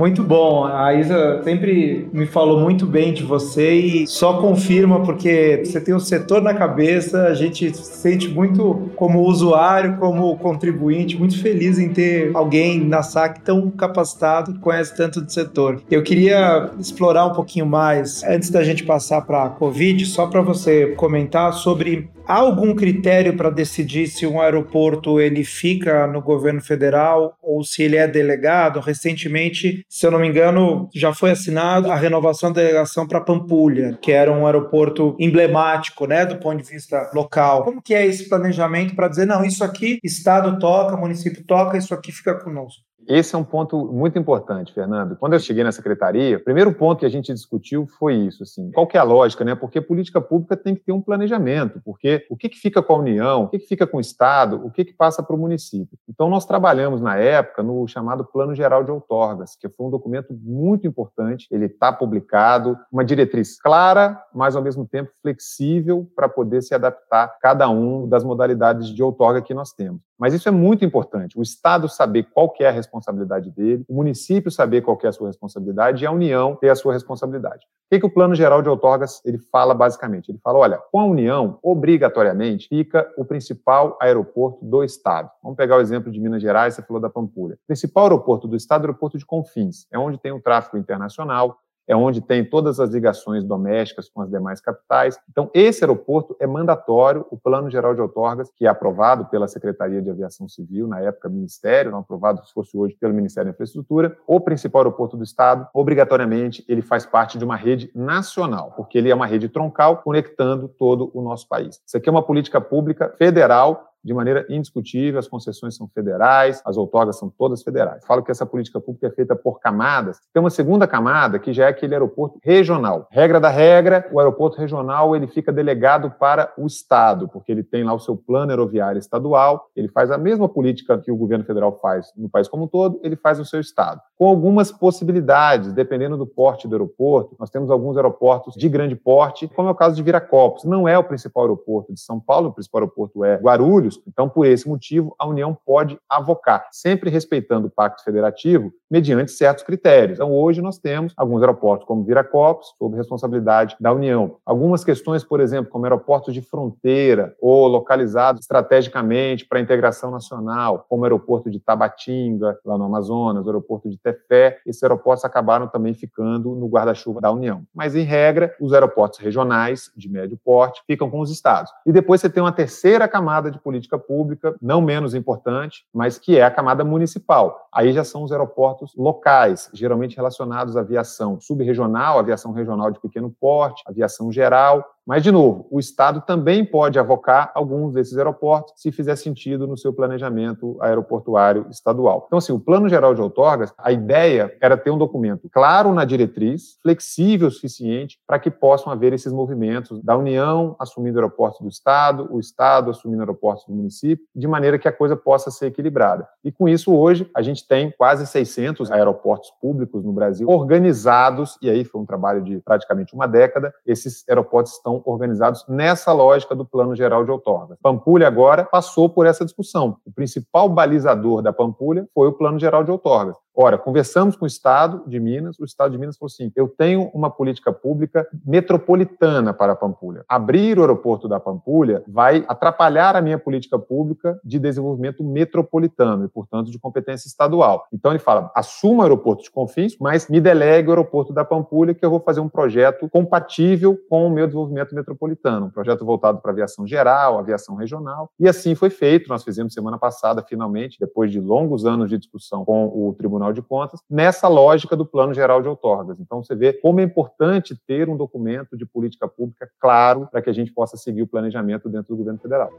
Muito 0.00 0.22
bom. 0.22 0.64
A 0.64 0.94
Isa 0.94 1.42
sempre 1.44 2.08
me 2.10 2.24
falou 2.24 2.58
muito 2.58 2.86
bem 2.86 3.12
de 3.12 3.22
você 3.22 3.74
e 3.74 4.06
só 4.06 4.40
confirma 4.40 5.02
porque 5.02 5.60
você 5.62 5.78
tem 5.78 5.92
o 5.92 6.00
setor 6.00 6.40
na 6.40 6.54
cabeça, 6.54 7.24
a 7.24 7.34
gente 7.34 7.76
se 7.76 7.84
sente 7.98 8.26
muito 8.26 8.90
como 8.96 9.20
usuário, 9.20 9.98
como 9.98 10.34
contribuinte, 10.38 11.18
muito 11.18 11.38
feliz 11.42 11.78
em 11.78 11.90
ter 11.90 12.30
alguém 12.32 12.82
na 12.82 13.02
SAC 13.02 13.42
tão 13.42 13.70
capacitado 13.70 14.54
que 14.54 14.58
conhece 14.58 14.96
tanto 14.96 15.20
do 15.20 15.30
setor. 15.30 15.82
Eu 15.90 16.02
queria 16.02 16.70
explorar 16.78 17.26
um 17.26 17.34
pouquinho 17.34 17.66
mais, 17.66 18.24
antes 18.24 18.48
da 18.48 18.64
gente 18.64 18.84
passar 18.84 19.20
para 19.20 19.44
a 19.44 19.48
Covid, 19.50 20.06
só 20.06 20.26
para 20.26 20.40
você 20.40 20.94
comentar 20.96 21.52
sobre 21.52 22.08
Há 22.30 22.36
algum 22.36 22.76
critério 22.76 23.36
para 23.36 23.50
decidir 23.50 24.06
se 24.06 24.24
um 24.24 24.40
aeroporto 24.40 25.20
ele 25.20 25.42
fica 25.42 26.06
no 26.06 26.22
governo 26.22 26.60
federal 26.60 27.36
ou 27.42 27.64
se 27.64 27.82
ele 27.82 27.96
é 27.96 28.06
delegado? 28.06 28.78
Recentemente 28.78 29.84
se 29.88 30.06
eu 30.06 30.12
não 30.12 30.20
me 30.20 30.28
engano, 30.28 30.88
já 30.94 31.12
foi 31.12 31.32
assinado 31.32 31.90
a 31.90 31.96
renovação 31.96 32.52
da 32.52 32.60
delegação 32.60 33.04
para 33.04 33.20
Pampulha, 33.20 33.98
que 34.00 34.12
era 34.12 34.30
um 34.30 34.46
aeroporto 34.46 35.16
emblemático, 35.18 36.06
né, 36.06 36.24
do 36.24 36.36
ponto 36.36 36.62
de 36.62 36.70
vista 36.70 37.10
local. 37.12 37.64
Como 37.64 37.82
que 37.82 37.94
é 37.94 38.06
esse 38.06 38.28
planejamento 38.28 38.94
para 38.94 39.08
dizer, 39.08 39.26
não, 39.26 39.44
isso 39.44 39.64
aqui 39.64 39.98
estado 40.04 40.56
toca, 40.60 40.96
município 40.96 41.44
toca, 41.44 41.78
isso 41.78 41.92
aqui 41.92 42.12
fica 42.12 42.36
conosco? 42.38 42.89
Esse 43.10 43.34
é 43.34 43.38
um 43.38 43.42
ponto 43.42 43.86
muito 43.86 44.16
importante, 44.16 44.72
Fernando. 44.72 45.16
Quando 45.16 45.32
eu 45.32 45.40
cheguei 45.40 45.64
na 45.64 45.72
secretaria, 45.72 46.36
o 46.36 46.44
primeiro 46.44 46.72
ponto 46.72 47.00
que 47.00 47.06
a 47.06 47.08
gente 47.08 47.34
discutiu 47.34 47.84
foi 47.98 48.14
isso, 48.14 48.44
assim, 48.44 48.70
qual 48.70 48.86
que 48.86 48.96
é 48.96 49.00
a 49.00 49.02
lógica, 49.02 49.44
né? 49.44 49.56
Porque 49.56 49.80
política 49.80 50.20
pública 50.20 50.56
tem 50.56 50.76
que 50.76 50.84
ter 50.84 50.92
um 50.92 51.00
planejamento, 51.02 51.80
porque 51.84 52.24
o 52.30 52.36
que, 52.36 52.48
que 52.48 52.56
fica 52.56 52.80
com 52.80 52.92
a 52.92 52.98
União, 52.98 53.42
o 53.42 53.48
que, 53.48 53.58
que 53.58 53.66
fica 53.66 53.84
com 53.84 53.96
o 53.96 54.00
Estado, 54.00 54.64
o 54.64 54.70
que, 54.70 54.84
que 54.84 54.92
passa 54.92 55.24
para 55.24 55.34
o 55.34 55.38
município. 55.38 55.98
Então, 56.08 56.30
nós 56.30 56.46
trabalhamos 56.46 57.00
na 57.00 57.16
época 57.16 57.64
no 57.64 57.84
chamado 57.88 58.24
Plano 58.24 58.54
Geral 58.54 58.84
de 58.84 58.92
Outorgas, 58.92 59.56
que 59.56 59.68
foi 59.68 59.86
um 59.86 59.90
documento 59.90 60.32
muito 60.32 60.86
importante, 60.86 61.48
ele 61.50 61.66
está 61.66 61.92
publicado, 61.92 62.78
uma 62.92 63.04
diretriz 63.04 63.60
clara, 63.60 64.22
mas 64.32 64.54
ao 64.54 64.62
mesmo 64.62 64.86
tempo 64.86 65.10
flexível 65.20 66.08
para 66.14 66.28
poder 66.28 66.62
se 66.62 66.76
adaptar 66.76 67.36
cada 67.40 67.68
um 67.68 68.08
das 68.08 68.22
modalidades 68.22 68.86
de 68.86 69.02
outorga 69.02 69.42
que 69.42 69.52
nós 69.52 69.72
temos. 69.72 70.00
Mas 70.20 70.34
isso 70.34 70.46
é 70.50 70.52
muito 70.52 70.84
importante, 70.84 71.38
o 71.38 71.42
Estado 71.42 71.88
saber 71.88 72.24
qual 72.34 72.52
é 72.60 72.66
a 72.66 72.70
responsabilidade 72.70 73.50
dele, 73.50 73.86
o 73.88 73.94
município 73.94 74.50
saber 74.50 74.82
qual 74.82 74.98
é 75.02 75.06
a 75.06 75.12
sua 75.12 75.28
responsabilidade 75.28 76.04
e 76.04 76.06
a 76.06 76.12
União 76.12 76.54
ter 76.56 76.68
a 76.68 76.74
sua 76.74 76.92
responsabilidade. 76.92 77.64
O 77.64 77.94
que, 77.94 78.00
que 78.00 78.06
o 78.06 78.12
Plano 78.12 78.34
Geral 78.34 78.60
de 78.60 78.68
Outorgas 78.68 79.22
ele 79.24 79.38
fala 79.38 79.72
basicamente? 79.72 80.30
Ele 80.30 80.38
fala, 80.44 80.58
olha, 80.58 80.78
com 80.92 81.00
a 81.00 81.04
União, 81.06 81.58
obrigatoriamente, 81.62 82.68
fica 82.68 83.10
o 83.16 83.24
principal 83.24 83.96
aeroporto 84.00 84.62
do 84.62 84.84
Estado. 84.84 85.30
Vamos 85.42 85.56
pegar 85.56 85.78
o 85.78 85.80
exemplo 85.80 86.12
de 86.12 86.20
Minas 86.20 86.42
Gerais, 86.42 86.74
você 86.74 86.82
falou 86.82 87.00
da 87.00 87.08
Pampulha. 87.08 87.54
O 87.54 87.66
principal 87.66 88.04
aeroporto 88.04 88.46
do 88.46 88.56
Estado 88.56 88.82
é 88.82 88.84
o 88.84 88.86
aeroporto 88.90 89.16
de 89.16 89.24
Confins, 89.24 89.86
é 89.90 89.98
onde 89.98 90.18
tem 90.18 90.32
o 90.32 90.40
tráfego 90.40 90.76
internacional, 90.76 91.58
é 91.90 91.96
onde 91.96 92.20
tem 92.20 92.44
todas 92.44 92.78
as 92.78 92.90
ligações 92.90 93.42
domésticas 93.42 94.08
com 94.08 94.22
as 94.22 94.30
demais 94.30 94.60
capitais. 94.60 95.18
Então, 95.28 95.50
esse 95.52 95.82
aeroporto 95.82 96.36
é 96.38 96.46
mandatório, 96.46 97.26
o 97.32 97.36
Plano 97.36 97.68
Geral 97.68 97.96
de 97.96 98.00
Outorgas, 98.00 98.48
que 98.54 98.64
é 98.64 98.68
aprovado 98.68 99.24
pela 99.24 99.48
Secretaria 99.48 100.00
de 100.00 100.08
Aviação 100.08 100.48
Civil, 100.48 100.86
na 100.86 101.00
época 101.00 101.28
Ministério, 101.28 101.90
não 101.90 101.98
aprovado 101.98 102.46
se 102.46 102.52
fosse 102.52 102.78
hoje 102.78 102.94
pelo 102.94 103.12
Ministério 103.12 103.50
da 103.50 103.54
Infraestrutura, 103.54 104.16
o 104.24 104.38
principal 104.38 104.82
aeroporto 104.82 105.16
do 105.16 105.24
Estado, 105.24 105.66
obrigatoriamente, 105.74 106.64
ele 106.68 106.80
faz 106.80 107.04
parte 107.04 107.36
de 107.36 107.44
uma 107.44 107.56
rede 107.56 107.90
nacional, 107.92 108.72
porque 108.76 108.96
ele 108.96 109.10
é 109.10 109.14
uma 109.14 109.26
rede 109.26 109.48
troncal 109.48 109.96
conectando 109.96 110.68
todo 110.68 111.10
o 111.12 111.20
nosso 111.20 111.48
país. 111.48 111.82
Isso 111.84 111.96
aqui 111.96 112.08
é 112.08 112.12
uma 112.12 112.22
política 112.22 112.60
pública 112.60 113.12
federal 113.18 113.89
de 114.04 114.14
maneira 114.14 114.46
indiscutível, 114.48 115.18
as 115.18 115.28
concessões 115.28 115.76
são 115.76 115.88
federais, 115.88 116.62
as 116.64 116.76
outorgas 116.76 117.18
são 117.18 117.28
todas 117.28 117.62
federais. 117.62 118.04
Falo 118.06 118.22
que 118.22 118.30
essa 118.30 118.46
política 118.46 118.80
pública 118.80 119.08
é 119.08 119.10
feita 119.10 119.36
por 119.36 119.60
camadas. 119.60 120.18
Tem 120.32 120.40
uma 120.40 120.50
segunda 120.50 120.86
camada, 120.86 121.38
que 121.38 121.52
já 121.52 121.66
é 121.66 121.68
aquele 121.68 121.94
aeroporto 121.94 122.38
regional. 122.42 123.06
Regra 123.10 123.40
da 123.40 123.48
regra, 123.48 124.08
o 124.12 124.18
aeroporto 124.18 124.58
regional 124.58 125.14
ele 125.14 125.26
fica 125.26 125.52
delegado 125.52 126.10
para 126.10 126.52
o 126.56 126.66
Estado, 126.66 127.28
porque 127.28 127.52
ele 127.52 127.62
tem 127.62 127.84
lá 127.84 127.92
o 127.92 128.00
seu 128.00 128.16
plano 128.16 128.50
aeroviário 128.50 128.98
estadual, 128.98 129.68
ele 129.76 129.88
faz 129.88 130.10
a 130.10 130.18
mesma 130.18 130.48
política 130.48 130.98
que 130.98 131.10
o 131.10 131.16
governo 131.16 131.44
federal 131.44 131.78
faz 131.80 132.12
no 132.16 132.28
país 132.28 132.48
como 132.48 132.64
um 132.64 132.68
todo, 132.68 133.00
ele 133.02 133.16
faz 133.16 133.38
no 133.38 133.44
seu 133.44 133.60
Estado. 133.60 134.00
Com 134.16 134.26
algumas 134.26 134.70
possibilidades, 134.70 135.72
dependendo 135.72 136.16
do 136.16 136.26
porte 136.26 136.68
do 136.68 136.74
aeroporto. 136.74 137.36
Nós 137.38 137.50
temos 137.50 137.70
alguns 137.70 137.96
aeroportos 137.96 138.54
de 138.54 138.68
grande 138.68 138.94
porte, 138.94 139.48
como 139.48 139.68
é 139.68 139.70
o 139.70 139.74
caso 139.74 139.96
de 139.96 140.02
Viracopos. 140.02 140.64
Não 140.64 140.86
é 140.86 140.98
o 140.98 141.04
principal 141.04 141.44
aeroporto 141.44 141.92
de 141.92 142.00
São 142.00 142.20
Paulo, 142.20 142.48
o 142.48 142.52
principal 142.52 142.82
aeroporto 142.82 143.24
é 143.24 143.36
Guarulhos, 143.36 143.89
então, 144.06 144.28
por 144.28 144.46
esse 144.46 144.68
motivo, 144.68 145.14
a 145.18 145.26
União 145.26 145.56
pode 145.66 145.98
avocar, 146.08 146.68
sempre 146.70 147.10
respeitando 147.10 147.68
o 147.68 147.70
Pacto 147.70 148.04
Federativo, 148.04 148.72
mediante 148.90 149.30
certos 149.30 149.62
critérios. 149.62 150.18
Então, 150.18 150.32
hoje 150.32 150.60
nós 150.60 150.78
temos 150.78 151.12
alguns 151.16 151.40
aeroportos, 151.40 151.86
como 151.86 152.02
Viracopos, 152.04 152.74
sob 152.78 152.96
responsabilidade 152.96 153.76
da 153.80 153.92
União. 153.92 154.36
Algumas 154.44 154.84
questões, 154.84 155.22
por 155.22 155.40
exemplo, 155.40 155.70
como 155.70 155.84
aeroportos 155.84 156.34
de 156.34 156.42
fronteira 156.42 157.34
ou 157.40 157.68
localizados 157.68 158.40
estrategicamente 158.40 159.46
para 159.46 159.58
a 159.58 159.62
integração 159.62 160.10
nacional, 160.10 160.84
como 160.88 161.02
o 161.02 161.04
aeroporto 161.04 161.50
de 161.50 161.60
Tabatinga, 161.60 162.58
lá 162.64 162.76
no 162.76 162.84
Amazonas, 162.84 163.46
o 163.46 163.48
aeroporto 163.48 163.88
de 163.88 163.98
Tefé, 163.98 164.58
esses 164.66 164.82
aeroportos 164.82 165.24
acabaram 165.24 165.68
também 165.68 165.94
ficando 165.94 166.54
no 166.54 166.66
guarda-chuva 166.66 167.20
da 167.20 167.30
União. 167.30 167.62
Mas, 167.74 167.94
em 167.94 168.02
regra, 168.02 168.54
os 168.60 168.72
aeroportos 168.72 169.18
regionais, 169.20 169.90
de 169.96 170.08
médio 170.08 170.38
porte, 170.44 170.82
ficam 170.86 171.08
com 171.08 171.20
os 171.20 171.30
estados. 171.30 171.72
E 171.86 171.92
depois 171.92 172.20
você 172.20 172.28
tem 172.28 172.42
uma 172.42 172.52
terceira 172.52 173.06
camada 173.06 173.50
de 173.50 173.58
política 173.58 173.79
política 173.80 173.98
pública, 173.98 174.54
não 174.60 174.80
menos 174.80 175.14
importante, 175.14 175.84
mas 175.92 176.18
que 176.18 176.36
é 176.36 176.42
a 176.42 176.50
camada 176.50 176.84
municipal. 176.84 177.68
Aí 177.72 177.92
já 177.92 178.04
são 178.04 178.22
os 178.22 178.30
aeroportos 178.30 178.94
locais, 178.94 179.70
geralmente 179.72 180.16
relacionados 180.16 180.76
à 180.76 180.80
aviação 180.80 181.40
subregional, 181.40 182.18
aviação 182.18 182.52
regional 182.52 182.90
de 182.90 183.00
pequeno 183.00 183.34
porte, 183.40 183.82
aviação 183.86 184.30
geral, 184.30 184.84
mas, 185.06 185.22
de 185.22 185.32
novo, 185.32 185.66
o 185.70 185.78
Estado 185.78 186.20
também 186.20 186.64
pode 186.64 186.98
avocar 186.98 187.50
alguns 187.54 187.92
desses 187.92 188.16
aeroportos 188.16 188.74
se 188.76 188.92
fizer 188.92 189.16
sentido 189.16 189.66
no 189.66 189.76
seu 189.76 189.92
planejamento 189.92 190.76
aeroportuário 190.80 191.66
estadual. 191.70 192.24
Então, 192.26 192.38
assim, 192.38 192.52
o 192.52 192.60
Plano 192.60 192.88
Geral 192.88 193.14
de 193.14 193.20
Outorgas, 193.20 193.72
a 193.78 193.90
ideia 193.90 194.56
era 194.60 194.76
ter 194.76 194.90
um 194.90 194.98
documento 194.98 195.48
claro 195.50 195.92
na 195.92 196.04
diretriz, 196.04 196.78
flexível 196.82 197.48
o 197.48 197.50
suficiente 197.50 198.18
para 198.26 198.38
que 198.38 198.50
possam 198.50 198.92
haver 198.92 199.12
esses 199.12 199.32
movimentos 199.32 200.02
da 200.02 200.16
União 200.16 200.76
assumindo 200.78 201.18
aeroportos 201.18 201.60
do 201.60 201.68
Estado, 201.68 202.28
o 202.30 202.38
Estado 202.38 202.90
assumindo 202.90 203.22
aeroportos 203.22 203.64
do 203.66 203.72
município, 203.72 204.24
de 204.34 204.46
maneira 204.46 204.78
que 204.78 204.88
a 204.88 204.92
coisa 204.92 205.16
possa 205.16 205.50
ser 205.50 205.66
equilibrada. 205.66 206.28
E 206.44 206.52
com 206.52 206.68
isso, 206.68 206.94
hoje, 206.94 207.28
a 207.34 207.42
gente 207.42 207.66
tem 207.66 207.92
quase 207.96 208.26
600 208.26 208.90
aeroportos 208.90 209.50
públicos 209.60 210.04
no 210.04 210.12
Brasil 210.12 210.48
organizados, 210.48 211.58
e 211.62 211.70
aí 211.70 211.84
foi 211.84 212.00
um 212.00 212.06
trabalho 212.06 212.42
de 212.42 212.58
praticamente 212.60 213.14
uma 213.14 213.26
década, 213.26 213.72
esses 213.86 214.24
aeroportos 214.28 214.72
estão 214.72 214.89
organizados 215.04 215.64
nessa 215.68 216.12
lógica 216.12 216.54
do 216.54 216.64
Plano 216.64 216.94
Geral 216.96 217.24
de 217.24 217.30
Outorga. 217.30 217.76
Pampulha 217.82 218.26
agora 218.26 218.64
passou 218.64 219.08
por 219.08 219.26
essa 219.26 219.44
discussão. 219.44 219.96
O 220.06 220.12
principal 220.12 220.68
balizador 220.68 221.42
da 221.42 221.52
Pampulha 221.52 222.06
foi 222.14 222.28
o 222.28 222.32
Plano 222.32 222.58
Geral 222.58 222.82
de 222.82 222.90
Outorga. 222.90 223.36
Ora, 223.54 223.76
conversamos 223.76 224.36
com 224.36 224.44
o 224.44 224.48
Estado 224.48 225.02
de 225.06 225.18
Minas, 225.18 225.58
o 225.58 225.64
Estado 225.64 225.90
de 225.90 225.98
Minas 225.98 226.16
falou 226.16 226.28
assim: 226.28 226.52
eu 226.54 226.68
tenho 226.68 227.10
uma 227.12 227.28
política 227.28 227.72
pública 227.72 228.26
metropolitana 228.46 229.52
para 229.52 229.72
a 229.72 229.76
Pampulha. 229.76 230.24
Abrir 230.28 230.78
o 230.78 230.82
aeroporto 230.82 231.28
da 231.28 231.40
Pampulha 231.40 232.02
vai 232.06 232.44
atrapalhar 232.48 233.16
a 233.16 233.20
minha 233.20 233.38
política 233.38 233.78
pública 233.78 234.40
de 234.44 234.58
desenvolvimento 234.58 235.24
metropolitano 235.24 236.24
e, 236.24 236.28
portanto, 236.28 236.70
de 236.70 236.78
competência 236.78 237.26
estadual. 237.26 237.86
Então, 237.92 238.12
ele 238.12 238.20
fala: 238.20 238.52
assuma 238.54 239.00
o 239.00 239.02
aeroporto 239.02 239.42
de 239.42 239.50
Confins, 239.50 239.96
mas 240.00 240.28
me 240.28 240.40
delegue 240.40 240.88
o 240.88 240.92
aeroporto 240.92 241.32
da 241.32 241.44
Pampulha, 241.44 241.92
que 241.92 242.04
eu 242.04 242.10
vou 242.10 242.20
fazer 242.20 242.40
um 242.40 242.48
projeto 242.48 243.08
compatível 243.08 243.98
com 244.08 244.28
o 244.28 244.30
meu 244.30 244.46
desenvolvimento 244.46 244.94
metropolitano, 244.94 245.66
um 245.66 245.70
projeto 245.70 246.04
voltado 246.04 246.38
para 246.38 246.52
aviação 246.52 246.86
geral, 246.86 247.38
aviação 247.38 247.74
regional. 247.74 248.30
E 248.38 248.48
assim 248.48 248.76
foi 248.76 248.90
feito. 248.90 249.28
Nós 249.28 249.42
fizemos 249.42 249.74
semana 249.74 249.98
passada, 249.98 250.42
finalmente, 250.48 250.98
depois 251.00 251.32
de 251.32 251.40
longos 251.40 251.84
anos 251.84 252.08
de 252.08 252.16
discussão 252.16 252.64
com 252.64 252.86
o 252.86 253.12
Tribunal 253.14 253.39
Tribunal 253.40 253.52
de 253.52 253.62
Contas, 253.62 254.00
nessa 254.08 254.46
lógica 254.48 254.94
do 254.94 255.06
Plano 255.06 255.32
Geral 255.32 255.62
de 255.62 255.68
Outorgas. 255.68 256.20
Então, 256.20 256.42
você 256.42 256.54
vê 256.54 256.72
como 256.72 257.00
é 257.00 257.02
importante 257.02 257.74
ter 257.86 258.08
um 258.08 258.16
documento 258.16 258.76
de 258.76 258.84
política 258.84 259.26
pública 259.26 259.68
claro 259.80 260.28
para 260.30 260.42
que 260.42 260.50
a 260.50 260.52
gente 260.52 260.72
possa 260.72 260.96
seguir 260.96 261.22
o 261.22 261.26
planejamento 261.26 261.88
dentro 261.88 262.14
do 262.14 262.18
governo 262.18 262.38
federal. 262.38 262.70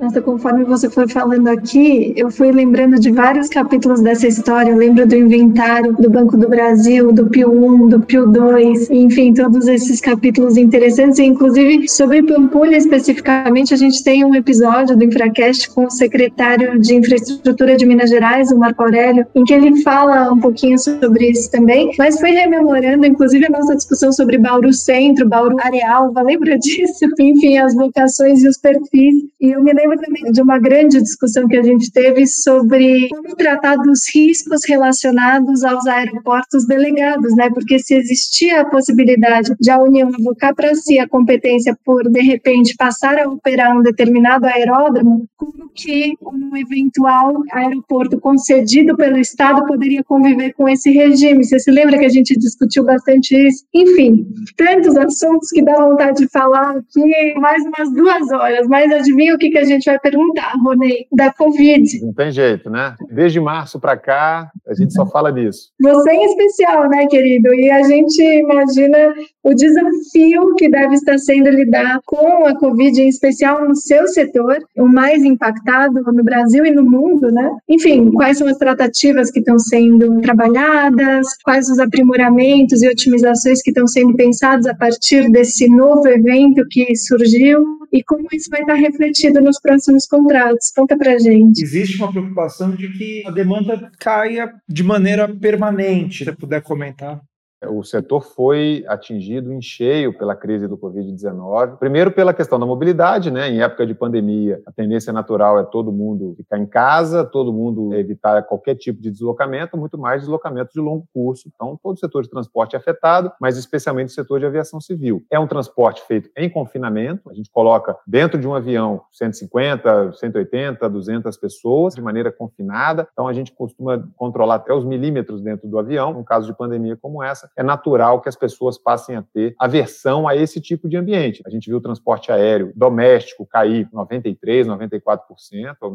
Nossa, 0.00 0.22
conforme 0.22 0.64
você 0.64 0.88
foi 0.88 1.06
falando 1.06 1.46
aqui, 1.48 2.14
eu 2.16 2.30
fui 2.30 2.50
lembrando 2.50 2.98
de 2.98 3.10
vários 3.10 3.50
capítulos 3.50 4.00
dessa 4.00 4.26
história. 4.26 4.70
Eu 4.70 4.78
lembro 4.78 5.06
do 5.06 5.14
inventário 5.14 5.92
do 5.92 6.08
Banco 6.08 6.38
do 6.38 6.48
Brasil, 6.48 7.12
do 7.12 7.26
Pio 7.26 7.52
1, 7.52 7.88
do 7.88 8.00
Pio 8.00 8.26
2, 8.26 8.88
enfim, 8.88 9.34
todos 9.34 9.68
esses 9.68 10.00
capítulos 10.00 10.56
interessantes. 10.56 11.18
E, 11.18 11.24
inclusive, 11.24 11.86
sobre 11.86 12.22
Pampulha 12.22 12.78
especificamente, 12.78 13.74
a 13.74 13.76
gente 13.76 14.02
tem 14.02 14.24
um 14.24 14.34
episódio 14.34 14.96
do 14.96 15.04
Infracast 15.04 15.68
com 15.68 15.84
o 15.84 15.90
secretário 15.90 16.80
de 16.80 16.94
Infraestrutura 16.94 17.76
de 17.76 17.84
Minas 17.84 18.08
Gerais, 18.08 18.50
o 18.50 18.58
Marco 18.58 18.82
Aurélio, 18.82 19.26
em 19.34 19.44
que 19.44 19.52
ele 19.52 19.82
fala 19.82 20.32
um 20.32 20.40
pouquinho 20.40 20.78
sobre 20.78 21.30
isso 21.30 21.50
também. 21.50 21.90
Mas 21.98 22.18
foi 22.18 22.30
rememorando, 22.30 23.04
inclusive, 23.04 23.44
a 23.44 23.50
nossa 23.50 23.76
discussão 23.76 24.10
sobre 24.12 24.38
Bauru 24.38 24.72
Centro, 24.72 25.28
Bauru 25.28 25.56
Areal, 25.60 26.10
lembra 26.24 26.56
disso? 26.58 27.04
Enfim, 27.20 27.58
as 27.58 27.74
locações 27.74 28.42
e 28.42 28.48
os 28.48 28.56
perfis. 28.56 29.14
E 29.38 29.50
eu 29.50 29.62
me 29.62 29.74
lembro 29.74 29.89
lembro 29.90 29.98
também 29.98 30.32
de 30.32 30.42
uma 30.42 30.58
grande 30.58 31.00
discussão 31.00 31.46
que 31.48 31.56
a 31.56 31.62
gente 31.62 31.90
teve 31.92 32.26
sobre 32.26 33.08
como 33.08 33.34
tratar 33.36 33.76
dos 33.76 34.02
riscos 34.14 34.62
relacionados 34.66 35.64
aos 35.64 35.86
aeroportos 35.86 36.66
delegados, 36.66 37.34
né? 37.34 37.50
Porque 37.50 37.78
se 37.78 37.94
existia 37.94 38.60
a 38.60 38.64
possibilidade 38.64 39.54
de 39.58 39.70
a 39.70 39.78
União 39.78 40.08
avocar 40.08 40.54
para 40.54 40.74
si 40.74 40.98
a 40.98 41.08
competência 41.08 41.76
por, 41.84 42.08
de 42.08 42.20
repente, 42.20 42.74
passar 42.76 43.18
a 43.18 43.28
operar 43.28 43.76
um 43.76 43.82
determinado 43.82 44.46
aeródromo, 44.46 45.26
como 45.36 45.70
que 45.74 46.14
um 46.22 46.56
eventual 46.56 47.42
aeroporto 47.52 48.18
concedido 48.20 48.96
pelo 48.96 49.18
Estado 49.18 49.64
poderia 49.66 50.02
conviver 50.04 50.52
com 50.54 50.68
esse 50.68 50.90
regime? 50.90 51.44
Você 51.44 51.58
se 51.58 51.70
lembra 51.70 51.98
que 51.98 52.04
a 52.04 52.10
gente 52.10 52.36
discutiu 52.38 52.84
bastante 52.84 53.34
isso? 53.34 53.64
Enfim, 53.74 54.26
tantos 54.56 54.96
assuntos 54.96 55.48
que 55.50 55.62
dá 55.62 55.74
vontade 55.76 56.18
de 56.18 56.28
falar 56.28 56.76
aqui 56.76 57.34
mais 57.38 57.62
umas 57.64 57.92
duas 57.92 58.30
horas, 58.32 58.66
mas 58.68 58.90
adivinha 58.92 59.34
o 59.34 59.38
que, 59.38 59.50
que 59.50 59.58
a 59.58 59.64
gente 59.64 59.79
gente 59.80 59.86
vai 59.86 59.98
perguntar, 59.98 60.52
Rony, 60.62 61.06
da 61.10 61.32
Covid. 61.32 62.04
Não 62.04 62.12
tem 62.12 62.30
jeito, 62.30 62.68
né? 62.68 62.94
Desde 63.10 63.40
março 63.40 63.80
para 63.80 63.96
cá, 63.96 64.50
a 64.68 64.74
gente 64.74 64.92
só 64.92 65.06
fala 65.06 65.32
disso. 65.32 65.70
Você 65.80 66.10
em 66.10 66.24
especial, 66.24 66.88
né, 66.88 67.06
querido? 67.06 67.52
E 67.54 67.70
a 67.70 67.82
gente 67.82 68.22
imagina 68.22 69.14
o 69.42 69.54
desafio 69.54 70.54
que 70.56 70.68
deve 70.68 70.94
estar 70.94 71.18
sendo 71.18 71.50
lidar 71.50 72.00
com 72.04 72.46
a 72.46 72.56
Covid, 72.58 73.00
em 73.00 73.08
especial 73.08 73.66
no 73.66 73.74
seu 73.74 74.06
setor, 74.08 74.58
o 74.76 74.86
mais 74.86 75.24
impactado 75.24 76.02
no 76.12 76.22
Brasil 76.22 76.64
e 76.66 76.70
no 76.70 76.84
mundo, 76.84 77.32
né? 77.32 77.50
Enfim, 77.68 78.10
quais 78.12 78.38
são 78.38 78.46
as 78.46 78.58
tratativas 78.58 79.30
que 79.30 79.38
estão 79.38 79.58
sendo 79.58 80.20
trabalhadas, 80.20 81.26
quais 81.42 81.68
os 81.70 81.78
aprimoramentos 81.78 82.82
e 82.82 82.88
otimizações 82.88 83.62
que 83.62 83.70
estão 83.70 83.86
sendo 83.86 84.14
pensados 84.14 84.66
a 84.66 84.74
partir 84.74 85.30
desse 85.30 85.68
novo 85.68 86.06
evento 86.06 86.66
que 86.70 86.94
surgiu 86.96 87.64
e 87.92 88.02
como 88.04 88.26
isso 88.32 88.50
vai 88.50 88.60
estar 88.60 88.74
refletido 88.74 89.40
nos 89.40 89.60
próximos 89.70 90.06
contratos. 90.06 90.72
Conta 90.74 90.96
pra 90.96 91.16
gente. 91.18 91.62
Existe 91.62 91.96
uma 91.98 92.10
preocupação 92.10 92.74
de 92.74 92.88
que 92.88 93.22
a 93.24 93.30
demanda 93.30 93.90
caia 93.98 94.52
de 94.68 94.82
maneira 94.82 95.28
permanente, 95.28 96.18
se 96.18 96.24
você 96.24 96.32
puder 96.32 96.60
comentar. 96.60 97.20
O 97.68 97.82
setor 97.82 98.22
foi 98.22 98.84
atingido 98.88 99.52
em 99.52 99.60
cheio 99.60 100.16
pela 100.16 100.34
crise 100.34 100.66
do 100.66 100.78
Covid-19. 100.78 101.76
Primeiro, 101.76 102.10
pela 102.10 102.32
questão 102.32 102.58
da 102.58 102.64
mobilidade, 102.64 103.30
né? 103.30 103.50
Em 103.50 103.60
época 103.60 103.86
de 103.86 103.94
pandemia, 103.94 104.62
a 104.66 104.72
tendência 104.72 105.12
natural 105.12 105.58
é 105.58 105.64
todo 105.64 105.92
mundo 105.92 106.34
ficar 106.38 106.58
em 106.58 106.64
casa, 106.64 107.22
todo 107.22 107.52
mundo 107.52 107.94
evitar 107.94 108.44
qualquer 108.44 108.76
tipo 108.76 109.02
de 109.02 109.10
deslocamento, 109.10 109.76
muito 109.76 109.98
mais 109.98 110.22
deslocamento 110.22 110.72
de 110.72 110.80
longo 110.80 111.06
curso. 111.12 111.50
Então, 111.54 111.78
todo 111.82 111.96
o 111.96 111.98
setor 111.98 112.22
de 112.22 112.30
transporte 112.30 112.76
é 112.76 112.78
afetado, 112.78 113.30
mas 113.38 113.58
especialmente 113.58 114.08
o 114.08 114.14
setor 114.14 114.40
de 114.40 114.46
aviação 114.46 114.80
civil. 114.80 115.22
É 115.30 115.38
um 115.38 115.46
transporte 115.46 116.00
feito 116.06 116.30
em 116.34 116.48
confinamento, 116.48 117.28
a 117.28 117.34
gente 117.34 117.50
coloca 117.50 117.94
dentro 118.06 118.40
de 118.40 118.48
um 118.48 118.54
avião 118.54 119.02
150, 119.12 120.12
180, 120.12 120.88
200 120.88 121.36
pessoas 121.36 121.94
de 121.94 122.00
maneira 122.00 122.32
confinada. 122.32 123.06
Então, 123.12 123.28
a 123.28 123.34
gente 123.34 123.52
costuma 123.52 124.02
controlar 124.16 124.54
até 124.54 124.72
os 124.72 124.84
milímetros 124.84 125.42
dentro 125.42 125.68
do 125.68 125.78
avião, 125.78 126.14
num 126.14 126.24
caso 126.24 126.46
de 126.46 126.56
pandemia 126.56 126.96
como 126.96 127.22
essa 127.22 127.49
é 127.56 127.62
natural 127.62 128.20
que 128.20 128.28
as 128.28 128.36
pessoas 128.36 128.78
passem 128.78 129.16
a 129.16 129.22
ter 129.22 129.54
aversão 129.58 130.26
a 130.26 130.36
esse 130.36 130.60
tipo 130.60 130.88
de 130.88 130.96
ambiente. 130.96 131.42
A 131.46 131.50
gente 131.50 131.68
viu 131.68 131.78
o 131.78 131.80
transporte 131.80 132.32
aéreo 132.32 132.72
doméstico 132.74 133.46
cair 133.46 133.88
93%, 133.92 134.36
94% 134.66 135.16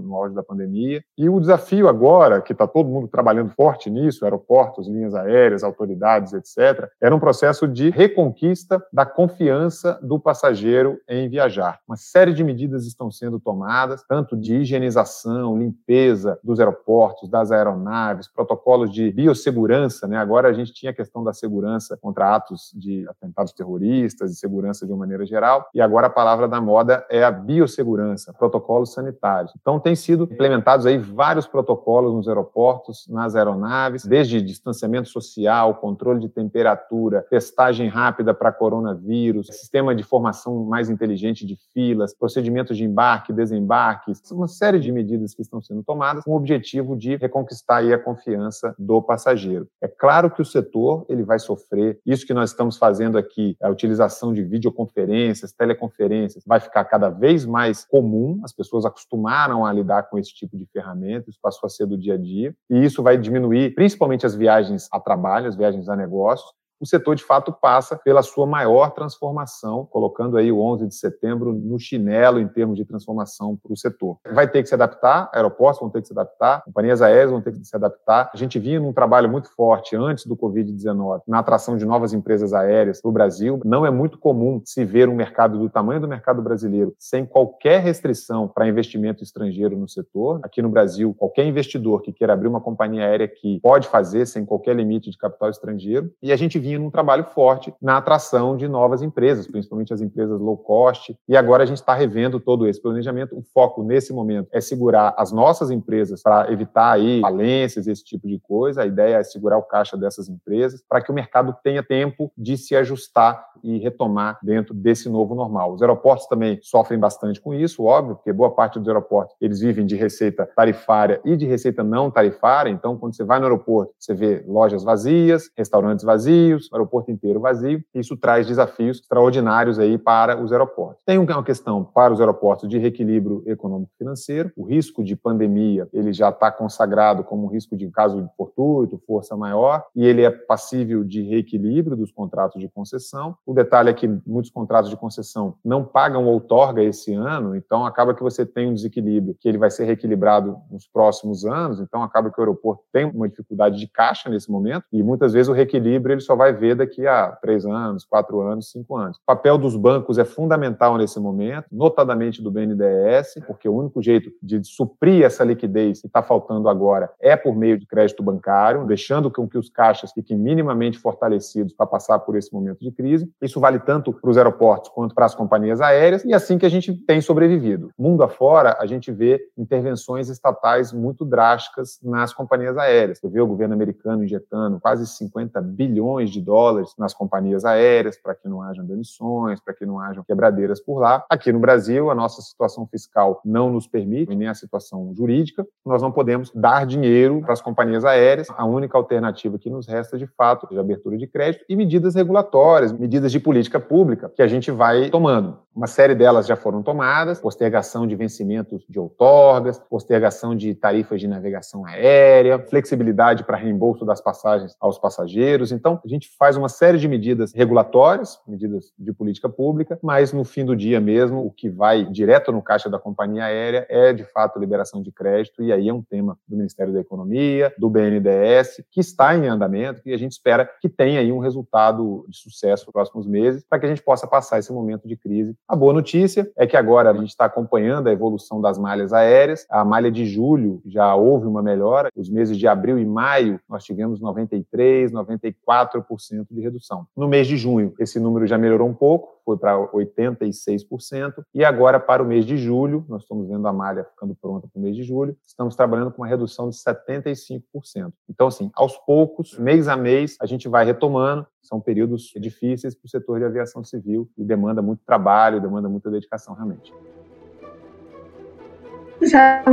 no 0.02 0.16
auge 0.16 0.36
da 0.36 0.44
pandemia. 0.44 1.04
E 1.18 1.30
o 1.30 1.40
desafio 1.40 1.88
agora, 1.88 2.42
que 2.42 2.52
está 2.52 2.68
todo 2.68 2.90
mundo 2.90 3.08
trabalhando 3.08 3.52
forte 3.52 3.90
nisso, 3.90 4.26
aeroportos, 4.26 4.88
linhas 4.88 5.16
aéreas, 5.16 5.64
autoridades, 5.64 6.34
etc., 6.34 6.90
era 7.02 7.16
um 7.16 7.20
processo 7.20 7.68
de 7.68 7.90
reconquista 7.90 8.84
da 8.92 9.06
confiança 9.06 10.00
do 10.02 10.20
passageiro 10.20 11.00
em 11.08 11.30
viajar. 11.30 11.80
Uma 11.88 11.98
série 11.98 12.34
de 12.34 12.44
medidas 12.44 12.86
estão 12.86 13.12
sendo 13.12 13.40
tomadas, 13.40 14.04
tanto 14.08 14.36
de 14.38 14.58
higienização, 14.58 15.58
limpeza 15.58 16.40
dos 16.44 16.60
aeroportos, 16.60 17.30
das 17.30 17.52
aeronaves, 17.52 18.28
protocolos 18.28 18.92
de 18.92 19.12
biossegurança, 19.12 20.08
né? 20.08 20.18
Agora 20.18 20.50
a 20.50 20.54
gente 20.54 20.74
tinha 20.74 20.92
a 20.92 20.96
questão 20.96 21.24
da 21.24 21.34
segurança 21.46 21.98
contra 22.02 22.36
atos 22.36 22.72
de 22.76 23.08
atentados 23.08 23.54
terroristas 23.54 24.32
e 24.32 24.36
segurança 24.36 24.86
de 24.86 24.92
uma 24.92 25.00
maneira 25.00 25.26
geral. 25.26 25.68
E 25.74 25.80
agora 25.80 26.08
a 26.08 26.10
palavra 26.10 26.48
da 26.48 26.60
moda 26.60 27.06
é 27.10 27.24
a 27.24 27.32
biossegurança, 27.32 28.34
protocolos 28.34 28.94
sanitários. 28.94 29.54
Então, 29.60 29.80
tem 29.80 29.96
sido 29.96 30.24
implementados 30.32 30.86
aí 30.86 30.98
vários 30.98 31.48
protocolos 31.48 32.14
nos 32.14 32.28
aeroportos, 32.28 33.08
nas 33.10 33.36
aeronaves, 33.36 34.06
desde 34.06 34.42
distanciamento 34.42 35.10
social, 35.10 35.76
controle 35.76 36.20
de 36.20 36.30
temperatura, 36.30 37.26
testagem 37.30 37.88
rápida 37.88 38.34
para 38.34 38.52
coronavírus, 38.52 39.48
sistema 39.48 39.94
de 39.94 40.04
formação 40.04 40.66
mais 40.66 40.90
inteligente 40.90 41.46
de 41.46 41.58
filas, 41.74 42.14
procedimentos 42.14 42.76
de 42.78 42.84
embarque, 42.84 43.32
desembarque, 43.32 44.12
uma 44.32 44.48
série 44.48 44.80
de 44.80 44.92
medidas 44.92 45.34
que 45.34 45.42
estão 45.42 45.62
sendo 45.62 45.84
tomadas 45.84 46.24
com 46.24 46.32
o 46.32 46.36
objetivo 46.36 46.96
de 46.96 47.16
reconquistar 47.16 47.78
aí 47.78 47.94
a 47.94 48.00
confiança 48.00 48.74
do 48.80 49.02
passageiro. 49.02 49.68
É 49.82 49.88
claro 49.88 50.32
que 50.32 50.42
o 50.42 50.46
setor 50.46 51.06
ele 51.08 51.24
vai 51.24 51.35
vai 51.36 51.40
sofrer. 51.40 52.00
Isso 52.06 52.26
que 52.26 52.34
nós 52.34 52.52
estamos 52.52 52.78
fazendo 52.78 53.18
aqui, 53.18 53.56
a 53.62 53.70
utilização 53.70 54.34
de 54.34 54.44
videoconferências, 54.44 55.52
teleconferências, 55.52 56.44
vai 56.46 56.60
ficar 56.60 56.86
cada 56.86 57.10
vez 57.10 57.46
mais 57.46 57.86
comum. 57.86 58.40
As 58.44 58.54
pessoas 58.54 58.86
acostumaram 58.86 59.66
a 59.66 59.74
lidar 59.74 60.04
com 60.04 60.18
esse 60.18 60.34
tipo 60.34 60.58
de 60.58 60.66
ferramenta, 60.66 61.30
isso 61.30 61.40
passou 61.42 61.68
a 61.68 61.70
ser 61.70 61.86
do 61.86 61.98
dia 61.98 62.16
a 62.16 62.18
dia. 62.18 62.56
E 62.70 62.84
isso 62.84 63.04
vai 63.04 63.18
diminuir 63.18 63.76
principalmente 63.76 64.26
as 64.26 64.36
viagens 64.36 64.88
a 64.92 65.00
trabalho, 65.00 65.48
as 65.48 65.56
viagens 65.56 65.90
a 65.90 65.96
negócios, 65.96 66.50
o 66.80 66.86
setor 66.86 67.16
de 67.16 67.24
fato 67.24 67.52
passa 67.52 67.96
pela 67.96 68.22
sua 68.22 68.46
maior 68.46 68.92
transformação, 68.92 69.86
colocando 69.86 70.38
aí 70.38 70.52
o 70.52 70.60
11 70.60 70.88
de 70.88 70.96
setembro 70.96 71.54
no 71.54 71.80
chinelo 71.80 72.40
em 72.40 72.48
termos 72.48 72.78
de 72.78 72.86
transformação 72.86 73.58
para 73.62 73.74
o 73.74 73.78
setor. 73.78 74.18
Vai 74.32 74.48
ter 74.48 74.62
que 74.62 74.70
se 74.70 74.76
adaptar, 74.76 75.30
aeroportos 75.34 75.80
vão 75.80 75.90
ter 75.90 76.02
que 76.02 76.08
se 76.08 76.14
adaptar, 76.14 76.64
companhias 76.64 77.02
aéreas 77.02 77.32
vão 77.32 77.42
ter 77.42 77.52
que 77.52 77.64
se 77.64 77.76
adaptar. 77.76 78.32
A 78.34 78.38
gente 78.38 78.60
vinha 78.60 78.80
num 78.80 78.94
trabalho 78.94 79.30
muito 79.30 79.50
forte 79.56 79.96
antes 79.96 80.26
do 80.26 80.36
Covid-19 80.36 81.22
na 81.28 81.40
atração 81.40 81.78
de 81.78 81.86
novas 81.86 82.14
empresas 82.14 82.54
aéreas 82.54 83.02
para 83.02 83.10
o 83.10 83.12
Brasil. 83.12 83.60
Não 83.64 83.86
é 83.86 83.92
muito 83.92 84.18
comum 84.18 84.62
se 84.64 84.84
ver 84.84 85.10
um 85.10 85.16
mercado 85.16 85.58
do 85.58 85.70
tamanho 85.70 86.02
do 86.02 86.08
mercado 86.08 86.42
brasileiro 86.42 86.94
sem 87.00 87.26
qualquer 87.26 87.82
restrição 87.82 88.48
para 88.48 88.68
investimento 88.68 89.24
estrangeiro 89.24 89.78
no 89.78 89.88
setor. 89.88 90.40
Aqui 90.44 90.62
no 90.62 90.70
Brasil, 90.70 91.14
qualquer 91.14 91.46
investidor 91.46 92.02
que 92.02 92.12
queira 92.12 92.34
abrir 92.34 92.48
uma 92.48 92.62
companhia 92.62 93.06
aérea 93.06 93.26
aqui 93.26 93.60
pode 93.62 93.88
fazer 93.88 94.26
sem 94.26 94.46
qualquer 94.46 94.76
limite 94.76 95.10
de 95.10 95.18
capital 95.18 95.50
estrangeiro. 95.50 96.12
E 96.22 96.32
a 96.32 96.36
gente 96.36 96.60
vinha 96.66 96.80
num 96.80 96.90
trabalho 96.90 97.24
forte 97.26 97.72
na 97.80 97.98
atração 97.98 98.58
de 98.58 98.68
novas 98.68 99.04
empresas, 99.04 99.46
principalmente 99.46 99.94
as 99.94 100.02
empresas 100.02 100.40
low 100.42 100.58
cost. 100.58 101.16
E 101.28 101.38
agora 101.38 101.62
a 101.62 101.66
gente 101.66 101.78
está 101.78 101.94
revendo 101.94 102.40
todo 102.40 102.68
esse 102.68 102.82
planejamento. 102.82 103.38
O 103.38 103.44
foco 103.54 103.84
nesse 103.84 104.12
momento 104.12 104.48
é 104.52 104.60
segurar 104.60 105.14
as 105.16 105.32
nossas 105.32 105.70
empresas 105.70 106.24
para 106.24 106.52
evitar 106.52 106.94
aí 106.94 107.22
falências, 107.22 107.86
esse 107.86 108.04
tipo 108.04 108.28
de 108.28 108.40
coisa. 108.40 108.82
A 108.82 108.86
ideia 108.88 109.18
é 109.18 109.24
segurar 109.24 109.60
o 109.60 109.64
caixa 109.64 109.96
dessas 109.96 110.28
empresas 110.28 110.84
para 110.90 111.02
que 111.02 111.12
o 111.12 111.14
mercado 111.14 111.56
tenha 111.64 111.84
tempo 111.84 112.32
de 112.36 112.58
se 112.58 112.76
ajustar 112.76 113.46
e 113.64 113.78
retomar 113.78 114.40
dentro 114.42 114.74
desse 114.74 115.08
novo 115.08 115.36
normal. 115.36 115.74
Os 115.74 115.82
aeroportos 115.84 116.26
também 116.28 116.60
sofrem 116.64 117.00
bastante 117.00 117.40
com 117.40 117.54
isso, 117.54 117.84
óbvio, 117.84 118.16
porque 118.16 118.34
boa 118.34 118.52
parte 118.52 118.80
dos 118.80 118.88
aeroportos 118.88 119.36
eles 119.40 119.60
vivem 119.60 119.86
de 119.86 119.96
receita 119.96 120.50
tarifária 120.56 121.22
e 121.24 121.38
de 121.38 121.46
receita 121.46 121.84
não 121.84 122.10
tarifária. 122.10 122.72
Então, 122.72 122.98
quando 122.98 123.16
você 123.16 123.24
vai 123.24 123.40
no 123.40 123.46
aeroporto, 123.46 123.94
você 124.00 124.14
vê 124.16 124.44
lojas 124.48 124.84
vazias, 124.84 125.50
restaurantes 125.56 126.04
vazios 126.04 126.55
vazios, 126.56 126.70
o 126.72 126.76
aeroporto 126.76 127.12
inteiro 127.12 127.40
vazio, 127.40 127.84
isso 127.94 128.18
traz 128.18 128.48
desafios 128.48 129.00
extraordinários 129.00 129.78
aí 129.80 129.98
para 129.98 130.42
os 130.42 130.52
aeroportos. 130.52 131.02
Tem 131.06 131.18
uma 131.18 131.44
questão 131.44 131.84
para 131.84 132.14
os 132.14 132.20
aeroportos 132.20 132.70
de 132.70 132.78
reequilíbrio 132.78 133.44
econômico-financeiro, 133.46 134.52
o 134.56 134.64
risco 134.64 135.04
de 135.04 135.16
pandemia, 135.16 135.88
ele 135.94 136.14
já 136.14 136.30
está 136.30 136.52
consagrado 136.52 137.24
como 137.24 137.48
risco 137.48 137.76
de 137.76 137.90
caso 137.92 138.28
fortuito, 138.38 139.02
força 139.06 139.36
maior, 139.36 139.84
e 139.96 140.06
ele 140.06 140.24
é 140.24 140.32
passível 140.32 141.04
de 141.04 141.22
reequilíbrio 141.22 141.98
dos 141.98 142.12
contratos 142.12 142.62
de 142.62 142.70
concessão. 142.70 143.36
O 143.46 143.54
detalhe 143.54 143.90
é 143.90 143.94
que 143.94 144.08
muitos 144.26 144.52
contratos 144.52 144.90
de 144.90 144.98
concessão 144.98 145.56
não 145.64 145.84
pagam 145.84 146.26
outorga 146.26 146.84
esse 146.84 147.14
ano, 147.14 147.56
então 147.56 147.86
acaba 147.86 148.14
que 148.14 148.24
você 148.24 148.46
tem 148.46 148.70
um 148.70 148.74
desequilíbrio 148.74 149.36
que 149.40 149.48
ele 149.48 149.58
vai 149.58 149.70
ser 149.70 149.86
reequilibrado 149.86 150.58
nos 150.72 150.88
próximos 150.88 151.46
anos, 151.46 151.80
então 151.80 152.04
acaba 152.04 152.32
que 152.32 152.40
o 152.40 152.42
aeroporto 152.42 152.84
tem 152.92 153.06
uma 153.06 153.28
dificuldade 153.28 153.78
de 153.78 153.88
caixa 153.88 154.30
nesse 154.30 154.50
momento, 154.52 154.86
e 154.92 155.02
muitas 155.04 155.34
vezes 155.34 155.50
o 155.50 155.54
reequilíbrio 155.54 156.14
ele 156.14 156.22
só 156.22 156.36
vai 156.36 156.45
vai 156.46 156.54
ver 156.54 156.76
daqui 156.76 157.08
a 157.08 157.32
três 157.42 157.66
anos, 157.66 158.06
quatro 158.06 158.40
anos, 158.42 158.70
cinco 158.70 158.96
anos. 158.96 159.18
O 159.18 159.26
papel 159.26 159.58
dos 159.58 159.76
bancos 159.76 160.20
é 160.20 160.26
fundamental 160.26 160.96
nesse 160.96 161.20
momento, 161.20 161.66
notadamente 161.72 162.42
do 162.42 162.52
BNDES, 162.52 163.36
porque 163.48 163.68
o 163.68 163.76
único 163.76 164.02
jeito 164.02 164.32
de 164.42 164.64
suprir 164.64 165.24
essa 165.24 165.44
liquidez 165.44 166.02
que 166.02 166.08
está 166.08 166.22
faltando 166.22 166.70
agora 166.70 167.10
é 167.20 167.36
por 167.36 167.56
meio 167.56 167.80
de 167.80 167.88
crédito 167.88 168.22
bancário, 168.22 168.86
deixando 168.86 169.32
com 169.32 169.48
que 169.48 169.58
os 169.58 169.70
caixas 169.70 170.12
fiquem 170.12 170.38
minimamente 170.38 171.00
fortalecidos 171.00 171.74
para 171.74 171.88
passar 171.88 172.20
por 172.20 172.36
esse 172.36 172.54
momento 172.54 172.80
de 172.80 172.92
crise. 172.92 173.28
Isso 173.42 173.60
vale 173.60 173.80
tanto 173.80 174.14
para 174.14 174.30
os 174.30 174.38
aeroportos 174.38 174.90
quanto 174.90 175.16
para 175.16 175.26
as 175.26 175.34
companhias 175.34 175.82
aéreas, 175.82 176.24
e 176.24 176.32
é 176.32 176.36
assim 176.36 176.60
que 176.60 176.66
a 176.66 176.70
gente 176.70 176.94
tem 176.94 177.22
sobrevivido. 177.22 177.90
Mundo 177.98 178.24
afora, 178.24 178.78
a 178.80 178.86
gente 178.86 179.12
vê 179.12 179.42
intervenções 179.58 180.30
estatais 180.30 180.94
muito 180.94 181.26
drásticas 181.26 181.98
nas 182.04 182.34
companhias 182.34 182.78
aéreas. 182.78 183.20
Você 183.20 183.30
vê 183.30 183.42
o 183.42 183.48
governo 183.48 183.74
americano 183.74 184.24
injetando 184.24 184.80
quase 184.80 185.08
50 185.08 185.60
bilhões 185.62 186.35
de 186.36 186.42
dólares 186.42 186.94
nas 186.98 187.14
companhias 187.14 187.66
aéreas, 187.66 188.18
para 188.18 188.36
que 188.36 188.48
não 188.48 188.62
hajam 188.62 188.86
demissões, 188.86 189.60
para 189.60 189.74
que 189.74 189.86
não 189.86 190.00
hajam 190.00 190.24
quebradeiras 190.24 190.80
por 190.80 191.00
lá. 191.00 191.26
Aqui 191.30 191.52
no 191.52 191.60
Brasil, 191.60 192.12
a 192.12 192.16
nossa 192.16 192.42
situação 192.42 192.86
fiscal 192.86 193.42
não 193.44 193.72
nos 193.72 193.88
permite, 193.88 194.36
nem 194.36 194.48
a 194.48 194.54
situação 194.54 195.14
jurídica, 195.16 195.66
nós 195.86 196.02
não 196.02 196.12
podemos 196.12 196.52
dar 196.54 196.86
dinheiro 196.86 197.42
para 197.42 197.54
as 197.54 197.62
companhias 197.62 198.06
aéreas. 198.06 198.48
A 198.58 198.66
única 198.66 198.98
alternativa 198.98 199.58
que 199.58 199.70
nos 199.70 199.88
resta, 199.88 200.18
de 200.18 200.28
fato, 200.28 200.68
é 200.70 200.74
de 200.74 200.80
abertura 200.80 201.18
de 201.18 201.28
crédito 201.28 201.66
e 201.70 201.76
medidas 201.76 202.16
regulatórias, 202.16 202.92
medidas 202.92 203.32
de 203.32 203.40
política 203.40 203.80
pública 203.80 204.32
que 204.36 204.42
a 204.42 204.48
gente 204.48 204.72
vai 204.72 205.10
tomando. 205.10 205.66
Uma 205.76 205.88
série 205.88 206.16
delas 206.16 206.48
já 206.48 206.56
foram 206.56 206.82
tomadas, 206.82 207.40
postergação 207.42 208.08
de 208.08 208.16
vencimentos 208.16 208.86
de 208.88 208.98
outorgas, 208.98 209.78
postergação 209.78 210.56
de 210.56 210.74
tarifas 210.74 211.20
de 211.20 211.28
navegação 211.28 211.86
aérea, 211.86 212.60
flexibilidade 212.60 213.44
para 213.44 213.58
reembolso 213.58 214.06
das 214.06 214.22
passagens 214.22 214.74
aos 214.80 214.98
passageiros. 214.98 215.74
Então, 215.74 216.00
a 216.04 216.08
gente 216.08 216.25
gente 216.26 216.36
faz 216.38 216.58
uma 216.58 216.68
série 216.68 216.98
de 216.98 217.08
medidas 217.08 217.54
regulatórias, 217.54 218.40
medidas 218.48 218.92
de 218.98 219.14
política 219.14 219.48
pública, 219.48 220.00
mas 220.02 220.34
no 220.34 220.44
fim 220.44 220.66
do 220.66 220.76
dia 220.76 221.00
mesmo, 221.00 221.46
o 221.46 221.52
que 221.52 221.70
vai 221.70 222.04
direto 222.06 222.52
no 222.52 222.62
caixa 222.62 222.90
da 222.90 223.00
companhia 223.00 223.46
aérea 223.46 223.86
é, 223.90 224.12
de 224.12 224.24
fato, 224.24 224.60
liberação 224.60 225.02
de 225.02 225.12
crédito, 225.12 225.64
e 225.64 225.72
aí 225.72 225.88
é 225.88 225.94
um 225.94 226.02
tema 226.02 226.38
do 226.48 226.58
Ministério 226.58 226.92
da 226.92 227.00
Economia, 227.00 227.74
do 227.78 227.90
BNDES, 227.90 228.84
que 228.92 229.00
está 229.00 229.36
em 229.36 229.48
andamento, 229.48 230.02
e 230.06 230.14
a 230.14 230.18
gente 230.18 230.32
espera 230.32 230.70
que 230.82 230.90
tenha 230.90 231.20
aí 231.20 231.32
um 231.32 231.40
resultado 231.40 232.26
de 232.28 232.38
sucesso 232.38 232.86
nos 232.86 232.94
próximos 232.94 233.28
meses, 233.28 233.64
para 233.70 233.80
que 233.80 233.86
a 233.86 233.90
gente 233.90 234.02
possa 234.02 234.28
passar 234.28 234.60
esse 234.60 234.74
momento 234.74 235.08
de 235.08 235.16
crise. 235.16 235.56
A 235.68 235.76
boa 235.76 235.94
notícia 235.94 236.50
é 236.58 236.66
que 236.66 236.76
agora 236.76 237.12
a 237.12 237.14
gente 237.14 237.30
está 237.30 237.46
acompanhando 237.46 238.08
a 238.08 238.12
evolução 238.12 238.60
das 238.60 238.78
malhas 238.78 239.14
aéreas. 239.14 239.66
A 239.70 239.84
malha 239.84 240.12
de 240.12 240.26
julho 240.26 240.82
já 240.86 241.14
houve 241.16 241.46
uma 241.46 241.62
melhora. 241.62 242.10
Os 242.16 242.30
meses 242.30 242.58
de 242.58 242.68
abril 242.68 242.98
e 242.98 243.06
maio 243.06 243.60
nós 243.70 243.84
tivemos 243.84 244.20
93, 244.20 245.12
94% 245.12 246.15
de 246.52 246.62
redução. 246.62 247.08
No 247.16 247.28
mês 247.28 247.48
de 247.48 247.58
junho, 247.58 247.94
esse 248.00 248.20
número 248.20 248.46
já 248.48 248.58
melhorou 248.58 248.88
um 248.88 248.94
pouco, 248.94 249.40
foi 249.44 249.58
para 249.58 249.78
86%, 249.78 251.44
e 251.54 251.64
agora 251.64 252.00
para 252.00 252.24
o 252.24 252.26
mês 252.26 252.46
de 252.46 252.58
julho, 252.58 253.06
nós 253.08 253.24
estamos 253.24 253.48
vendo 253.48 253.68
a 253.68 253.74
malha 253.74 254.04
ficando 254.04 254.36
pronta 254.36 254.68
para 254.68 254.80
o 254.80 254.82
mês 254.82 254.96
de 254.96 255.04
julho, 255.04 255.38
estamos 255.46 255.76
trabalhando 255.76 256.12
com 256.12 256.22
uma 256.22 256.28
redução 256.28 256.70
de 256.70 256.76
75%. 256.78 258.12
Então, 258.30 258.48
assim, 258.48 258.72
aos 258.74 258.98
poucos, 258.98 259.58
mês 259.58 259.88
a 259.88 259.96
mês, 259.96 260.36
a 260.42 260.46
gente 260.46 260.68
vai 260.68 260.86
retomando, 260.86 261.46
são 261.62 261.80
períodos 261.80 262.32
difíceis 262.38 262.96
para 262.96 263.06
o 263.06 263.10
setor 263.10 263.40
de 263.40 263.46
aviação 263.46 263.84
civil 263.84 264.30
e 264.38 264.44
demanda 264.44 264.82
muito 264.82 265.04
trabalho, 265.06 265.62
demanda 265.62 265.90
muita 265.90 266.12
dedicação 266.12 266.54
realmente. 266.54 266.94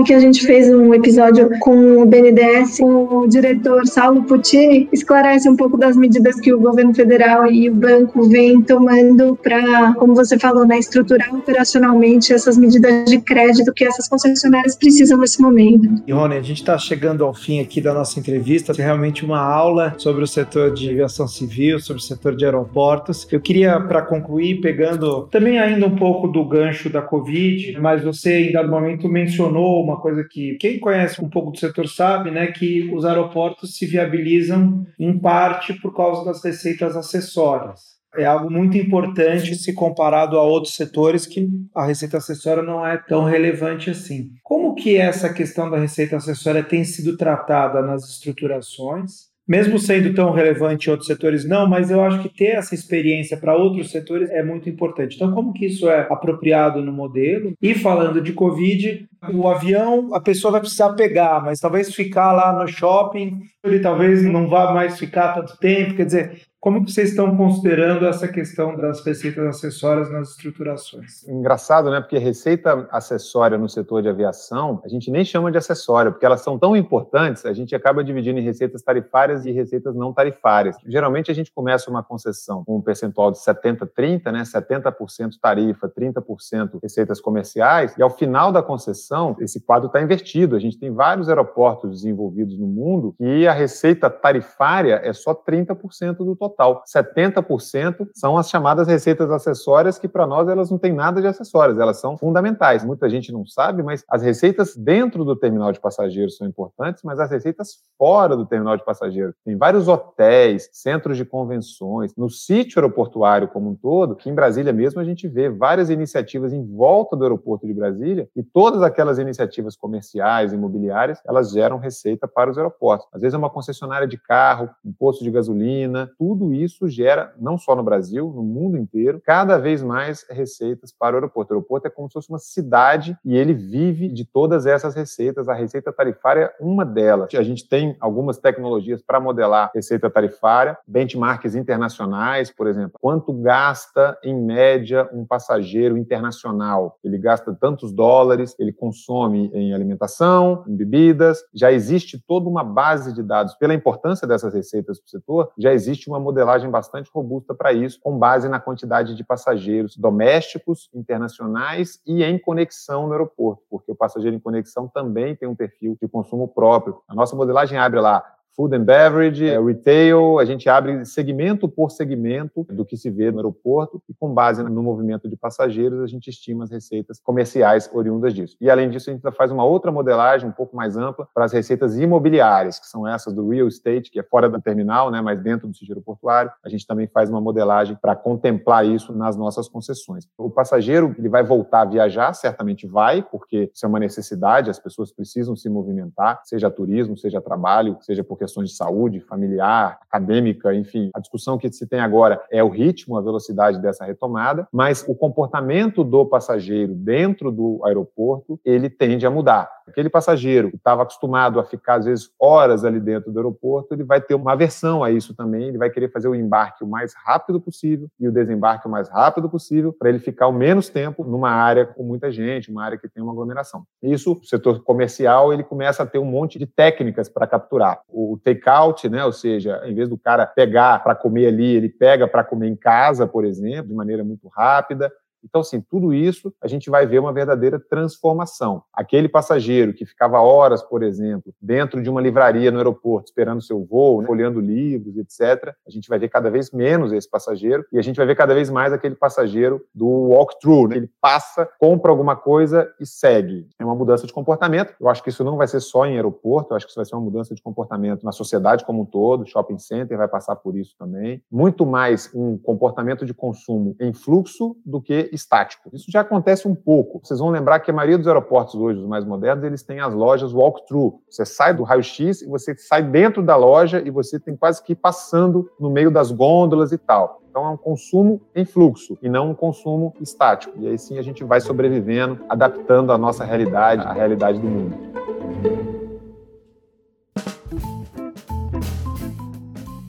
Que 0.07 0.15
a 0.15 0.19
gente 0.19 0.47
fez 0.47 0.69
um 0.69 0.95
episódio 0.95 1.51
com 1.61 2.03
o 2.03 2.07
BNDES, 2.07 2.81
o 2.81 3.27
diretor 3.29 3.87
Saulo 3.87 4.23
Puccini 4.23 4.89
esclarece 4.91 5.49
um 5.49 5.55
pouco 5.55 5.77
das 5.77 5.95
medidas 5.95 6.41
que 6.41 6.53
o 6.55 6.59
governo 6.59 6.95
federal 6.95 7.47
e 7.47 7.69
o 7.69 7.75
banco 7.75 8.27
vêm 8.29 8.63
tomando 8.63 9.39
para, 9.43 9.93
como 9.95 10.15
você 10.15 10.39
falou, 10.39 10.67
né, 10.67 10.79
estruturar 10.79 11.35
operacionalmente 11.35 12.33
essas 12.33 12.57
medidas 12.57 13.05
de 13.05 13.21
crédito 13.21 13.73
que 13.75 13.85
essas 13.85 14.09
concessionárias 14.09 14.75
precisam 14.75 15.19
nesse 15.19 15.41
momento. 15.41 16.03
E 16.07 16.13
Rony, 16.13 16.37
a 16.37 16.43
gente 16.43 16.63
está 16.63 16.79
chegando 16.79 17.23
ao 17.23 17.35
fim 17.35 17.61
aqui 17.61 17.81
da 17.81 17.93
nossa 17.93 18.19
entrevista, 18.19 18.73
é 18.73 18.83
realmente 18.83 19.23
uma 19.23 19.39
aula 19.39 19.95
sobre 19.99 20.25
o 20.25 20.27
setor 20.27 20.73
de 20.73 20.89
aviação 20.91 21.29
civil, 21.29 21.79
sobre 21.79 22.01
o 22.01 22.05
setor 22.05 22.35
de 22.35 22.47
aeroportos. 22.47 23.29
Eu 23.31 23.41
queria, 23.41 23.79
para 23.79 24.01
concluir, 24.01 24.63
pegando 24.63 25.29
também 25.31 25.59
ainda 25.59 25.87
um 25.87 25.95
pouco 25.95 26.27
do 26.27 26.43
gancho 26.43 26.89
da 26.89 27.03
Covid, 27.03 27.79
mas 27.79 28.03
você 28.03 28.49
em 28.49 28.53
dado 28.53 28.71
momento 28.71 29.09
mencionou 29.09 29.42
mencionou 29.43 29.83
uma 29.83 30.01
coisa 30.01 30.25
que 30.25 30.57
quem 30.57 30.79
conhece 30.79 31.23
um 31.23 31.29
pouco 31.29 31.51
do 31.51 31.59
setor 31.59 31.89
sabe, 31.89 32.31
né, 32.31 32.49
que 32.49 32.91
os 32.95 33.05
aeroportos 33.05 33.77
se 33.77 33.87
viabilizam 33.87 34.87
em 34.99 35.19
parte 35.19 35.75
por 35.75 35.95
causa 35.95 36.25
das 36.25 36.43
receitas 36.43 36.97
acessórias. 36.97 37.93
É 38.15 38.27
algo 38.27 38.51
muito 38.51 38.77
importante 38.77 39.55
se 39.55 39.73
comparado 39.73 40.37
a 40.37 40.43
outros 40.43 40.75
setores 40.75 41.25
que 41.25 41.49
a 41.75 41.87
receita 41.87 42.19
acessória 42.19 42.63
não 42.63 42.87
é 42.87 42.99
tão 42.99 43.25
relevante 43.25 43.89
assim. 43.89 44.33
Como 44.43 44.75
que 44.75 44.99
essa 44.99 45.33
questão 45.33 45.71
da 45.71 45.79
receita 45.79 46.17
acessória 46.17 46.63
tem 46.63 46.85
sido 46.85 47.17
tratada 47.17 47.81
nas 47.81 48.07
estruturações? 48.11 49.32
Mesmo 49.47 49.79
sendo 49.79 50.15
tão 50.15 50.31
relevante 50.31 50.89
em 50.89 50.91
outros 50.91 51.07
setores, 51.07 51.45
não, 51.47 51.69
mas 51.69 51.91
eu 51.91 52.03
acho 52.03 52.23
que 52.23 52.29
ter 52.29 52.57
essa 52.57 52.75
experiência 52.75 53.37
para 53.37 53.57
outros 53.57 53.91
setores 53.91 54.31
é 54.31 54.43
muito 54.43 54.69
importante. 54.69 55.17
Então, 55.17 55.33
como 55.33 55.53
que 55.53 55.67
isso 55.67 55.89
é 55.89 56.01
apropriado 56.11 56.81
no 56.81 56.93
modelo? 56.93 57.53
E 57.61 57.75
falando 57.75 58.21
de 58.21 58.33
Covid, 58.33 59.07
o 59.33 59.49
avião 59.49 60.15
a 60.15 60.21
pessoa 60.21 60.53
vai 60.53 60.61
precisar 60.61 60.93
pegar, 60.95 61.43
mas 61.45 61.61
talvez 61.61 61.95
ficar 61.95 62.33
lá 62.33 62.53
no 62.53 62.67
shopping, 62.69 63.41
ele 63.65 63.81
talvez 63.81 64.23
não 64.23 64.49
vá 64.49 64.73
mais 64.73 64.99
ficar 64.99 65.33
tanto 65.33 65.57
tempo, 65.59 65.95
quer 65.95 66.07
dizer, 66.07 66.43
como 66.63 66.85
que 66.85 66.93
vocês 66.93 67.11
estão 67.11 67.37
considerando 67.37 68.07
essa 68.07 68.29
questão 68.29 68.77
das 68.77 69.05
receitas 69.05 69.45
acessórias 69.45 70.13
nas 70.13 70.31
estruturações? 70.31 71.27
Engraçado, 71.27 71.91
né? 71.91 72.01
Porque 72.01 72.17
receita 72.19 72.89
acessória 72.93 73.59
no 73.59 73.69
setor 73.69 74.01
de 74.01 74.09
aviação, 74.09 74.81
a 74.85 74.89
gente 74.89 75.11
nem 75.11 75.25
chama 75.25 75.51
de 75.51 75.59
acessória, 75.59 76.13
porque 76.13 76.25
elas 76.25 76.41
são 76.41 76.57
tão 76.57 76.77
importantes, 76.77 77.45
a 77.45 77.53
gente 77.53 77.75
acaba 77.75 78.05
dividindo 78.05 78.39
em 78.39 78.45
receitas 78.45 78.81
tarifárias 78.81 79.45
e 79.45 79.51
receitas 79.51 79.97
não 79.97 80.13
tarifárias. 80.13 80.77
Geralmente 80.87 81.33
a 81.33 81.35
gente 81.35 81.51
começa 81.51 81.91
uma 81.91 82.01
concessão 82.01 82.63
com 82.65 82.77
um 82.77 82.81
percentual 82.81 83.33
de 83.33 83.39
70-30, 83.39 84.31
né? 84.31 84.45
70% 84.45 85.33
tarifa, 85.43 85.89
30% 85.89 86.79
receitas 86.81 87.21
comerciais, 87.21 87.93
e 87.99 88.03
ao 88.05 88.11
final 88.11 88.53
da 88.53 88.63
concessão, 88.63 89.35
esse 89.41 89.59
quadro 89.59 89.89
está 89.89 90.01
invertido. 90.01 90.55
A 90.55 90.61
gente 90.61 90.79
tem 90.79 90.93
vários 90.93 91.29
aeroportos 91.29 91.91
desenvolvidos 91.91 92.57
no 92.57 92.69
mundo 92.69 93.17
e 93.19 93.49
a 93.49 93.53
receita 93.53 94.09
tarifária 94.09 95.01
é 95.03 95.13
só 95.13 95.35
30% 95.35 96.19
do 96.19 96.37
total 96.37 96.52
total. 96.53 96.83
70% 96.87 98.09
são 98.15 98.37
as 98.37 98.49
chamadas 98.49 98.87
receitas 98.87 99.31
acessórias, 99.31 99.99
que 99.99 100.07
para 100.07 100.27
nós 100.27 100.49
elas 100.49 100.71
não 100.71 100.79
têm 100.79 100.93
nada 100.93 101.21
de 101.21 101.27
acessórias, 101.27 101.79
elas 101.79 101.99
são 101.99 102.17
fundamentais. 102.17 102.85
Muita 102.85 103.09
gente 103.09 103.33
não 103.33 103.45
sabe, 103.45 103.83
mas 103.83 104.05
as 104.09 104.23
receitas 104.23 104.77
dentro 104.77 105.25
do 105.25 105.35
terminal 105.35 105.73
de 105.73 105.81
passageiros 105.81 106.37
são 106.37 106.47
importantes, 106.47 107.03
mas 107.03 107.19
as 107.19 107.31
receitas 107.31 107.79
fora 107.99 108.37
do 108.37 108.47
terminal 108.47 108.77
de 108.77 108.85
passageiros. 108.85 109.35
Tem 109.45 109.57
vários 109.57 109.89
hotéis, 109.89 110.69
centros 110.73 111.17
de 111.17 111.25
convenções, 111.25 112.13
no 112.17 112.29
sítio 112.29 112.81
aeroportuário 112.81 113.49
como 113.49 113.71
um 113.71 113.75
todo, 113.75 114.15
que 114.15 114.29
em 114.29 114.35
Brasília 114.35 114.73
mesmo 114.73 115.01
a 115.01 115.05
gente 115.05 115.27
vê 115.27 115.49
várias 115.49 115.91
iniciativas 115.91 116.53
em 116.53 116.65
volta 116.65 117.17
do 117.17 117.25
aeroporto 117.25 117.67
de 117.67 117.75
Brasília 117.75 118.29
e 118.37 118.43
todas 118.43 118.83
aquelas 118.83 119.19
iniciativas 119.19 119.77
comerciais, 119.77 120.53
imobiliárias, 120.53 121.21
elas 121.27 121.51
geram 121.51 121.79
receita 121.79 122.29
para 122.29 122.51
os 122.51 122.59
aeroportos. 122.59 123.07
Às 123.13 123.23
vezes 123.23 123.35
é 123.35 123.39
uma 123.39 123.51
concessionária 123.51 124.07
de 124.07 124.19
carro, 124.19 124.69
um 124.85 124.93
posto 124.93 125.25
de 125.25 125.31
gasolina, 125.31 126.11
tudo 126.19 126.42
tudo 126.43 126.53
isso 126.53 126.89
gera, 126.89 127.33
não 127.39 127.57
só 127.57 127.77
no 127.77 127.85
Brasil, 127.85 128.33
no 128.35 128.43
mundo 128.43 128.77
inteiro, 128.77 129.23
cada 129.25 129.59
vez 129.59 129.81
mais 129.81 130.27
receitas 130.29 130.93
para 130.93 131.15
o 131.15 131.19
aeroporto. 131.19 131.53
O 131.53 131.57
aeroporto 131.57 131.87
é 131.87 131.91
como 131.91 132.09
se 132.09 132.15
fosse 132.15 132.29
uma 132.29 132.39
cidade 132.39 133.17
e 133.25 133.37
ele 133.37 133.55
vive 133.55 134.09
de 134.09 134.25
todas 134.25 134.67
essas 134.67 134.95
receitas. 134.95 135.49
A 135.49 135.55
receita 135.55 135.93
tarifária 135.93 136.53
é 136.59 136.63
uma 136.63 136.85
delas. 136.85 137.33
A 137.35 137.43
gente 137.45 137.69
tem 137.69 137.97
algumas 138.01 138.39
tecnologias 138.39 139.01
para 139.01 139.21
modelar 139.21 139.71
receita 139.73 140.11
tarifária, 140.11 140.77
benchmarks 140.87 141.55
internacionais, 141.55 142.51
por 142.51 142.67
exemplo. 142.67 142.99
Quanto 143.01 143.33
gasta, 143.33 144.19
em 144.25 144.35
média, 144.35 145.09
um 145.13 145.25
passageiro 145.25 145.97
internacional? 145.97 146.99
Ele 147.05 147.19
gasta 147.19 147.55
tantos 147.55 147.93
dólares, 147.93 148.57
ele 148.59 148.73
consome 148.73 149.49
em 149.55 149.73
alimentação, 149.73 150.65
em 150.67 150.75
bebidas. 150.75 151.39
Já 151.55 151.71
existe 151.71 152.21
toda 152.27 152.49
uma 152.49 152.65
base 152.65 153.15
de 153.15 153.23
dados. 153.23 153.55
Pela 153.55 153.75
importância 153.75 154.27
dessas 154.27 154.53
receitas 154.53 154.99
para 154.99 155.07
o 155.07 155.11
setor, 155.11 155.53
já 155.59 155.73
existe 155.73 156.09
uma 156.09 156.19
modelagem 156.33 156.71
bastante 156.71 157.11
robusta 157.13 157.55
para 157.55 157.73
isso, 157.73 158.01
com 158.01 158.19
base 158.19 158.49
na 158.49 158.59
quantidade 158.59 159.15
de 159.15 159.23
passageiros 159.23 159.97
domésticos, 159.97 160.89
internacionais 160.95 162.01
e 162.07 162.25
em 162.25 162.39
conexão 162.39 163.07
no 163.07 163.13
aeroporto, 163.13 163.63
porque 163.71 163.93
o 163.93 163.95
passageiro 163.95 164.35
em 164.35 164.41
conexão 164.41 164.89
também 164.89 165.37
tem 165.37 165.49
um 165.49 165.55
perfil 165.55 165.97
de 166.01 166.09
consumo 166.09 166.49
próprio. 166.49 167.03
A 167.07 167.15
nossa 167.15 167.37
modelagem 167.37 167.79
abre 167.79 168.01
lá 168.01 168.25
food 168.55 168.75
and 168.77 168.85
beverage, 168.85 169.47
é, 169.47 169.61
retail, 169.61 170.39
a 170.39 170.45
gente 170.45 170.69
abre 170.69 171.05
segmento 171.05 171.69
por 171.69 171.91
segmento 171.91 172.65
do 172.71 172.85
que 172.85 172.97
se 172.97 173.11
vê 173.11 173.31
no 173.31 173.39
aeroporto 173.39 174.03
e 174.09 174.15
com 174.15 174.33
base 174.33 174.63
no 174.63 174.83
movimento 174.83 175.29
de 175.29 175.37
passageiros 175.37 176.01
a 176.01 176.07
gente 176.07 176.29
estima 176.29 176.65
as 176.65 176.71
receitas 176.71 177.21
comerciais 177.21 177.91
oriundas 177.93 178.35
disso. 178.35 178.57
E 178.61 178.71
além 178.71 178.91
disso 178.91 179.11
a 179.11 179.13
gente 179.13 179.31
faz 179.33 179.51
uma 179.51 179.65
outra 179.65 179.91
modelagem 179.91 180.49
um 180.49 180.53
pouco 180.53 180.77
mais 180.77 180.97
ampla 180.97 181.27
para 181.35 181.45
as 181.45 181.53
receitas 181.53 181.99
imobiliárias, 181.99 182.79
que 182.79 182.87
são 182.87 183.07
essas 183.07 183.33
do 183.33 183.49
real 183.49 183.69
estate, 183.69 184.11
que 184.11 184.19
é 184.21 184.23
fora 184.23 184.49
do 184.49 184.61
terminal, 184.61 185.11
né, 185.11 185.21
mas 185.21 185.41
dentro 185.43 185.67
do 185.67 185.75
sítio 185.75 185.93
aeroportuário. 185.93 186.51
A 186.65 186.69
gente 186.69 186.87
também 186.87 187.07
faz 187.07 187.31
uma 187.31 187.41
modelagem 187.41 187.97
para 188.01 188.15
contemplar 188.15 188.87
isso 188.87 189.13
nas 189.13 189.37
nossas 189.37 189.69
concessões. 189.69 190.27
O 190.37 190.51
passageiro 190.51 191.15
ele 191.19 191.29
vai 191.29 191.43
voltar 191.43 191.83
a 191.83 191.85
viajar, 191.85 192.33
certamente 192.35 192.87
vai, 192.87 193.23
porque 193.23 193.71
isso 193.75 193.85
é 193.85 193.89
uma 193.89 193.99
necessidade, 193.99 194.71
as 194.71 194.79
pessoas 194.79 195.13
precisam 195.13 195.57
se 195.57 195.69
movimentar, 195.69 196.41
seja 196.45 196.71
turismo, 196.71 197.17
seja 197.17 197.41
trabalho, 197.41 197.97
seja 198.01 198.23
porque 198.23 198.42
questões 198.43 198.71
de 198.71 198.77
saúde, 198.77 199.21
familiar, 199.21 199.99
acadêmica, 200.03 200.75
enfim. 200.75 201.11
A 201.15 201.21
discussão 201.21 201.57
que 201.57 201.73
se 201.73 201.87
tem 201.87 202.01
agora 202.01 202.43
é 202.51 202.63
o 202.63 202.69
ritmo, 202.69 203.17
a 203.17 203.21
velocidade 203.21 203.81
dessa 203.81 204.05
retomada, 204.05 204.67
mas 204.73 205.05
o 205.07 205.15
comportamento 205.15 206.03
do 206.03 206.27
passageiro 206.27 206.93
dentro 206.93 207.53
do 207.53 207.81
aeroporto, 207.85 208.59
ele 208.65 208.91
tende 208.91 209.25
a 209.25 209.31
mudar. 209.31 209.71
Aquele 209.87 210.09
passageiro 210.09 210.71
que 210.71 210.77
estava 210.77 211.03
acostumado 211.03 211.61
a 211.61 211.65
ficar, 211.65 211.97
às 211.97 212.05
vezes, 212.05 212.31
horas 212.39 212.85
ali 212.85 212.99
dentro 212.99 213.31
do 213.31 213.39
aeroporto, 213.39 213.95
ele 213.95 214.05
vai 214.05 214.21
ter 214.21 214.35
uma 214.35 214.53
aversão 214.53 215.05
a 215.05 215.11
isso 215.11 215.35
também, 215.35 215.69
ele 215.69 215.79
vai 215.79 215.91
querer 215.91 216.11
fazer 216.11 216.29
o 216.29 216.35
embarque 216.35 216.83
o 216.83 216.87
mais 216.87 217.15
rápido 217.15 217.61
possível 217.61 218.09
e 218.19 218.27
o 218.27 218.33
desembarque 218.33 218.87
o 218.87 218.91
mais 218.91 219.09
rápido 219.09 219.49
possível, 219.49 219.93
para 219.93 220.09
ele 220.09 220.19
ficar 220.19 220.49
o 220.49 220.53
menos 220.53 220.89
tempo 220.89 221.25
numa 221.25 221.51
área 221.51 221.87
com 221.87 222.03
muita 222.03 222.31
gente, 222.33 222.71
uma 222.71 222.85
área 222.85 222.99
que 222.99 223.09
tem 223.09 223.23
uma 223.23 223.33
aglomeração. 223.33 223.85
Isso, 224.03 224.33
o 224.33 224.45
setor 224.45 224.83
comercial, 224.83 225.53
ele 225.53 225.63
começa 225.63 226.03
a 226.03 226.07
ter 226.07 226.19
um 226.19 226.25
monte 226.25 226.59
de 226.59 226.67
técnicas 226.67 227.29
para 227.29 227.47
capturar. 227.47 228.01
O 228.09 228.32
take-out, 228.37 229.09
né, 229.09 229.25
ou 229.25 229.33
seja, 229.33 229.81
em 229.85 229.95
vez 229.95 230.09
do 230.09 230.19
cara 230.19 230.47
pegar 230.47 231.03
para 231.03 231.15
comer 231.15 231.47
ali, 231.47 231.77
ele 231.77 231.89
pega 231.89 232.27
para 232.27 232.45
comer 232.45 232.69
em 232.69 232.77
casa, 232.77 233.27
por 233.27 233.45
exemplo, 233.45 233.89
de 233.89 233.95
maneira 233.95 234.25
muito 234.25 234.49
rápida 234.49 235.13
Então, 235.45 235.61
assim, 235.61 235.81
tudo 235.81 236.15
isso 236.15 236.53
a 236.61 236.69
gente 236.69 236.91
vai 236.91 237.07
ver 237.07 237.19
uma 237.19 237.33
verdadeira 237.33 237.79
transformação. 237.79 238.83
Aquele 238.93 239.29
passageiro 239.29 239.93
que 239.93 240.07
ficava 240.07 240.41
horas, 240.41 240.83
por 240.83 241.03
exemplo, 241.03 241.53
dentro 241.61 242.03
de 242.03 242.09
uma 242.09 242.21
livraria 242.21 242.71
no 242.71 242.79
aeroporto, 242.79 243.29
esperando 243.29 243.63
seu 243.63 243.85
voo, 243.85 244.23
né, 244.23 244.29
olhando 244.29 244.61
livros, 244.61 245.17
etc., 245.17 245.75
a 245.87 245.91
gente 245.91 246.09
vai 246.09 246.19
ver 246.19 246.29
cada 246.29 246.51
vez 246.51 246.71
menos 246.71 247.13
esse 247.13 247.29
passageiro 247.29 247.85
e 247.93 247.99
a 247.99 248.03
gente 248.03 248.17
vai 248.17 248.27
ver 248.27 248.37
cada 248.37 248.55
vez 248.55 248.71
mais 248.71 248.93
aquele 248.93 249.15
passageiro 249.15 249.85
do 249.95 250.07
walk-through, 250.07 250.89
né? 250.89 250.97
ele 250.97 251.11
passa, 251.21 251.69
compra 251.79 252.11
alguma 252.11 252.37
coisa 252.37 252.93
e 253.01 253.07
segue. 253.07 253.69
É 253.79 253.85
uma 253.85 253.95
mudança 253.95 254.27
de 254.27 254.33
comportamento. 254.33 254.95
Eu 255.01 255.09
acho 255.09 255.23
que 255.23 255.31
isso 255.31 255.45
não 255.45 255.57
vai 255.57 255.67
ser 255.67 255.81
só 255.81 256.07
em 256.07 256.15
aeroporto, 256.15 256.73
eu 256.73 256.77
acho 256.77 256.87
que 256.87 256.91
isso 256.91 256.99
vai 256.99 257.05
ser 257.05 257.15
uma 257.15 257.23
mudança 257.23 257.55
de 257.55 257.63
comportamento 257.63 258.25
na 258.25 258.33
sociedade 258.33 258.85
como 258.85 259.03
um 259.03 259.05
todo, 259.05 259.47
shopping 259.47 259.79
center 259.79 260.17
vai 260.17 260.29
passar 260.29 260.57
por 260.57 260.77
isso 260.77 260.95
também. 260.99 261.43
Muito 261.51 261.85
mais 261.85 262.31
um 262.35 262.57
comportamento 262.59 263.25
de 263.25 263.35
consumo 263.35 263.97
em 264.01 264.13
fluxo 264.13 264.77
do 264.85 265.01
que 265.01 265.31
estático. 265.33 265.91
Isso 265.93 266.11
já 266.11 266.21
acontece 266.21 266.69
um 266.69 266.75
pouco. 266.75 267.21
Vocês 267.23 267.41
vão 267.41 267.49
lembrar 267.49 267.81
que 267.81 267.91
a 267.91 267.95
maioria 267.95 268.19
dos 268.19 268.29
aeroportos 268.29 268.75
hoje, 268.75 269.01
os 269.01 269.07
mais 269.07 269.25
modernos, 269.25 269.65
eles 269.65 269.83
têm 269.83 270.01
as 270.01 270.13
lojas 270.13 270.53
walk-through. 270.53 271.21
Você 271.29 271.45
sai 271.45 271.75
do 271.75 271.83
raio-x 271.83 272.43
e 272.43 272.47
você 272.47 272.77
sai 272.77 273.03
dentro 273.03 273.43
da 273.43 273.57
loja 273.57 274.03
e 274.05 274.11
você 274.11 274.39
tem 274.39 274.57
quase 274.57 274.83
que 274.83 274.93
ir 274.93 274.97
passando 274.97 275.71
no 275.81 275.91
meio 275.91 276.11
das 276.11 276.31
gôndolas 276.31 276.93
e 276.93 276.99
tal. 276.99 277.41
Então 277.51 277.67
é 277.67 277.69
um 277.69 277.77
consumo 277.77 278.41
em 278.55 278.65
fluxo 278.65 279.19
e 279.23 279.29
não 279.29 279.51
um 279.51 279.55
consumo 279.55 280.15
estático. 280.21 280.73
E 280.79 280.89
aí 280.89 280.99
sim 280.99 281.19
a 281.19 281.23
gente 281.23 281.45
vai 281.45 281.61
sobrevivendo, 281.61 282.45
adaptando 282.49 283.13
a 283.13 283.19
nossa 283.19 283.45
realidade 283.45 284.07
à 284.07 284.13
realidade 284.13 284.59
do 284.59 284.67
mundo. 284.67 284.97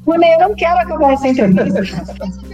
Rune, 0.05 0.33
eu 0.33 0.39
não 0.39 0.55
quero 0.55 0.79
acabar 0.79 1.13
essa 1.13 1.27
entrevista. 1.27 2.52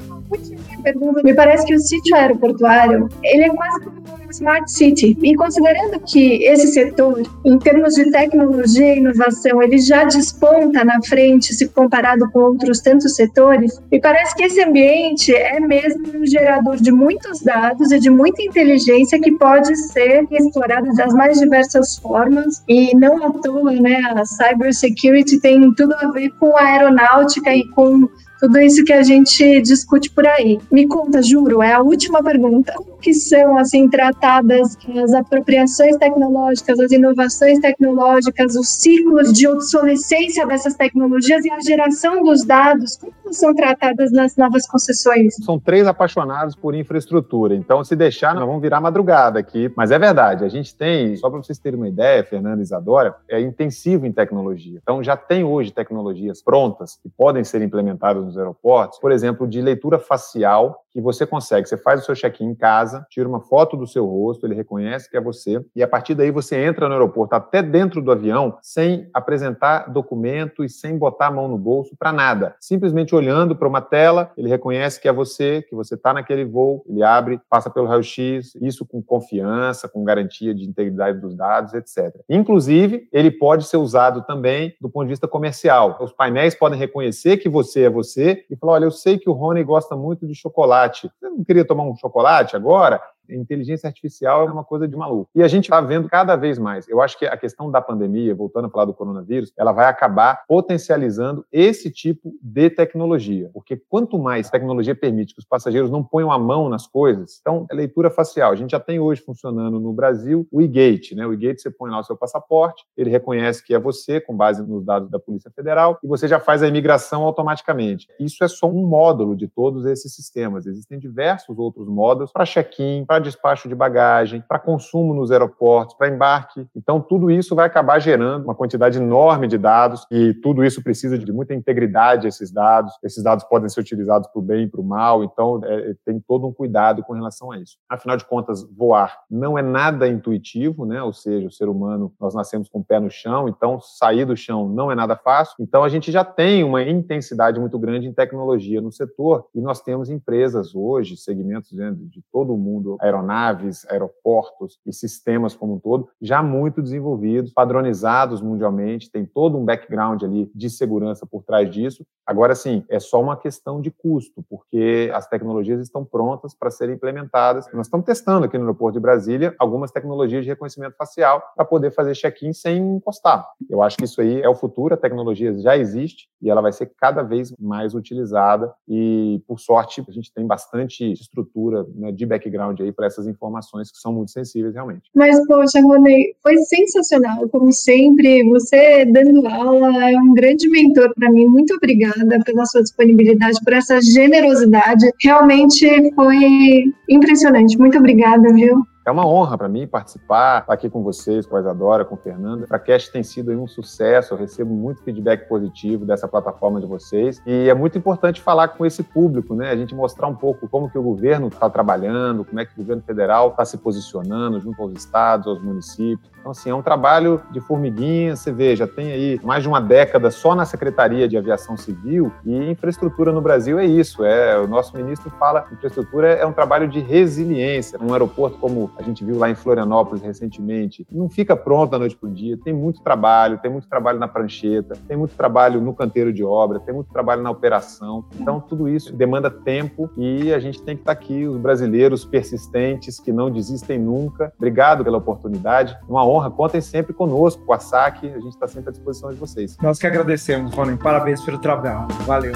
Me 1.23 1.33
parece 1.33 1.65
que 1.65 1.75
o 1.75 1.79
sítio 1.79 2.15
aeroportuário 2.15 3.09
ele 3.23 3.43
é 3.43 3.49
quase 3.49 3.81
como 3.81 3.99
Smart 4.31 4.71
City. 4.71 5.17
E 5.21 5.35
considerando 5.35 5.99
que 6.01 6.43
esse 6.43 6.67
setor, 6.67 7.21
em 7.43 7.57
termos 7.59 7.95
de 7.95 8.09
tecnologia 8.11 8.93
e 8.93 8.99
inovação, 8.99 9.61
ele 9.61 9.77
já 9.77 10.03
desponta 10.03 10.83
na 10.83 11.01
frente 11.01 11.53
se 11.53 11.67
comparado 11.69 12.29
com 12.31 12.39
outros 12.39 12.79
tantos 12.79 13.15
setores, 13.15 13.81
me 13.91 13.99
parece 13.99 14.35
que 14.35 14.43
esse 14.43 14.61
ambiente 14.61 15.33
é 15.33 15.59
mesmo 15.59 16.19
um 16.19 16.25
gerador 16.25 16.77
de 16.77 16.91
muitos 16.91 17.41
dados 17.41 17.91
e 17.91 17.99
de 17.99 18.09
muita 18.09 18.41
inteligência 18.41 19.19
que 19.19 19.31
pode 19.31 19.75
ser 19.75 20.27
explorado 20.31 20.93
das 20.95 21.13
mais 21.13 21.39
diversas 21.39 21.97
formas. 21.97 22.63
E 22.67 22.95
não 22.95 23.23
à 23.25 23.31
toa, 23.31 23.71
né, 23.73 24.01
a 24.15 24.23
cybersecurity 24.25 25.39
tem 25.39 25.73
tudo 25.73 25.93
a 25.95 26.11
ver 26.11 26.29
com 26.39 26.55
a 26.55 26.61
aeronáutica 26.61 27.53
e 27.55 27.67
com 27.69 28.07
tudo 28.39 28.59
isso 28.59 28.83
que 28.83 28.93
a 28.93 29.03
gente 29.03 29.61
discute 29.61 30.09
por 30.09 30.25
aí. 30.25 30.59
Me 30.71 30.87
conta, 30.87 31.21
juro, 31.21 31.61
é 31.61 31.73
a 31.73 31.81
última 31.81 32.23
pergunta. 32.23 32.73
Que 33.01 33.13
são 33.13 33.57
assim 33.57 33.89
tratadas 33.89 34.77
as 35.01 35.13
apropriações 35.13 35.97
tecnológicas, 35.97 36.79
as 36.79 36.91
inovações 36.91 37.59
tecnológicas, 37.59 38.55
os 38.55 38.69
ciclos 38.69 39.31
de 39.31 39.47
obsolescência 39.47 40.45
dessas 40.45 40.75
tecnologias 40.75 41.45
e 41.45 41.51
a 41.51 41.59
geração 41.59 42.23
dos 42.23 42.45
dados? 42.45 42.97
Como 42.97 43.33
são 43.33 43.53
tratadas 43.53 44.11
nas 44.11 44.35
novas 44.35 44.67
concessões? 44.67 45.35
São 45.43 45.59
três 45.59 45.87
apaixonados 45.87 46.55
por 46.55 46.75
infraestrutura. 46.75 47.55
Então, 47.55 47.83
se 47.83 47.95
deixar, 47.95 48.35
nós 48.35 48.45
vamos 48.45 48.61
virar 48.61 48.81
madrugada 48.81 49.39
aqui. 49.39 49.71
Mas 49.75 49.91
é 49.91 49.99
verdade, 49.99 50.43
a 50.43 50.49
gente 50.49 50.75
tem, 50.75 51.15
só 51.15 51.29
para 51.29 51.41
vocês 51.41 51.59
terem 51.59 51.79
uma 51.79 51.87
ideia, 51.87 52.23
Fernanda 52.23 52.61
e 52.61 52.63
Isadora, 52.63 53.15
é 53.29 53.39
intensivo 53.39 54.05
em 54.05 54.11
tecnologia. 54.11 54.79
Então, 54.81 55.03
já 55.03 55.15
tem 55.15 55.43
hoje 55.43 55.71
tecnologias 55.71 56.41
prontas 56.41 56.97
que 57.01 57.09
podem 57.09 57.43
ser 57.43 57.61
implementadas 57.61 58.23
nos 58.23 58.37
aeroportos, 58.37 58.99
por 58.99 59.11
exemplo, 59.11 59.47
de 59.47 59.61
leitura 59.61 59.99
facial, 59.99 60.83
que 60.91 60.99
você 60.99 61.25
consegue. 61.25 61.67
Você 61.67 61.77
faz 61.77 62.01
o 62.01 62.05
seu 62.05 62.15
check-in 62.15 62.45
em 62.45 62.55
casa, 62.55 62.88
tira 63.09 63.27
uma 63.27 63.39
foto 63.39 63.77
do 63.77 63.87
seu 63.87 64.05
rosto, 64.05 64.45
ele 64.45 64.55
reconhece 64.55 65.09
que 65.09 65.17
é 65.17 65.21
você, 65.21 65.63
e 65.75 65.81
a 65.81 65.87
partir 65.87 66.15
daí 66.15 66.31
você 66.31 66.55
entra 66.55 66.87
no 66.87 66.93
aeroporto 66.93 67.35
até 67.35 67.61
dentro 67.61 68.01
do 68.01 68.11
avião 68.11 68.57
sem 68.61 69.09
apresentar 69.13 69.91
documento 69.91 70.63
e 70.63 70.69
sem 70.69 70.97
botar 70.97 71.27
a 71.27 71.31
mão 71.31 71.47
no 71.47 71.57
bolso 71.57 71.95
para 71.97 72.11
nada. 72.11 72.55
Simplesmente 72.59 73.15
olhando 73.15 73.55
para 73.55 73.67
uma 73.67 73.81
tela, 73.81 74.31
ele 74.37 74.49
reconhece 74.49 74.99
que 74.99 75.07
é 75.07 75.13
você, 75.13 75.61
que 75.61 75.75
você 75.75 75.95
está 75.95 76.13
naquele 76.13 76.45
voo, 76.45 76.83
ele 76.87 77.03
abre, 77.03 77.39
passa 77.49 77.69
pelo 77.69 77.87
raio-x, 77.87 78.55
isso 78.61 78.85
com 78.85 79.01
confiança, 79.01 79.87
com 79.87 80.03
garantia 80.03 80.53
de 80.53 80.65
integridade 80.65 81.19
dos 81.19 81.35
dados, 81.35 81.73
etc. 81.73 82.15
Inclusive, 82.29 83.07
ele 83.11 83.31
pode 83.31 83.65
ser 83.65 83.77
usado 83.77 84.23
também 84.23 84.75
do 84.81 84.89
ponto 84.89 85.05
de 85.05 85.11
vista 85.11 85.27
comercial. 85.27 85.97
Os 86.01 86.11
painéis 86.11 86.55
podem 86.55 86.77
reconhecer 86.77 87.37
que 87.37 87.49
você 87.49 87.83
é 87.83 87.89
você 87.89 88.09
você 88.19 88.45
e 88.49 88.55
falar: 88.55 88.73
olha, 88.73 88.85
eu 88.85 88.91
sei 88.91 89.17
que 89.17 89.29
o 89.29 89.33
Rony 89.33 89.63
gosta 89.63 89.95
muito 89.95 90.25
de 90.25 90.35
chocolate. 90.35 91.09
Você 91.19 91.29
não 91.29 91.43
queria 91.43 91.65
tomar 91.65 91.83
um 91.83 91.95
chocolate 91.95 92.55
agora? 92.55 92.78
agora? 92.79 93.01
Inteligência 93.35 93.87
artificial 93.87 94.47
é 94.47 94.51
uma 94.51 94.63
coisa 94.63 94.87
de 94.87 94.95
maluco. 94.95 95.29
E 95.35 95.43
a 95.43 95.47
gente 95.47 95.65
está 95.65 95.81
vendo 95.81 96.09
cada 96.09 96.35
vez 96.35 96.57
mais. 96.57 96.87
Eu 96.87 97.01
acho 97.01 97.17
que 97.17 97.25
a 97.25 97.37
questão 97.37 97.69
da 97.71 97.81
pandemia, 97.81 98.35
voltando 98.35 98.65
a 98.65 98.69
falar 98.69 98.85
do 98.85 98.93
coronavírus, 98.93 99.51
ela 99.57 99.71
vai 99.71 99.85
acabar 99.85 100.43
potencializando 100.47 101.45
esse 101.51 101.91
tipo 101.91 102.33
de 102.41 102.69
tecnologia. 102.69 103.49
Porque 103.53 103.81
quanto 103.89 104.17
mais 104.17 104.49
tecnologia 104.49 104.95
permite 104.95 105.33
que 105.33 105.39
os 105.39 105.45
passageiros 105.45 105.89
não 105.89 106.03
ponham 106.03 106.31
a 106.31 106.39
mão 106.39 106.69
nas 106.69 106.87
coisas, 106.87 107.39
então, 107.41 107.65
é 107.69 107.75
leitura 107.75 108.09
facial. 108.09 108.51
A 108.51 108.55
gente 108.55 108.71
já 108.71 108.79
tem 108.79 108.99
hoje 108.99 109.21
funcionando 109.21 109.79
no 109.79 109.93
Brasil 109.93 110.47
o 110.51 110.61
e-gate, 110.61 111.13
né? 111.13 111.25
O 111.25 111.33
e-gate 111.33 111.59
você 111.59 111.69
põe 111.69 111.91
lá 111.91 111.99
o 111.99 112.03
seu 112.03 112.15
passaporte, 112.15 112.83
ele 112.97 113.09
reconhece 113.09 113.63
que 113.63 113.73
é 113.73 113.79
você, 113.79 114.19
com 114.19 114.35
base 114.35 114.61
nos 114.63 114.83
dados 114.83 115.09
da 115.09 115.19
Polícia 115.19 115.51
Federal, 115.51 115.99
e 116.03 116.07
você 116.07 116.27
já 116.27 116.39
faz 116.39 116.63
a 116.63 116.67
imigração 116.67 117.23
automaticamente. 117.23 118.07
Isso 118.19 118.43
é 118.43 118.47
só 118.47 118.67
um 118.67 118.85
módulo 118.85 119.35
de 119.35 119.47
todos 119.47 119.85
esses 119.85 120.13
sistemas. 120.13 120.65
Existem 120.65 120.99
diversos 120.99 121.57
outros 121.57 121.87
módulos 121.87 122.31
para 122.31 122.45
check-in, 122.45 123.05
para 123.05 123.18
despacho 123.21 123.67
de 123.67 123.75
bagagem, 123.75 124.43
para 124.47 124.59
consumo 124.59 125.13
nos 125.13 125.31
aeroportos, 125.31 125.95
para 125.95 126.09
embarque. 126.09 126.67
Então, 126.75 126.99
tudo 126.99 127.31
isso 127.31 127.55
vai 127.55 127.65
acabar 127.65 127.99
gerando 127.99 128.43
uma 128.43 128.55
quantidade 128.55 128.97
enorme 128.97 129.47
de 129.47 129.57
dados 129.57 130.05
e 130.11 130.33
tudo 130.35 130.63
isso 130.63 130.83
precisa 130.83 131.17
de 131.17 131.31
muita 131.31 131.53
integridade 131.53 132.27
esses 132.27 132.51
dados. 132.51 132.93
Esses 133.03 133.23
dados 133.23 133.43
podem 133.45 133.69
ser 133.69 133.81
utilizados 133.81 134.27
para 134.27 134.39
o 134.39 134.43
bem 134.43 134.63
e 134.63 134.67
para 134.67 134.81
o 134.81 134.83
mal, 134.83 135.23
então 135.23 135.61
é, 135.63 135.95
tem 136.05 136.19
todo 136.19 136.47
um 136.47 136.53
cuidado 136.53 137.03
com 137.03 137.13
relação 137.13 137.51
a 137.51 137.57
isso. 137.57 137.77
Afinal 137.89 138.17
de 138.17 138.25
contas, 138.25 138.63
voar 138.75 139.19
não 139.29 139.57
é 139.57 139.61
nada 139.61 140.07
intuitivo, 140.07 140.85
né? 140.85 141.01
Ou 141.01 141.13
seja, 141.13 141.47
o 141.47 141.51
ser 141.51 141.69
humano, 141.69 142.13
nós 142.19 142.33
nascemos 142.33 142.69
com 142.69 142.79
o 142.79 142.83
pé 142.83 142.99
no 142.99 143.09
chão, 143.09 143.47
então 143.47 143.79
sair 143.79 144.25
do 144.25 144.35
chão 144.35 144.67
não 144.67 144.91
é 144.91 144.95
nada 144.95 145.15
fácil. 145.15 145.55
Então, 145.59 145.83
a 145.83 145.89
gente 145.89 146.11
já 146.11 146.23
tem 146.23 146.63
uma 146.63 146.81
intensidade 146.83 147.59
muito 147.59 147.77
grande 147.77 148.07
em 148.07 148.13
tecnologia 148.13 148.81
no 148.81 148.91
setor 148.91 149.45
e 149.53 149.61
nós 149.61 149.81
temos 149.81 150.09
empresas 150.09 150.75
hoje, 150.75 151.17
segmentos 151.17 151.71
né, 151.71 151.93
de 151.95 152.23
todo 152.31 152.53
o 152.53 152.57
mundo 152.57 152.97
aeronaves, 153.09 153.85
aeroportos 153.89 154.79
e 154.85 154.93
sistemas 154.93 155.55
como 155.55 155.75
um 155.75 155.79
todo, 155.79 156.09
já 156.21 156.41
muito 156.41 156.81
desenvolvidos, 156.81 157.51
padronizados 157.51 158.41
mundialmente, 158.41 159.11
tem 159.11 159.25
todo 159.25 159.57
um 159.57 159.65
background 159.65 160.23
ali 160.23 160.49
de 160.53 160.69
segurança 160.69 161.25
por 161.25 161.43
trás 161.43 161.69
disso. 161.69 162.05
Agora, 162.25 162.53
sim, 162.53 162.85
é 162.89 162.99
só 162.99 163.19
uma 163.21 163.35
questão 163.35 163.81
de 163.81 163.89
custo, 163.89 164.43
porque 164.47 165.11
as 165.13 165.27
tecnologias 165.27 165.81
estão 165.81 166.05
prontas 166.05 166.53
para 166.53 166.69
serem 166.69 166.95
implementadas. 166.95 167.65
Nós 167.73 167.87
estamos 167.87 168.05
testando 168.05 168.45
aqui 168.45 168.57
no 168.57 168.65
aeroporto 168.65 168.93
de 168.93 169.01
Brasília 169.01 169.55
algumas 169.57 169.91
tecnologias 169.91 170.43
de 170.43 170.49
reconhecimento 170.49 170.95
facial 170.95 171.41
para 171.55 171.65
poder 171.65 171.91
fazer 171.91 172.13
check-in 172.13 172.53
sem 172.53 172.77
encostar. 172.77 173.47
Eu 173.69 173.81
acho 173.81 173.97
que 173.97 174.05
isso 174.05 174.21
aí 174.21 174.41
é 174.41 174.47
o 174.47 174.55
futuro, 174.55 174.93
a 174.93 174.97
tecnologia 174.97 175.57
já 175.57 175.75
existe 175.75 176.29
e 176.41 176.49
ela 176.49 176.61
vai 176.61 176.71
ser 176.71 176.91
cada 176.97 177.21
vez 177.23 177.53
mais 177.59 177.93
utilizada 177.93 178.71
e, 178.87 179.41
por 179.47 179.59
sorte, 179.59 180.03
a 180.07 180.11
gente 180.11 180.33
tem 180.33 180.45
bastante 180.45 181.11
estrutura 181.11 181.85
né, 181.95 182.11
de 182.11 182.25
background 182.25 182.79
aí 182.81 182.91
para 182.91 183.07
essas 183.07 183.27
informações 183.27 183.91
que 183.91 183.97
são 183.97 184.13
muito 184.13 184.31
sensíveis 184.31 184.73
realmente. 184.73 185.09
Mas, 185.15 185.35
poxa, 185.47 185.81
Ronei, 185.81 186.33
foi 186.41 186.57
sensacional, 186.57 187.47
como 187.49 187.71
sempre. 187.71 188.43
Você 188.49 189.05
dando 189.05 189.47
aula 189.47 190.09
é 190.09 190.15
um 190.17 190.33
grande 190.33 190.69
mentor 190.69 191.13
para 191.15 191.31
mim. 191.31 191.47
Muito 191.47 191.73
obrigada 191.75 192.39
pela 192.45 192.65
sua 192.65 192.81
disponibilidade, 192.81 193.59
por 193.63 193.73
essa 193.73 194.01
generosidade. 194.01 195.09
Realmente 195.21 196.13
foi 196.15 196.93
impressionante. 197.09 197.77
Muito 197.77 197.97
obrigada, 197.97 198.53
viu? 198.53 198.77
É 199.05 199.11
uma 199.11 199.25
honra 199.25 199.57
para 199.57 199.69
mim 199.69 199.87
participar, 199.87 200.59
estar 200.59 200.73
aqui 200.73 200.89
com 200.89 201.01
vocês, 201.01 201.45
com 201.45 201.55
a 201.55 201.59
Isadora, 201.59 202.03
com 202.03 202.15
a 202.15 202.17
Fernanda. 202.17 202.67
A 202.69 202.77
Cast 202.77 203.11
tem 203.11 203.23
sido 203.23 203.51
um 203.51 203.67
sucesso, 203.67 204.33
eu 204.33 204.37
recebo 204.37 204.73
muito 204.73 205.01
feedback 205.01 205.47
positivo 205.47 206.05
dessa 206.05 206.27
plataforma 206.27 206.79
de 206.79 206.85
vocês 206.85 207.41
e 207.45 207.69
é 207.69 207.73
muito 207.73 207.97
importante 207.97 208.41
falar 208.41 208.67
com 208.69 208.85
esse 208.85 209.01
público, 209.01 209.55
né? 209.55 209.71
A 209.71 209.75
gente 209.75 209.95
mostrar 209.95 210.27
um 210.27 210.35
pouco 210.35 210.67
como 210.67 210.89
que 210.89 210.97
o 210.97 211.01
governo 211.01 211.47
está 211.47 211.69
trabalhando, 211.69 212.43
como 212.43 212.59
é 212.59 212.65
que 212.65 212.73
o 212.73 212.77
governo 212.77 213.01
federal 213.01 213.49
está 213.49 213.63
se 213.63 213.77
posicionando 213.77 214.59
junto 214.59 214.81
aos 214.81 214.93
estados, 214.93 215.47
aos 215.47 215.61
municípios. 215.61 216.29
Então, 216.39 216.51
assim, 216.51 216.69
é 216.69 216.75
um 216.75 216.81
trabalho 216.81 217.41
de 217.51 217.59
formiguinha, 217.59 218.35
você 218.35 218.51
vê, 218.51 218.75
já 218.75 218.87
tem 218.87 219.11
aí 219.11 219.39
mais 219.43 219.61
de 219.63 219.67
uma 219.67 219.81
década 219.81 220.31
só 220.31 220.55
na 220.55 220.65
Secretaria 220.65 221.27
de 221.27 221.37
Aviação 221.37 221.75
Civil 221.75 222.31
e 222.45 222.71
infraestrutura 222.71 223.31
no 223.31 223.41
Brasil 223.41 223.77
é 223.77 223.85
isso, 223.85 224.23
é, 224.23 224.57
o 224.57 224.67
nosso 224.67 224.95
ministro 224.95 225.29
fala, 225.31 225.67
infraestrutura 225.71 226.29
é 226.33 226.45
um 226.45 226.53
trabalho 226.53 226.87
de 226.87 226.99
resiliência. 226.99 227.99
Um 228.01 228.13
aeroporto 228.13 228.57
como 228.57 228.89
a 228.99 229.03
gente 229.03 229.23
viu 229.23 229.37
lá 229.37 229.49
em 229.49 229.55
Florianópolis 229.55 230.21
recentemente, 230.21 231.07
não 231.09 231.29
fica 231.29 231.55
pronto 231.55 231.91
da 231.91 231.99
noite 231.99 232.17
para 232.17 232.29
o 232.29 232.33
dia. 232.33 232.57
Tem 232.57 232.73
muito 232.73 233.01
trabalho, 233.01 233.57
tem 233.57 233.71
muito 233.71 233.87
trabalho 233.87 234.19
na 234.19 234.27
prancheta, 234.27 234.95
tem 235.07 235.15
muito 235.15 235.35
trabalho 235.35 235.79
no 235.79 235.93
canteiro 235.93 236.33
de 236.33 236.43
obra, 236.43 236.81
tem 236.81 236.93
muito 236.93 237.11
trabalho 237.11 237.41
na 237.41 237.49
operação. 237.49 238.25
Então, 238.37 238.59
tudo 238.59 238.89
isso 238.89 239.15
demanda 239.15 239.49
tempo 239.49 240.09
e 240.17 240.53
a 240.53 240.59
gente 240.59 240.81
tem 240.81 240.95
que 240.95 241.01
estar 241.01 241.13
aqui, 241.13 241.47
os 241.47 241.55
brasileiros 241.55 242.25
persistentes 242.25 243.19
que 243.19 243.31
não 243.31 243.49
desistem 243.49 243.97
nunca. 243.97 244.51
Obrigado 244.57 245.03
pela 245.03 245.17
oportunidade. 245.17 245.97
Uma 246.07 246.25
honra. 246.25 246.51
Contem 246.51 246.81
sempre 246.81 247.13
conosco, 247.13 247.63
com 247.65 247.73
a 247.73 247.79
SAC. 247.79 248.25
A 248.25 248.39
gente 248.39 248.49
está 248.49 248.67
sempre 248.67 248.89
à 248.89 248.91
disposição 248.91 249.31
de 249.31 249.37
vocês. 249.37 249.77
Nós 249.81 249.97
que 249.97 250.07
agradecemos, 250.07 250.73
Rony. 250.73 250.97
Parabéns 250.97 251.41
pelo 251.41 251.57
trabalho. 251.57 252.07
Valeu. 252.25 252.53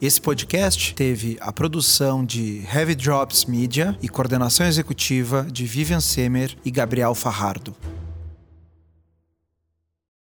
Esse 0.00 0.18
podcast 0.18 0.94
teve 0.94 1.36
a 1.42 1.52
produção 1.52 2.24
de 2.24 2.62
Heavy 2.74 2.94
Drops 2.94 3.44
Media 3.44 3.94
e 4.00 4.08
coordenação 4.08 4.66
executiva 4.66 5.46
de 5.52 5.66
Vivian 5.66 6.00
Semer 6.00 6.56
e 6.64 6.70
Gabriel 6.70 7.14
Farrardo. 7.14 7.76